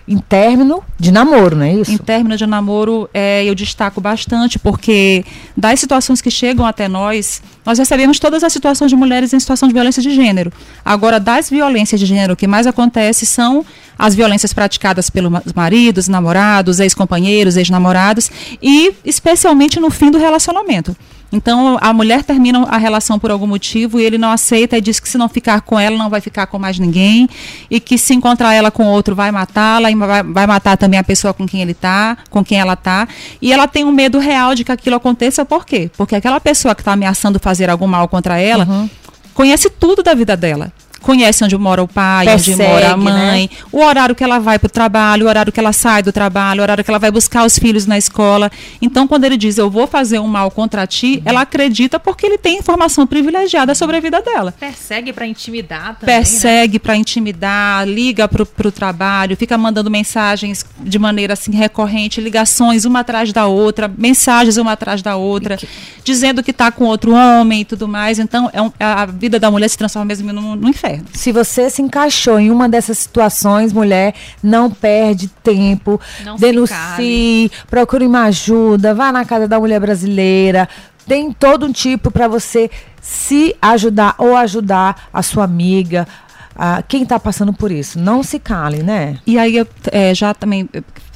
em 0.07 0.17
término 0.17 0.83
de 0.99 1.11
namoro, 1.11 1.55
não 1.55 1.65
é 1.65 1.73
isso? 1.73 1.91
Em 1.91 1.97
término 1.97 2.37
de 2.37 2.45
namoro, 2.45 3.09
é, 3.13 3.43
eu 3.45 3.55
destaco 3.55 3.99
bastante, 3.99 4.59
porque 4.59 5.25
das 5.55 5.79
situações 5.79 6.21
que 6.21 6.29
chegam 6.31 6.65
até 6.65 6.87
nós, 6.87 7.41
nós 7.65 7.79
recebemos 7.79 8.19
todas 8.19 8.43
as 8.43 8.51
situações 8.53 8.89
de 8.89 8.95
mulheres 8.95 9.33
em 9.33 9.39
situação 9.39 9.67
de 9.67 9.73
violência 9.73 10.01
de 10.01 10.13
gênero. 10.13 10.51
Agora, 10.83 11.19
das 11.19 11.49
violências 11.49 11.99
de 11.99 12.05
gênero, 12.05 12.33
o 12.33 12.37
que 12.37 12.47
mais 12.47 12.67
acontece 12.67 13.25
são 13.25 13.65
as 13.97 14.15
violências 14.15 14.53
praticadas 14.53 15.09
pelos 15.09 15.31
maridos, 15.55 16.07
namorados, 16.07 16.79
ex-companheiros, 16.79 17.57
ex-namorados 17.57 18.29
e 18.61 18.93
especialmente 19.05 19.79
no 19.79 19.89
fim 19.89 20.11
do 20.11 20.17
relacionamento. 20.17 20.95
Então 21.33 21.79
a 21.81 21.91
mulher 21.91 22.23
termina 22.23 22.63
a 22.65 22.77
relação 22.77 23.17
por 23.17 23.31
algum 23.31 23.47
motivo 23.47 23.99
e 23.99 24.03
ele 24.03 24.19
não 24.19 24.29
aceita 24.29 24.77
e 24.77 24.81
diz 24.81 24.99
que 24.99 25.09
se 25.09 25.17
não 25.17 25.27
ficar 25.27 25.61
com 25.61 25.79
ela 25.79 25.97
não 25.97 26.07
vai 26.07 26.21
ficar 26.21 26.45
com 26.45 26.59
mais 26.59 26.77
ninguém 26.77 27.27
e 27.71 27.79
que 27.79 27.97
se 27.97 28.13
encontrar 28.13 28.53
ela 28.53 28.69
com 28.69 28.85
outro 28.85 29.15
vai 29.15 29.31
matá-la 29.31 29.89
e 29.89 29.95
vai, 29.95 30.21
vai, 30.21 30.45
matar 30.45 30.77
também 30.77 30.99
a 30.99 31.03
pessoa 31.03 31.33
com 31.33 31.47
quem 31.47 31.61
ele 31.61 31.73
tá, 31.73 32.15
com 32.29 32.45
quem 32.45 32.59
ela 32.59 32.75
tá. 32.75 33.07
E 33.41 33.51
ela 33.51 33.67
tem 33.67 33.83
um 33.83 33.91
medo 33.91 34.19
real 34.19 34.53
de 34.53 34.63
que 34.63 34.71
aquilo 34.71 34.95
aconteça 34.95 35.43
por 35.43 35.65
quê? 35.65 35.89
Porque 35.97 36.15
aquela 36.15 36.39
pessoa 36.39 36.75
que 36.75 36.81
está 36.81 36.93
ameaçando 36.93 37.39
fazer 37.39 37.67
algum 37.67 37.87
mal 37.87 38.07
contra 38.07 38.39
ela 38.39 38.65
uhum. 38.65 38.87
conhece 39.33 39.71
tudo 39.71 40.03
da 40.03 40.13
vida 40.13 40.37
dela 40.37 40.71
conhece 41.03 41.43
onde 41.43 41.55
mora 41.57 41.83
o 41.83 41.87
pai, 41.87 42.25
Persegue, 42.25 42.61
onde 42.61 42.71
mora 42.71 42.91
a 42.93 42.97
mãe, 42.97 43.49
né? 43.51 43.57
o 43.71 43.83
horário 43.83 44.15
que 44.15 44.23
ela 44.23 44.39
vai 44.39 44.57
para 44.57 44.67
o 44.67 44.71
trabalho, 44.71 45.25
o 45.25 45.29
horário 45.29 45.51
que 45.51 45.59
ela 45.59 45.73
sai 45.73 46.01
do 46.01 46.11
trabalho, 46.11 46.61
o 46.61 46.63
horário 46.63 46.83
que 46.83 46.89
ela 46.89 46.97
vai 46.97 47.11
buscar 47.11 47.45
os 47.45 47.59
filhos 47.59 47.85
na 47.85 47.97
escola. 47.97 48.49
Então, 48.81 49.07
quando 49.07 49.25
ele 49.25 49.37
diz 49.37 49.57
eu 49.57 49.69
vou 49.69 49.85
fazer 49.85 50.19
um 50.19 50.27
mal 50.27 50.49
contra 50.49 50.87
ti, 50.87 51.21
ela 51.25 51.41
acredita 51.41 51.99
porque 51.99 52.25
ele 52.25 52.37
tem 52.37 52.57
informação 52.57 53.05
privilegiada 53.05 53.75
sobre 53.75 53.97
a 53.97 53.99
vida 53.99 54.21
dela. 54.21 54.53
Persegue 54.59 55.11
para 55.11 55.27
intimidar 55.27 55.97
também. 55.99 56.15
Né? 56.15 56.21
Persegue 56.21 56.75
né? 56.75 56.79
para 56.79 56.95
intimidar, 56.95 57.87
liga 57.87 58.27
para 58.27 58.67
o 58.67 58.71
trabalho, 58.71 59.35
fica 59.35 59.57
mandando 59.57 59.91
mensagens 59.91 60.65
de 60.79 60.97
maneira 60.97 61.33
assim 61.33 61.51
recorrente, 61.51 62.21
ligações 62.21 62.85
uma 62.85 63.01
atrás 63.01 63.33
da 63.33 63.45
outra, 63.45 63.91
mensagens 63.97 64.57
uma 64.57 64.71
atrás 64.71 65.01
da 65.01 65.17
outra, 65.17 65.57
que... 65.57 65.67
dizendo 66.03 66.41
que 66.41 66.51
está 66.51 66.71
com 66.71 66.85
outro 66.85 67.13
homem 67.13 67.61
e 67.61 67.65
tudo 67.65 67.87
mais. 67.87 68.19
Então, 68.19 68.49
é 68.53 68.61
um, 68.61 68.71
a 68.79 69.05
vida 69.05 69.39
da 69.39 69.51
mulher 69.51 69.67
se 69.67 69.77
transforma 69.77 70.05
mesmo 70.05 70.31
no, 70.31 70.55
no 70.55 70.69
inferno. 70.69 70.92
Se 71.13 71.31
você 71.31 71.69
se 71.69 71.81
encaixou 71.81 72.39
em 72.39 72.51
uma 72.51 72.67
dessas 72.67 72.97
situações, 72.97 73.71
mulher, 73.73 74.13
não 74.41 74.69
perde 74.69 75.27
tempo, 75.43 75.99
não 76.23 76.35
denuncie, 76.35 77.51
procure 77.69 78.05
uma 78.05 78.23
ajuda, 78.23 78.93
vá 78.93 79.11
na 79.11 79.25
casa 79.25 79.47
da 79.47 79.59
mulher 79.59 79.79
brasileira. 79.79 80.67
Tem 81.07 81.31
todo 81.31 81.65
um 81.65 81.71
tipo 81.71 82.09
para 82.09 82.27
você 82.27 82.69
se 83.01 83.55
ajudar 83.61 84.15
ou 84.17 84.35
ajudar 84.37 85.09
a 85.11 85.21
sua 85.21 85.43
amiga, 85.43 86.07
a 86.55 86.81
quem 86.81 87.03
está 87.03 87.19
passando 87.19 87.51
por 87.51 87.71
isso. 87.71 87.99
Não 87.99 88.23
se 88.23 88.39
cale, 88.39 88.83
né? 88.83 89.17
E 89.25 89.37
aí, 89.37 89.57
eu, 89.57 89.67
é, 89.91 90.13
já 90.15 90.33
também 90.33 90.69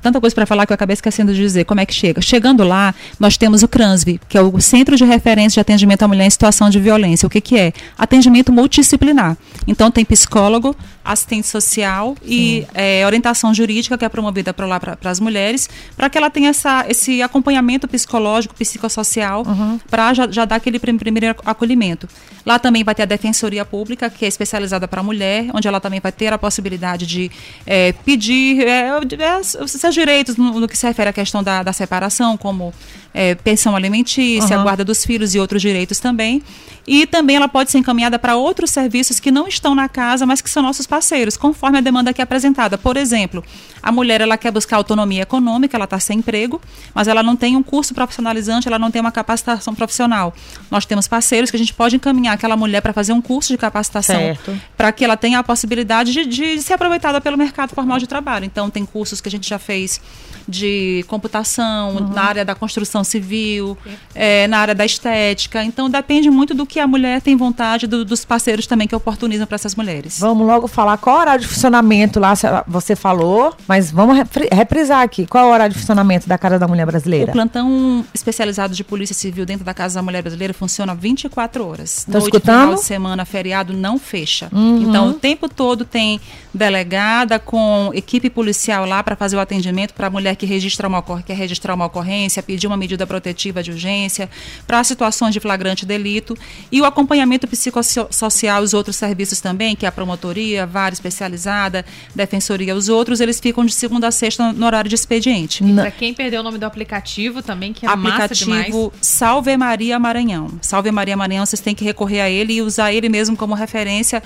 tanta 0.08 0.22
coisa 0.22 0.34
para 0.34 0.46
falar 0.46 0.66
que 0.66 0.72
eu 0.72 0.76
acabei 0.76 0.94
esquecendo 0.94 1.34
de 1.34 1.40
dizer 1.40 1.66
como 1.66 1.82
é 1.82 1.86
que 1.86 1.94
chega. 1.94 2.22
Chegando 2.22 2.64
lá, 2.64 2.96
nós 3.20 3.38
temos 3.38 3.64
o 3.64 3.68
CRANSV, 3.68 4.20
que 4.28 4.38
é 4.38 4.42
o 4.42 4.60
Centro 4.60 4.96
de 4.96 5.04
Referência 5.04 5.56
de 5.56 5.60
Atendimento 5.60 6.04
à 6.04 6.08
Mulher 6.08 6.26
em 6.26 6.30
Situação 6.30 6.70
de 6.70 6.80
Violência. 6.80 7.28
O 7.28 7.30
que, 7.30 7.42
que 7.42 7.58
é? 7.58 7.74
Atendimento 7.98 8.52
multidisciplinar. 8.52 9.38
Então, 9.68 9.92
tem 9.92 10.06
psicólogo, 10.06 10.76
assistente 11.08 11.48
social 11.48 12.16
Sim. 12.22 12.28
e 12.30 12.68
é, 12.74 13.06
orientação 13.06 13.54
jurídica 13.54 13.98
que 13.98 14.06
é 14.06 14.10
promovida 14.10 14.54
para 14.54 14.66
lá 14.66 14.80
para 14.80 14.98
as 15.10 15.20
mulheres, 15.20 15.70
para 15.96 16.10
que 16.10 16.18
ela 16.18 16.30
tenha 16.30 16.50
essa, 16.50 16.86
esse 16.88 17.22
acompanhamento 17.22 17.88
psicológico, 17.88 18.54
psicossocial, 18.54 19.44
uhum. 19.48 19.80
para 19.90 20.14
já, 20.14 20.30
já, 20.30 20.46
dar 20.46 20.58
aquele 20.58 20.80
primeiro 20.80 21.36
acolhimento. 21.46 22.08
Lá 22.46 22.60
também 22.60 22.84
vai 22.84 22.94
ter 22.94 23.04
a 23.04 23.06
Defensoria 23.06 23.66
Pública, 23.66 24.10
que 24.10 24.26
é 24.26 24.28
especializada 24.28 24.88
para 24.88 25.02
a 25.02 25.04
mulher, 25.04 25.48
onde 25.54 25.68
ela 25.68 25.80
também 25.80 26.00
vai 26.00 26.12
ter 26.12 26.32
a 26.32 26.38
possibilidade 26.38 27.06
de 27.06 27.32
é, 27.66 27.92
pedir 27.92 28.66
é, 28.66 28.90
é 29.20 29.44
seus 29.44 29.94
direitos 29.94 30.38
no, 30.38 30.60
no, 30.60 30.68
que 30.68 30.78
se 30.78 30.86
refere 30.86 31.10
à 31.10 31.14
questão 31.14 31.44
da, 31.44 31.64
da 31.64 31.74
separação, 31.74 32.38
como 32.38 32.74
é, 33.14 33.36
pensão 33.36 33.76
alimentícia, 33.76 34.58
uhum. 34.58 34.64
guarda 34.64 34.84
dos 34.84 35.06
filhos 35.06 35.34
e 35.36 35.40
outros 35.40 35.62
direitos 35.62 36.00
também. 36.00 36.42
E 36.88 37.06
também 37.06 37.36
ela 37.36 37.50
pode 37.50 37.70
ser 37.70 37.80
encaminhada 37.80 38.18
para 38.18 38.38
outros 38.38 38.72
serviços 38.72 39.20
que 39.20 39.30
não 39.30 39.46
estão 39.46 39.76
na 39.76 39.90
casa, 39.90 40.26
mas 40.26 40.40
que 40.40 40.50
são 40.50 40.64
nossos 40.64 40.88
parceiros, 40.88 41.36
conforme 41.36 41.78
a 41.78 41.82
demanda 41.82 42.12
aqui 42.12 42.22
apresentada. 42.22 42.78
Por 42.78 42.96
exemplo, 42.96 43.44
a 43.84 43.92
mulher 43.92 44.22
ela 44.22 44.38
quer 44.38 44.52
buscar 44.52 44.78
autonomia 44.78 45.24
econômica, 45.24 45.76
ela 45.76 45.84
está 45.84 46.00
sem 46.00 46.20
emprego, 46.20 46.62
mas 46.96 47.10
ela 47.10 47.22
não 47.22 47.36
tem 47.36 47.58
um 47.58 47.64
curso 47.64 47.94
profissionalizante, 47.94 48.70
ela 48.70 48.80
não 48.80 48.90
tem 48.90 49.02
uma 49.02 49.12
capacitação 49.12 49.76
profissional. 49.76 50.34
Nós 50.72 50.86
temos 50.86 51.10
parceiros 51.10 51.52
que 51.52 51.58
a 51.58 51.60
gente 51.60 51.74
pode 51.74 51.98
encaminhar 51.98 52.36
aquela 52.36 52.56
mulher 52.56 52.82
para 52.82 52.94
fazer 52.94 53.12
um 53.12 53.22
curso 53.22 53.52
de 53.52 53.58
capacitação, 53.58 54.38
para 54.78 54.90
que 54.94 55.04
ela 55.04 55.18
tenha 55.18 55.40
a 55.40 55.44
possibilidade 55.44 56.14
de, 56.14 56.26
de 56.26 56.62
ser 56.62 56.74
aproveitada 56.74 57.20
pelo 57.20 57.38
mercado 57.38 57.76
formal 57.76 58.00
de 58.00 58.08
trabalho. 58.08 58.46
Então, 58.46 58.70
tem 58.70 58.86
cursos 58.86 59.20
que 59.20 59.28
a 59.28 59.32
gente 59.32 59.50
já 59.50 59.60
fez 59.60 60.00
de 60.48 61.04
computação, 61.08 61.96
uhum. 61.98 62.14
na 62.14 62.24
área 62.24 62.46
da 62.46 62.56
construção 62.56 63.04
civil, 63.08 63.78
é, 64.14 64.48
na 64.48 64.60
área 64.60 64.76
da 64.76 64.86
estética. 64.86 65.64
Então, 65.64 65.90
depende 65.90 66.30
muito 66.30 66.54
do 66.54 66.66
que 66.66 66.80
a 66.80 66.88
mulher 66.88 67.22
tem 67.22 67.36
vontade 67.36 67.88
do, 67.88 68.06
dos 68.06 68.26
parceiros 68.26 68.68
também 68.68 68.88
que 68.88 68.96
oportunizam 68.96 69.48
para 69.48 69.56
essas 69.56 69.76
mulheres. 69.76 70.20
Vamos 70.20 70.46
logo 70.46 70.68
falar 70.68 70.98
qual 70.98 71.16
é 71.16 71.20
o 71.20 71.22
horário 71.22 71.42
de 71.42 71.48
funcionamento 71.48 72.20
lá, 72.20 72.34
você 72.68 72.96
falou, 72.96 73.56
mas 73.68 73.92
vamos 73.92 74.18
reprisar 74.52 75.02
aqui. 75.02 75.26
Qual 75.26 75.46
é 75.46 75.48
o 75.48 75.52
horário 75.52 75.74
de 75.74 75.80
funcionamento 75.80 76.28
da 76.28 76.38
Casa 76.38 76.60
da 76.60 76.68
Mulher 76.68 76.86
Brasileira? 76.86 77.30
O 77.30 77.34
plantão 77.34 78.06
especializado 78.14 78.74
de 78.74 78.84
Polícia 78.84 79.16
Civil 79.16 79.46
dentro 79.46 79.66
da 79.66 79.74
Casa 79.74 79.96
da 79.96 80.02
Mulher 80.02 80.22
Brasileira 80.22 80.54
funciona 80.54 80.94
24 80.94 81.66
horas. 81.66 82.04
Tá 82.06 82.14
Noite, 82.14 82.26
escutando? 82.26 82.60
final 82.62 82.76
de 82.76 82.84
semana, 82.84 83.26
feriado, 83.26 83.74
não 83.74 83.98
fecha. 84.00 84.50
Uhum. 84.52 84.82
Então, 84.82 85.10
o 85.10 85.14
tempo 85.14 85.50
todo 85.50 85.86
tem 85.86 86.20
delegada 86.54 87.40
com 87.40 87.92
equipe 87.94 88.30
policial 88.30 88.86
lá 88.86 89.04
para 89.04 89.16
fazer 89.16 89.36
o 89.36 89.40
atendimento 89.40 89.94
para 89.94 90.08
a 90.08 90.10
mulher 90.10 90.36
que 90.36 90.46
registra 90.46 90.88
uma, 90.88 91.04
quer 91.26 91.36
registrar 91.36 91.74
uma 91.74 91.86
ocorrência, 91.86 92.42
pedir 92.42 92.68
uma 92.68 92.78
medida 92.78 92.87
protetiva 93.08 93.64
de 93.64 93.72
urgência, 93.72 94.30
para 94.66 94.84
situações 94.84 95.34
de 95.34 95.40
flagrante 95.40 95.86
delito. 95.86 96.38
E 96.72 96.80
o 96.82 96.86
acompanhamento 96.86 97.48
psicossocial, 97.48 98.62
os 98.62 98.74
outros 98.74 98.96
serviços 98.96 99.42
também, 99.42 99.76
que 99.76 99.86
é 99.86 99.90
a 99.90 99.92
promotoria, 99.92 100.66
vara 100.66 100.94
especializada, 100.94 101.86
defensoria, 102.16 102.76
os 102.76 102.88
outros, 102.88 103.20
eles 103.20 103.40
ficam 103.40 103.66
de 103.66 103.74
segunda 103.74 104.08
a 104.08 104.12
sexta 104.12 104.54
no 104.54 104.66
horário 104.66 104.90
de 104.90 104.96
expediente. 104.96 105.64
E 105.64 105.74
para 105.74 105.92
quem 105.92 106.14
perdeu 106.14 106.42
o 106.42 106.44
nome 106.44 106.58
do 106.58 106.66
aplicativo 106.66 107.42
também, 107.42 107.74
que 107.74 107.86
é 107.86 107.90
aplicativo 107.90 108.94
Salve 109.02 109.56
Maria 109.58 110.00
Maranhão. 110.00 110.60
Salve 110.62 110.92
Maria 110.92 111.18
Maranhão, 111.18 111.46
vocês 111.46 111.60
têm 111.60 111.76
que 111.76 111.84
recorrer 111.84 112.22
a 112.22 112.30
ele 112.30 112.54
e 112.54 112.62
usar 112.62 112.94
ele 112.94 113.10
mesmo 113.10 113.36
como 113.36 113.54
referência 113.54 114.22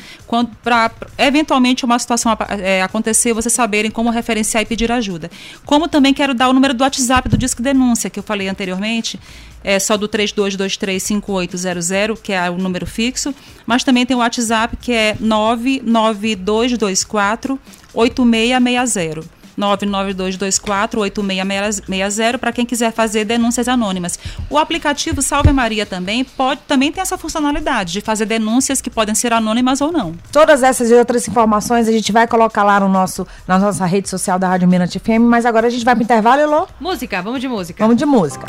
para 0.63 0.91
eventualmente 1.17 1.85
uma 1.85 1.97
situação 1.97 2.35
é, 2.59 2.81
acontecer, 2.81 3.33
vocês 3.33 3.53
saberem 3.53 3.91
como 3.91 4.09
referenciar 4.09 4.63
e 4.63 4.65
pedir 4.65 4.91
ajuda. 4.91 5.29
Como 5.65 5.87
também 5.87 6.13
quero 6.13 6.33
dar 6.33 6.49
o 6.49 6.53
número 6.53 6.73
do 6.73 6.83
WhatsApp 6.83 7.29
do 7.29 7.37
Disque 7.37 7.61
Denúncia, 7.61 8.09
que 8.09 8.19
eu 8.19 8.23
falei 8.23 8.47
anteriormente, 8.51 9.19
é 9.63 9.79
só 9.79 9.97
do 9.97 10.07
32235800, 10.09 12.19
que 12.21 12.33
é 12.33 12.49
o 12.49 12.57
número 12.57 12.85
fixo, 12.85 13.33
mas 13.65 13.83
também 13.83 14.05
tem 14.05 14.15
o 14.15 14.19
WhatsApp 14.19 14.77
que 14.77 14.91
é 14.91 15.15
99224 15.19 17.59
8660. 17.93 19.40
992248660 19.61 22.37
para 22.37 22.51
quem 22.51 22.65
quiser 22.65 22.91
fazer 22.91 23.23
denúncias 23.25 23.67
anônimas. 23.67 24.17
O 24.49 24.57
aplicativo 24.57 25.21
Salve 25.21 25.53
Maria 25.53 25.85
também 25.85 26.23
pode 26.23 26.61
também 26.67 26.91
tem 26.91 27.01
essa 27.01 27.15
funcionalidade 27.17 27.93
de 27.93 28.01
fazer 28.01 28.25
denúncias 28.25 28.81
que 28.81 28.89
podem 28.89 29.13
ser 29.13 29.31
anônimas 29.33 29.81
ou 29.81 29.91
não. 29.91 30.15
Todas 30.31 30.63
essas 30.63 30.89
e 30.89 30.93
outras 30.93 31.27
informações 31.27 31.87
a 31.87 31.91
gente 31.91 32.11
vai 32.11 32.25
colocar 32.27 32.63
lá 32.63 32.79
no 32.79 32.89
nosso, 32.89 33.27
na 33.47 33.59
nossa 33.59 33.85
rede 33.85 34.09
social 34.09 34.39
da 34.39 34.47
Rádio 34.47 34.67
Minas 34.67 34.91
FM, 34.93 35.21
mas 35.21 35.45
agora 35.45 35.67
a 35.67 35.69
gente 35.69 35.85
vai 35.85 35.93
pro 35.95 36.03
intervalo, 36.03 36.41
Elô? 36.41 36.67
Música, 36.79 37.21
vamos 37.21 37.39
de 37.39 37.47
música. 37.47 37.83
Vamos 37.83 37.97
de 37.97 38.05
música. 38.05 38.47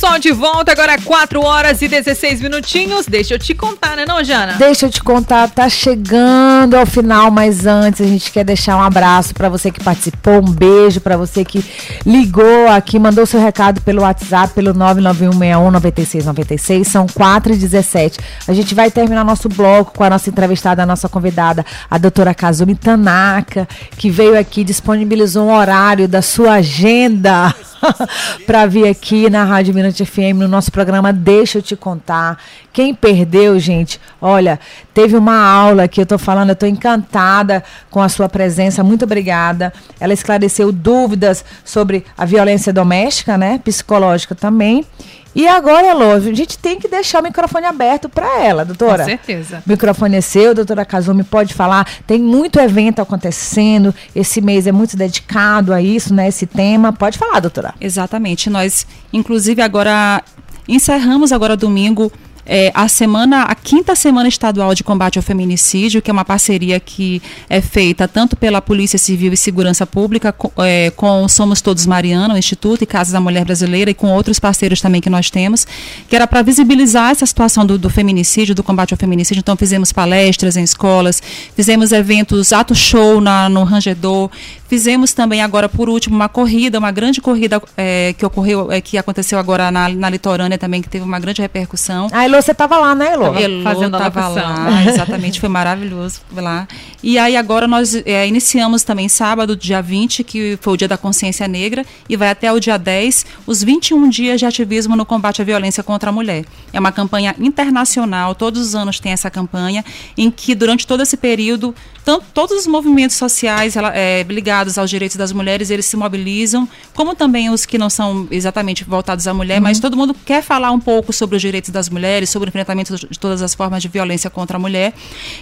Pessoal, 0.00 0.18
de 0.18 0.32
volta 0.32 0.72
agora 0.72 0.98
4 0.98 1.44
horas 1.44 1.82
e 1.82 1.88
16 1.88 2.40
minutinhos. 2.40 3.04
Deixa 3.04 3.34
eu 3.34 3.38
te 3.38 3.52
contar, 3.52 3.96
né, 3.96 4.06
não, 4.06 4.24
Jana? 4.24 4.54
Deixa 4.54 4.86
eu 4.86 4.90
te 4.90 5.02
contar, 5.02 5.46
tá 5.50 5.68
chegando 5.68 6.74
ao 6.74 6.86
final, 6.86 7.30
mas 7.30 7.66
antes 7.66 8.00
a 8.00 8.06
gente 8.06 8.32
quer 8.32 8.42
deixar 8.42 8.78
um 8.78 8.82
abraço 8.82 9.34
para 9.34 9.50
você 9.50 9.70
que 9.70 9.84
participou, 9.84 10.38
um 10.38 10.52
beijo 10.52 11.02
para 11.02 11.18
você 11.18 11.44
que 11.44 11.62
ligou 12.06 12.68
aqui, 12.68 12.98
mandou 12.98 13.26
seu 13.26 13.38
recado 13.38 13.82
pelo 13.82 14.00
WhatsApp, 14.00 14.54
pelo 14.54 14.72
991619696, 14.72 16.84
são 16.84 17.06
4 17.06 17.52
e 17.52 17.56
17. 17.58 18.18
A 18.48 18.54
gente 18.54 18.74
vai 18.74 18.90
terminar 18.90 19.22
nosso 19.22 19.50
bloco 19.50 19.92
com 19.94 20.02
a 20.02 20.08
nossa 20.08 20.30
entrevistada, 20.30 20.82
a 20.82 20.86
nossa 20.86 21.10
convidada, 21.10 21.62
a 21.90 21.98
doutora 21.98 22.32
Kazumi 22.32 22.74
Tanaka, 22.74 23.68
que 23.98 24.10
veio 24.10 24.38
aqui, 24.38 24.64
disponibilizou 24.64 25.48
um 25.48 25.54
horário 25.54 26.08
da 26.08 26.22
sua 26.22 26.54
agenda 26.54 27.54
para 28.46 28.66
vir 28.66 28.88
aqui 28.88 29.28
na 29.28 29.44
Rádio 29.44 29.74
Mirante 29.90 30.06
FM, 30.06 30.38
no 30.38 30.48
nosso 30.48 30.70
programa 30.70 31.12
Deixa 31.12 31.58
eu 31.58 31.62
te 31.62 31.74
contar. 31.74 32.38
Quem 32.72 32.94
perdeu, 32.94 33.58
gente, 33.58 34.00
olha, 34.20 34.60
teve 34.94 35.16
uma 35.16 35.36
aula 35.36 35.88
que 35.88 36.00
eu 36.00 36.06
tô 36.06 36.16
falando, 36.16 36.50
eu 36.50 36.56
tô 36.56 36.66
encantada 36.66 37.64
com 37.90 38.00
a 38.00 38.08
sua 38.08 38.28
presença, 38.28 38.84
muito 38.84 39.04
obrigada. 39.04 39.72
Ela 39.98 40.12
esclareceu 40.12 40.70
dúvidas 40.70 41.44
sobre 41.64 42.04
a 42.16 42.24
violência 42.24 42.72
doméstica, 42.72 43.36
né, 43.36 43.60
psicológica 43.64 44.34
também. 44.34 44.86
E 45.34 45.46
agora, 45.46 45.86
Elô, 45.86 46.12
a 46.12 46.20
gente 46.20 46.58
tem 46.58 46.78
que 46.78 46.88
deixar 46.88 47.20
o 47.20 47.22
microfone 47.22 47.66
aberto 47.66 48.08
para 48.08 48.42
ela, 48.42 48.64
doutora. 48.64 49.04
Com 49.04 49.10
certeza. 49.10 49.62
O 49.64 49.70
microfone 49.70 50.16
é 50.16 50.20
seu, 50.20 50.54
doutora 50.54 50.84
Kazumi 50.84 51.22
pode 51.22 51.54
falar. 51.54 51.86
Tem 52.06 52.18
muito 52.18 52.58
evento 52.58 53.00
acontecendo. 53.00 53.94
Esse 54.14 54.40
mês 54.40 54.66
é 54.66 54.72
muito 54.72 54.96
dedicado 54.96 55.72
a 55.72 55.80
isso, 55.80 56.12
né? 56.12 56.28
Esse 56.28 56.46
tema. 56.46 56.92
Pode 56.92 57.16
falar, 57.16 57.40
doutora. 57.40 57.74
Exatamente. 57.80 58.50
Nós, 58.50 58.86
inclusive, 59.12 59.62
agora 59.62 60.22
encerramos 60.66 61.32
agora 61.32 61.56
domingo 61.56 62.12
é, 62.52 62.72
a 62.74 62.88
semana, 62.88 63.42
a 63.42 63.54
quinta 63.54 63.94
semana 63.94 64.28
estadual 64.28 64.74
de 64.74 64.82
combate 64.82 65.16
ao 65.16 65.22
feminicídio, 65.22 66.02
que 66.02 66.10
é 66.10 66.12
uma 66.12 66.24
parceria 66.24 66.80
que 66.80 67.22
é 67.48 67.60
feita 67.60 68.08
tanto 68.08 68.34
pela 68.34 68.60
Polícia 68.60 68.98
Civil 68.98 69.32
e 69.32 69.36
Segurança 69.36 69.86
Pública 69.86 70.32
com, 70.32 70.50
é, 70.60 70.90
com 70.90 71.28
Somos 71.28 71.60
Todos 71.60 71.86
Mariana, 71.86 72.34
o 72.34 72.36
Instituto 72.36 72.82
e 72.82 72.86
Casa 72.86 73.12
da 73.12 73.20
Mulher 73.20 73.44
Brasileira 73.44 73.92
e 73.92 73.94
com 73.94 74.08
outros 74.08 74.40
parceiros 74.40 74.80
também 74.80 75.00
que 75.00 75.08
nós 75.08 75.30
temos, 75.30 75.64
que 76.08 76.16
era 76.16 76.26
para 76.26 76.42
visibilizar 76.42 77.12
essa 77.12 77.24
situação 77.24 77.64
do, 77.64 77.78
do, 77.78 77.88
feminicídio, 77.88 78.52
do 78.52 78.64
combate 78.64 78.92
ao 78.92 78.98
feminicídio. 78.98 79.38
Então 79.38 79.56
fizemos 79.56 79.92
palestras 79.92 80.56
em 80.56 80.64
escolas, 80.64 81.22
fizemos 81.54 81.92
eventos, 81.92 82.52
ato 82.52 82.74
show 82.74 83.20
na, 83.20 83.48
no 83.48 83.62
Rangedor, 83.62 84.28
fizemos 84.70 85.12
também 85.12 85.42
agora 85.42 85.68
por 85.68 85.88
último 85.88 86.14
uma 86.14 86.28
corrida, 86.28 86.78
uma 86.78 86.92
grande 86.92 87.20
corrida 87.20 87.60
é, 87.76 88.14
que 88.16 88.24
ocorreu, 88.24 88.70
é, 88.70 88.80
que 88.80 88.96
aconteceu 88.96 89.36
agora 89.36 89.68
na, 89.68 89.88
na 89.88 90.08
litorânea 90.08 90.56
também, 90.56 90.80
que 90.80 90.88
teve 90.88 91.04
uma 91.04 91.18
grande 91.18 91.42
repercussão. 91.42 92.06
Ah, 92.12 92.28
você 92.28 92.52
estava 92.52 92.78
lá, 92.78 92.94
né, 92.94 93.14
Elô? 93.14 93.34
Elô 93.34 93.64
fazendo 93.64 93.98
tava 93.98 94.28
lá, 94.28 94.84
exatamente, 94.86 95.40
foi 95.40 95.48
maravilhoso 95.48 96.20
lá. 96.32 96.68
E 97.02 97.18
aí 97.18 97.36
agora 97.36 97.66
nós 97.66 97.96
é, 98.06 98.28
iniciamos 98.28 98.84
também 98.84 99.08
sábado, 99.08 99.56
dia 99.56 99.82
20, 99.82 100.22
que 100.22 100.56
foi 100.60 100.74
o 100.74 100.76
dia 100.76 100.86
da 100.86 100.96
consciência 100.96 101.48
negra, 101.48 101.84
e 102.08 102.16
vai 102.16 102.28
até 102.28 102.52
o 102.52 102.60
dia 102.60 102.78
10, 102.78 103.26
os 103.48 103.64
21 103.64 104.08
dias 104.08 104.38
de 104.38 104.46
ativismo 104.46 104.94
no 104.94 105.04
combate 105.04 105.42
à 105.42 105.44
violência 105.44 105.82
contra 105.82 106.10
a 106.10 106.12
mulher. 106.12 106.44
É 106.72 106.78
uma 106.78 106.92
campanha 106.92 107.34
internacional, 107.40 108.36
todos 108.36 108.60
os 108.68 108.74
anos 108.76 109.00
tem 109.00 109.10
essa 109.10 109.28
campanha, 109.28 109.84
em 110.16 110.30
que 110.30 110.54
durante 110.54 110.86
todo 110.86 111.02
esse 111.02 111.16
período, 111.16 111.74
tanto, 112.04 112.24
todos 112.32 112.56
os 112.56 112.66
movimentos 112.68 113.16
sociais 113.16 113.74
é, 113.76 114.24
ligados 114.28 114.59
aos 114.78 114.90
direitos 114.90 115.16
das 115.16 115.32
mulheres, 115.32 115.70
eles 115.70 115.86
se 115.86 115.96
mobilizam, 115.96 116.68
como 116.94 117.14
também 117.14 117.50
os 117.50 117.64
que 117.66 117.78
não 117.78 117.90
são 117.90 118.26
exatamente 118.30 118.84
voltados 118.84 119.26
à 119.26 119.34
mulher, 119.34 119.56
uhum. 119.56 119.64
mas 119.64 119.80
todo 119.80 119.96
mundo 119.96 120.14
quer 120.24 120.42
falar 120.42 120.70
um 120.70 120.80
pouco 120.80 121.12
sobre 121.12 121.36
os 121.36 121.42
direitos 121.42 121.70
das 121.70 121.88
mulheres, 121.88 122.30
sobre 122.30 122.48
o 122.48 122.50
enfrentamento 122.50 122.96
de 122.96 123.18
todas 123.18 123.42
as 123.42 123.54
formas 123.54 123.82
de 123.82 123.88
violência 123.88 124.30
contra 124.30 124.56
a 124.56 124.60
mulher. 124.60 124.92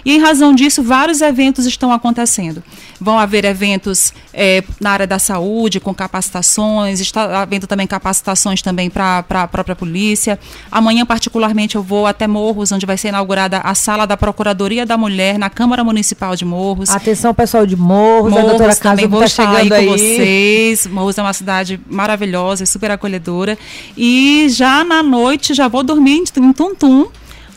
E 0.05 0.15
em 0.15 0.19
razão 0.19 0.53
disso, 0.53 0.81
vários 0.83 1.21
eventos 1.21 1.65
estão 1.65 1.91
acontecendo. 1.91 2.63
Vão 2.99 3.17
haver 3.17 3.45
eventos 3.45 4.13
é, 4.33 4.63
na 4.79 4.91
área 4.91 5.07
da 5.07 5.19
saúde, 5.19 5.79
com 5.79 5.93
capacitações, 5.93 6.99
está 6.99 7.41
havendo 7.41 7.67
também 7.67 7.87
capacitações 7.87 8.61
também 8.61 8.89
para 8.89 9.19
a 9.29 9.47
própria 9.47 9.75
polícia. 9.75 10.39
Amanhã, 10.71 11.05
particularmente, 11.05 11.75
eu 11.75 11.83
vou 11.83 12.05
até 12.05 12.27
Morros, 12.27 12.71
onde 12.71 12.85
vai 12.85 12.97
ser 12.97 13.09
inaugurada 13.09 13.57
a 13.59 13.73
sala 13.75 14.05
da 14.05 14.15
Procuradoria 14.15 14.85
da 14.85 14.97
Mulher 14.97 15.37
na 15.37 15.49
Câmara 15.49 15.83
Municipal 15.83 16.35
de 16.35 16.45
Morros. 16.45 16.89
Atenção, 16.89 17.33
pessoal 17.33 17.65
de 17.65 17.75
Morros, 17.75 18.31
Morros 18.31 18.45
a 18.45 18.49
doutora 18.49 18.71
também 19.09 19.19
vou 19.19 19.19
tá 19.19 19.25
estar 19.25 19.55
aí 19.55 19.69
com 19.69 19.75
aí. 19.75 19.85
vocês. 19.87 20.87
Morros 20.87 21.17
é 21.17 21.21
uma 21.21 21.33
cidade 21.33 21.79
maravilhosa 21.89 22.63
e 22.63 22.67
super 22.67 22.91
acolhedora. 22.91 23.57
E 23.97 24.47
já 24.49 24.83
na 24.83 25.01
noite, 25.03 25.53
já 25.53 25.67
vou 25.67 25.83
dormir 25.83 26.17
em 26.17 26.53
Tuntum, 26.53 27.07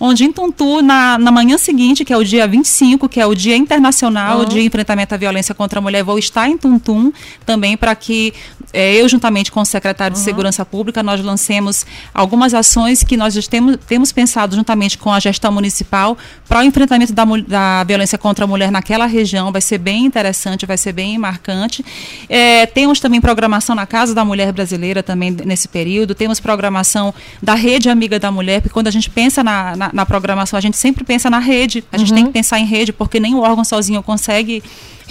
onde 0.00 0.24
em 0.24 0.32
Tuntu, 0.32 0.82
na, 0.82 1.16
na 1.18 1.30
manhã 1.30 1.56
seguinte, 1.56 2.04
que 2.04 2.12
é 2.12 2.16
o 2.16 2.24
dia 2.24 2.46
25, 2.46 3.08
que 3.08 3.20
é 3.20 3.26
o 3.26 3.34
Dia 3.34 3.56
Internacional 3.56 4.40
uhum. 4.40 4.44
de 4.46 4.60
Enfrentamento 4.60 5.14
à 5.14 5.16
Violência 5.16 5.54
contra 5.54 5.78
a 5.78 5.82
Mulher, 5.82 6.02
vou 6.02 6.18
estar 6.18 6.48
em 6.48 6.56
Tuntum 6.56 7.12
também 7.46 7.76
para 7.76 7.94
que 7.94 8.34
é, 8.72 8.94
eu, 8.94 9.08
juntamente 9.08 9.52
com 9.52 9.60
o 9.60 9.64
secretário 9.64 10.14
uhum. 10.16 10.20
de 10.20 10.24
Segurança 10.24 10.66
Pública, 10.66 11.02
nós 11.02 11.22
lancemos 11.22 11.86
algumas 12.12 12.52
ações 12.52 13.04
que 13.04 13.16
nós 13.16 13.34
temos, 13.46 13.76
temos 13.86 14.12
pensado 14.12 14.56
juntamente 14.56 14.98
com 14.98 15.12
a 15.12 15.20
gestão 15.20 15.52
municipal 15.52 16.18
para 16.48 16.60
o 16.60 16.62
enfrentamento 16.62 17.12
da, 17.12 17.24
da 17.24 17.84
violência 17.84 18.18
contra 18.18 18.44
a 18.44 18.48
mulher 18.48 18.72
naquela 18.72 19.06
região. 19.06 19.52
Vai 19.52 19.62
ser 19.62 19.78
bem 19.78 20.04
interessante, 20.04 20.66
vai 20.66 20.76
ser 20.76 20.92
bem 20.92 21.16
marcante. 21.16 21.84
É, 22.28 22.66
temos 22.66 22.98
também 22.98 23.20
programação 23.20 23.74
na 23.76 23.86
Casa 23.86 24.14
da 24.14 24.24
Mulher 24.24 24.52
Brasileira 24.52 25.02
também 25.02 25.30
nesse 25.30 25.68
período. 25.68 26.14
Temos 26.14 26.40
programação 26.40 27.14
da 27.40 27.54
Rede 27.54 27.88
Amiga 27.88 28.18
da 28.18 28.32
Mulher, 28.32 28.60
porque 28.60 28.72
quando 28.72 28.88
a 28.88 28.90
gente 28.90 29.08
pensa 29.08 29.44
na, 29.44 29.76
na 29.76 29.92
na, 29.92 30.06
programação, 30.06 30.56
a 30.56 30.60
gente 30.60 30.76
sempre 30.76 31.04
pensa 31.04 31.30
na 31.30 31.38
rede. 31.38 31.84
A 31.92 31.98
gente 31.98 32.10
uhum. 32.10 32.16
tem 32.16 32.26
que 32.26 32.32
pensar 32.32 32.58
em 32.58 32.66
rede, 32.66 32.92
porque 32.92 33.20
nem 33.20 33.34
o 33.34 33.40
órgão 33.40 33.64
sozinho 33.64 34.02
consegue 34.02 34.62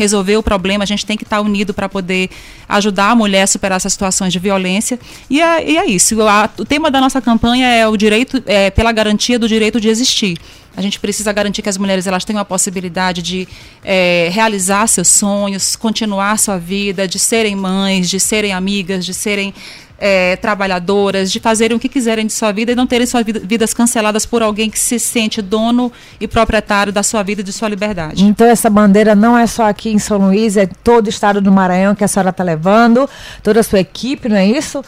resolver 0.01 0.35
o 0.37 0.43
problema. 0.43 0.83
A 0.83 0.87
gente 0.87 1.05
tem 1.05 1.15
que 1.15 1.23
estar 1.23 1.39
unido 1.41 1.73
para 1.73 1.87
poder 1.87 2.29
ajudar 2.67 3.11
a 3.11 3.15
mulher 3.15 3.43
a 3.43 3.47
superar 3.47 3.77
essas 3.77 3.93
situações 3.93 4.33
de 4.33 4.39
violência. 4.39 4.99
E 5.29 5.39
é, 5.39 5.71
e 5.71 5.77
é 5.77 5.85
isso. 5.85 6.15
O, 6.15 6.27
a, 6.27 6.49
o 6.57 6.65
tema 6.65 6.89
da 6.89 6.99
nossa 6.99 7.21
campanha 7.21 7.67
é 7.67 7.87
o 7.87 7.95
direito, 7.95 8.43
é, 8.45 8.69
pela 8.69 8.91
garantia 8.91 9.37
do 9.37 9.47
direito 9.47 9.79
de 9.79 9.87
existir. 9.87 10.37
A 10.75 10.81
gente 10.81 10.99
precisa 10.99 11.31
garantir 11.33 11.61
que 11.61 11.69
as 11.69 11.77
mulheres 11.77 12.07
elas 12.07 12.23
tenham 12.23 12.39
a 12.39 12.45
possibilidade 12.45 13.21
de 13.21 13.47
é, 13.83 14.29
realizar 14.31 14.87
seus 14.87 15.09
sonhos, 15.09 15.75
continuar 15.75 16.39
sua 16.39 16.57
vida, 16.57 17.07
de 17.07 17.19
serem 17.19 17.55
mães, 17.55 18.09
de 18.09 18.19
serem 18.19 18.53
amigas, 18.53 19.05
de 19.05 19.13
serem 19.13 19.53
é, 20.01 20.35
trabalhadoras, 20.35 21.31
de 21.31 21.39
fazerem 21.39 21.77
o 21.77 21.79
que 21.79 21.87
quiserem 21.87 22.25
de 22.25 22.33
sua 22.33 22.51
vida 22.51 22.71
e 22.71 22.75
não 22.75 22.87
terem 22.87 23.05
suas 23.05 23.23
vidas 23.23 23.71
canceladas 23.71 24.25
por 24.25 24.41
alguém 24.41 24.67
que 24.67 24.79
se 24.79 24.99
sente 24.99 25.43
dono 25.43 25.91
e 26.19 26.27
proprietário 26.27 26.91
da 26.91 27.03
sua 27.03 27.21
vida 27.21 27.41
e 27.41 27.43
de 27.43 27.53
sua 27.53 27.69
liberdade. 27.69 28.23
Então 28.23 28.47
essa 28.47 28.67
bandeira 28.67 29.13
não 29.13 29.37
é 29.37 29.45
só 29.45 29.69
aqui 29.69 29.91
em 29.91 29.99
São 29.99 30.17
Luís, 30.17 30.57
é 30.57 30.65
todo 30.65 31.05
o 31.05 31.09
estado 31.09 31.39
do 31.39 31.51
Maranhão 31.51 31.93
que 31.93 32.03
a 32.03 32.07
senhora 32.07 32.31
está 32.31 32.43
levando, 32.43 33.07
toda 33.43 33.59
a 33.59 33.63
sua 33.63 33.79
equipe, 33.79 34.27
não 34.27 34.37
é 34.37 34.47
isso? 34.47 34.83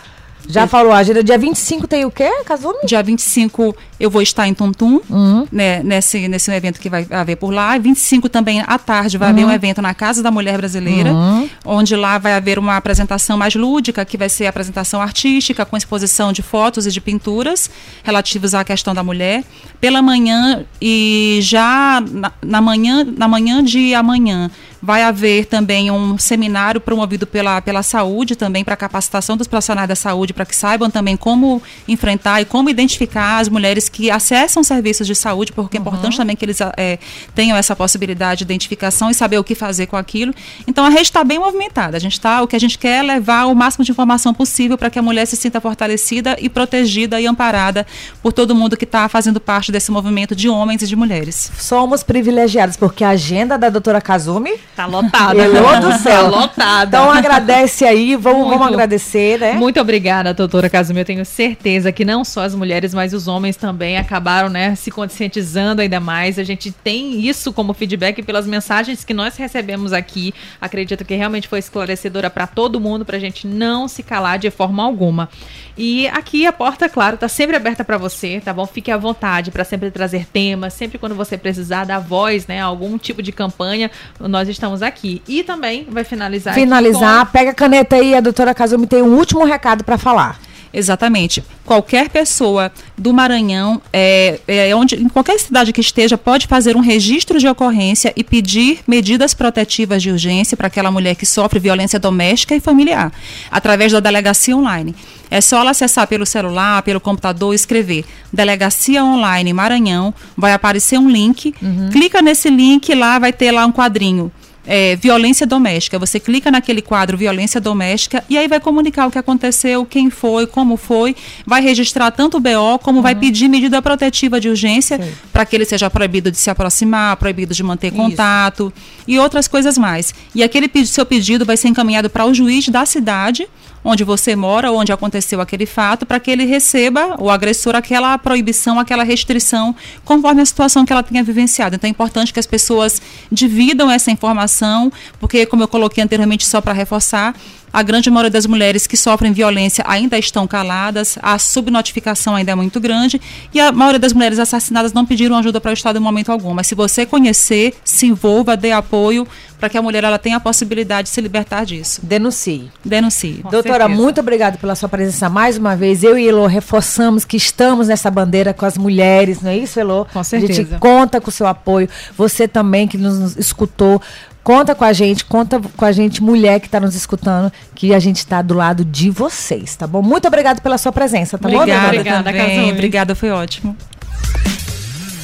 Já 0.48 0.68
falou, 0.68 0.92
a 0.92 0.98
agenda 0.98 1.24
dia 1.24 1.38
25 1.38 1.88
tem 1.88 2.04
o 2.06 2.12
quê, 2.12 2.30
Kazumi? 2.44 2.80
Dia 2.86 3.02
25 3.02 3.76
eu 4.04 4.10
vou 4.10 4.22
estar 4.22 4.46
em 4.46 4.54
Tuntum, 4.54 5.00
uhum. 5.10 5.48
né, 5.50 5.82
nesse, 5.82 6.28
nesse 6.28 6.52
evento 6.52 6.78
que 6.78 6.90
vai 6.90 7.08
haver 7.10 7.38
por 7.38 7.52
lá. 7.54 7.78
25 7.78 8.28
também 8.28 8.60
à 8.60 8.78
tarde 8.78 9.18
vai 9.18 9.30
uhum. 9.30 9.34
haver 9.34 9.46
um 9.46 9.52
evento 9.52 9.82
na 9.82 9.94
Casa 9.94 10.22
da 10.22 10.30
Mulher 10.30 10.58
Brasileira, 10.58 11.14
uhum. 11.14 11.50
onde 11.64 11.96
lá 11.96 12.18
vai 12.18 12.34
haver 12.34 12.60
uma 12.60 12.76
apresentação 12.76 13.38
mais 13.38 13.56
lúdica, 13.56 14.04
que 14.04 14.18
vai 14.18 14.28
ser 14.28 14.46
a 14.46 14.50
apresentação 14.50 15.02
artística, 15.02 15.66
com 15.66 15.78
exposição 15.78 16.34
de 16.34 16.42
fotos 16.42 16.86
e 16.86 16.92
de 16.92 17.00
pinturas 17.00 17.70
relativas 18.04 18.54
à 18.54 18.62
questão 18.66 18.94
da 18.94 19.02
mulher. 19.02 19.42
Pela 19.80 20.02
manhã 20.02 20.66
e 20.82 21.40
já 21.42 22.04
na, 22.12 22.34
na 22.42 22.62
manhã, 22.62 23.06
na 23.06 23.30
manhã 23.30 23.64
de 23.64 23.96
amanhã 23.96 24.52
Vai 24.86 25.02
haver 25.02 25.46
também 25.46 25.90
um 25.90 26.18
seminário 26.18 26.82
promovido 26.82 27.26
pela, 27.26 27.62
pela 27.62 27.82
saúde, 27.82 28.36
também 28.36 28.66
para 28.66 28.76
capacitação 28.76 29.38
dos 29.38 29.48
profissionais 29.48 29.88
da 29.88 29.96
saúde, 29.96 30.34
para 30.34 30.46
que 30.46 30.54
saibam 30.54 30.92
também 30.92 31.16
como 31.16 31.64
enfrentar 31.88 32.42
e 32.42 32.46
como 32.46 32.70
identificar 32.70 33.40
as 33.40 33.48
mulheres 33.48 33.88
que 33.94 34.10
acessam 34.10 34.64
serviços 34.64 35.06
de 35.06 35.16
saúde, 35.16 35.54
porque 35.54 35.78
uhum. 35.78 35.84
é 35.84 35.88
importante 35.88 36.18
também 36.18 36.36
que 36.36 36.44
eles 36.44 36.60
é, 36.76 36.98
tenham 37.36 37.56
essa 37.56 37.76
possibilidade 37.76 38.40
de 38.40 38.44
identificação 38.44 39.10
e 39.10 39.14
saber 39.14 39.38
o 39.38 39.44
que 39.44 39.54
fazer 39.54 39.86
com 39.86 39.96
aquilo. 39.96 40.34
Então 40.68 40.84
a 40.84 40.90
rede 40.90 41.04
está 41.04 41.24
bem 41.24 41.38
movimentada. 41.40 41.96
A 41.96 42.00
gente 42.00 42.20
tá, 42.20 42.42
o 42.42 42.48
que 42.48 42.56
a 42.56 42.60
gente 42.60 42.78
quer 42.78 43.00
é 43.00 43.04
levar 43.04 43.46
o 43.46 43.56
máximo 43.56 43.86
de 43.86 43.92
informação 43.92 44.34
possível 44.34 44.78
para 44.78 44.90
que 44.90 44.98
a 44.98 45.02
mulher 45.02 45.28
se 45.28 45.38
sinta 45.38 45.62
fortalecida 45.62 46.36
e 46.40 46.50
protegida 46.50 47.22
e 47.22 47.28
amparada 47.28 47.86
por 48.22 48.34
todo 48.34 48.56
mundo 48.56 48.76
que 48.76 48.84
está 48.84 49.08
fazendo 49.08 49.40
parte 49.40 49.72
desse 49.72 49.92
movimento 49.92 50.36
de 50.36 50.50
homens 50.50 50.82
e 50.82 50.88
de 50.88 50.96
mulheres. 50.96 51.52
Somos 51.60 52.02
privilegiados, 52.02 52.76
porque 52.76 53.04
a 53.04 53.10
agenda 53.10 53.58
da 53.58 53.70
doutora 53.70 54.02
Kazumi 54.02 54.54
Tá 54.76 54.88
lotada. 54.88 55.40
Elô 55.40 55.80
do 55.80 55.92
céu. 56.00 56.32
Tá 56.32 56.40
lotada. 56.40 56.98
Então 56.98 57.12
agradece 57.12 57.86
aí, 57.86 58.16
vamos, 58.16 58.50
vamos 58.50 58.68
agradecer, 58.68 59.40
né? 59.40 59.54
Muito 59.54 59.80
obrigada, 59.80 60.34
doutora 60.34 60.68
Casumi. 60.68 61.02
Eu 61.02 61.06
tenho 61.06 61.24
certeza 61.24 61.92
que 61.92 62.04
não 62.04 62.26
só 62.26 62.42
as 62.42 62.56
mulheres, 62.56 62.94
mas 62.94 63.14
os 63.14 63.28
homens 63.28 63.56
também 63.56 63.83
acabaram, 63.98 64.50
né, 64.50 64.76
se 64.76 64.92
conscientizando 64.92 65.82
ainda 65.82 66.00
mais. 66.00 66.40
A 66.40 66.44
gente 66.44 66.72
tem 66.72 67.20
isso 67.20 67.52
como 67.52 67.74
feedback 67.74 68.22
pelas 68.24 68.48
mensagens 68.48 69.04
que 69.04 69.14
nós 69.14 69.38
recebemos 69.38 69.94
aqui. 69.94 70.34
Acredito 70.60 71.06
que 71.06 71.16
realmente 71.16 71.48
foi 71.48 71.60
esclarecedora 71.60 72.30
para 72.30 72.48
todo 72.48 72.80
mundo, 72.80 73.06
para 73.06 73.18
a 73.18 73.20
gente 73.20 73.48
não 73.48 73.88
se 73.88 74.04
calar 74.04 74.40
de 74.40 74.50
forma 74.50 74.84
alguma. 74.84 75.30
E 75.78 76.08
aqui 76.10 76.46
a 76.46 76.54
porta, 76.54 76.88
claro, 76.88 77.18
tá 77.18 77.28
sempre 77.28 77.56
aberta 77.56 77.84
para 77.84 77.98
você, 77.98 78.40
tá 78.40 78.54
bom? 78.54 78.66
Fique 78.66 78.92
à 78.92 78.98
vontade 78.98 79.52
para 79.52 79.64
sempre 79.64 79.90
trazer 79.90 80.26
temas, 80.28 80.74
sempre 80.74 80.98
quando 80.98 81.16
você 81.16 81.38
precisar 81.38 81.86
dar 81.86 82.00
voz, 82.00 82.46
né, 82.48 82.62
algum 82.62 82.98
tipo 82.98 83.22
de 83.22 83.32
campanha, 83.32 83.90
nós 84.20 84.48
estamos 84.48 84.82
aqui. 84.82 85.22
E 85.28 85.44
também 85.44 85.88
vai 85.90 86.04
finalizar. 86.04 86.54
Finalizar, 86.54 87.26
com... 87.26 87.32
pega 87.32 87.52
a 87.52 87.54
caneta 87.54 87.96
aí, 87.96 88.16
a 88.16 88.22
doutora 88.22 88.54
Kazumi 88.54 88.88
tem 88.88 89.02
um 89.02 89.16
último 89.16 89.44
recado 89.44 89.84
para 89.84 89.98
falar. 89.98 90.40
Exatamente. 90.74 91.44
Qualquer 91.64 92.10
pessoa 92.10 92.72
do 92.98 93.14
Maranhão, 93.14 93.80
é, 93.94 94.40
é, 94.48 94.76
onde, 94.76 94.96
em 94.96 95.08
qualquer 95.08 95.40
cidade 95.40 95.72
que 95.72 95.80
esteja, 95.82 96.18
pode 96.18 96.48
fazer 96.48 96.76
um 96.76 96.80
registro 96.80 97.40
de 97.40 97.48
ocorrência 97.48 98.12
e 98.16 98.24
pedir 98.24 98.80
medidas 98.88 99.36
protetivas 99.36 100.02
de 100.02 100.10
urgência 100.10 100.58
para 100.58 100.68
aquela 100.68 100.90
mulher 100.90 101.16
que 101.16 101.28
sofre 101.28 101.60
violência 101.60 102.00
doméstica 102.00 102.56
e 102.56 102.60
familiar, 102.60 103.12
através 103.52 103.92
da 103.92 104.00
delegacia 104.00 104.58
online. 104.58 104.96
É 105.30 105.40
só 105.42 105.62
ela 105.62 105.72
acessar 105.72 106.08
pelo 106.08 106.26
celular, 106.26 106.82
pelo 106.82 107.00
computador, 107.00 107.54
escrever 107.54 108.04
Delegacia 108.32 109.04
Online 109.04 109.54
Maranhão, 109.54 110.14
vai 110.36 110.54
aparecer 110.54 110.98
um 110.98 111.10
link, 111.10 111.54
uhum. 111.62 111.90
clica 111.92 112.22
nesse 112.22 112.50
link, 112.50 112.94
lá 112.96 113.20
vai 113.20 113.32
ter 113.32 113.52
lá 113.52 113.66
um 113.66 113.72
quadrinho 113.72 114.32
é, 114.66 114.96
violência 114.96 115.46
doméstica. 115.46 116.00
Você 116.00 116.20
clica 116.20 116.50
naquele 116.50 116.82
quadro 116.82 117.18
violência 117.18 117.60
doméstica 117.60 118.24
e 118.30 118.38
aí 118.38 118.48
vai 118.48 118.60
comunicar 118.60 119.08
o 119.08 119.12
que 119.12 119.18
aconteceu, 119.18 119.86
quem 119.86 120.10
foi, 120.10 120.48
como 120.48 120.78
foi, 120.78 121.16
vai 121.46 121.62
registrar 121.62 122.12
tanto 122.12 122.38
o 122.38 122.40
BO 122.40 122.80
como 122.82 122.98
uhum. 122.98 123.04
vai 123.04 123.16
pedir 123.16 123.48
medida 123.48 123.82
protetiva 123.82 124.40
de 124.40 124.50
urgência 124.50 125.00
para 125.32 125.46
que 125.46 125.56
ele 125.56 125.66
seja 125.66 125.90
proibido 125.90 126.32
de 126.32 126.38
se 126.38 126.50
aproximar, 126.50 127.18
proibido 127.18 127.54
de 127.54 127.64
manter 127.64 127.88
Isso. 127.88 127.98
contato 127.98 128.74
e 129.08 129.20
outras 129.20 129.48
coisas 129.48 129.78
mais. 129.78 130.14
E 130.34 130.44
aquele 130.44 130.70
seu 130.86 131.06
pedido 131.06 131.46
vai 131.46 131.58
ser 131.58 131.68
encaminhado 131.68 132.10
para 132.10 132.26
o 132.26 132.34
juiz 132.34 132.70
da 132.70 132.86
cidade 132.86 133.48
onde 133.84 134.04
você 134.04 134.36
mora, 134.36 134.72
onde 134.72 134.92
aconteceu 134.92 135.42
aquele 135.42 135.66
fato, 135.66 136.06
para 136.06 136.20
que 136.20 136.32
ele 136.32 136.46
receba, 136.46 137.16
o 137.20 137.30
agressor, 137.30 137.76
aquela 137.76 138.18
proibição, 138.18 138.80
aquela 138.80 139.04
restrição, 139.04 139.76
conforme 140.06 140.42
a 140.42 140.46
situação 140.46 140.86
que 140.86 140.94
ela 140.94 141.04
tenha 141.04 141.24
vivenciado. 141.24 141.76
Então 141.76 141.88
é 141.88 141.92
importante 141.92 142.34
que 142.34 142.40
as 142.40 142.48
pessoas 142.48 143.02
dividam 143.32 143.92
essa 143.92 144.12
informação, 144.12 144.92
porque, 145.20 145.46
como 145.46 145.64
eu 145.64 145.68
coloquei 145.68 146.04
anteriormente, 146.04 146.46
só 146.46 146.62
para 146.62 146.74
reforçar, 146.74 147.36
a 147.74 147.82
grande 147.82 148.12
maioria 148.12 148.30
das 148.30 148.46
mulheres 148.46 148.86
que 148.86 148.96
sofrem 148.96 149.34
violência 149.34 149.84
ainda 149.88 150.16
estão 150.16 150.46
caladas, 150.46 151.18
a 151.24 151.40
subnotificação 151.40 152.36
ainda 152.36 152.52
é 152.52 152.56
muito 152.56 152.80
grande 152.80 153.20
e 153.52 153.60
a 153.60 153.72
maioria 153.72 153.98
das 153.98 154.14
mulheres 154.14 154.38
assassinadas 154.38 154.94
não 154.94 155.04
pediram 155.04 155.36
ajuda 155.36 155.60
para 155.60 155.72
o 155.72 155.74
Estado 155.74 155.98
em 155.98 156.00
momento 156.00 156.32
algum. 156.32 156.54
Mas 156.54 156.68
se 156.68 156.76
você 156.76 157.04
conhecer, 157.04 157.74
se 157.84 158.06
envolva, 158.06 158.56
dê 158.56 158.72
apoio 158.72 159.28
para 159.64 159.70
que 159.70 159.78
a 159.78 159.82
mulher 159.82 160.04
ela 160.04 160.20
tenha 160.20 160.36
a 160.36 160.40
possibilidade 160.42 161.08
de 161.08 161.14
se 161.14 161.22
libertar 161.22 161.66
disso. 161.66 162.02
Denuncie. 162.04 162.70
Denuncie. 162.84 163.40
Com 163.44 163.50
Doutora, 163.50 163.86
certeza. 163.86 164.02
muito 164.02 164.20
obrigada 164.20 164.58
pela 164.58 164.76
sua 164.76 164.90
presença 164.90 165.30
mais 165.30 165.58
uma 165.58 165.74
vez. 165.74 166.04
Eu 166.04 166.18
e 166.18 166.28
Elo 166.28 166.46
reforçamos 166.48 167.24
que 167.24 167.38
estamos 167.38 167.88
nessa 167.88 168.12
bandeira 168.12 168.54
com 168.54 168.66
as 168.66 168.78
mulheres, 168.78 169.42
não 169.42 169.52
é 169.52 169.58
isso, 169.58 169.80
Elo? 169.80 170.06
Com 170.12 170.22
certeza. 170.22 170.52
A 170.52 170.66
gente 170.66 170.80
conta 170.80 171.22
com 171.22 171.30
o 171.30 171.32
seu 171.32 171.48
apoio. 171.48 171.88
Você 172.18 172.46
também 172.46 172.90
que 172.90 172.98
nos 172.98 173.38
escutou. 173.38 174.02
Conta 174.44 174.76
com 174.76 174.84
a 174.84 174.92
gente, 174.92 175.24
conta 175.24 175.62
com 175.78 175.86
a 175.86 175.94
gente, 175.94 176.22
mulher 176.22 176.60
que 176.60 176.66
está 176.66 176.82
nos 176.82 176.94
escutando, 176.94 177.50
que 177.74 177.94
a 177.94 178.00
gente 178.00 178.18
está 178.18 178.42
do 178.42 178.56
lado 178.56 178.84
de 178.84 179.10
vocês, 179.10 179.78
tá 179.78 179.88
bom? 179.88 180.02
Muito 180.02 180.28
obrigada 180.28 180.60
pela 180.60 180.78
sua 180.78 180.92
presença, 180.92 181.38
tá 181.38 181.48
obrigada, 181.48 181.72
bom? 181.72 181.88
Obrigada, 181.88 182.30
obrigada, 182.30 182.72
obrigada, 182.74 183.16
foi 183.16 183.32
ótimo. 183.32 183.78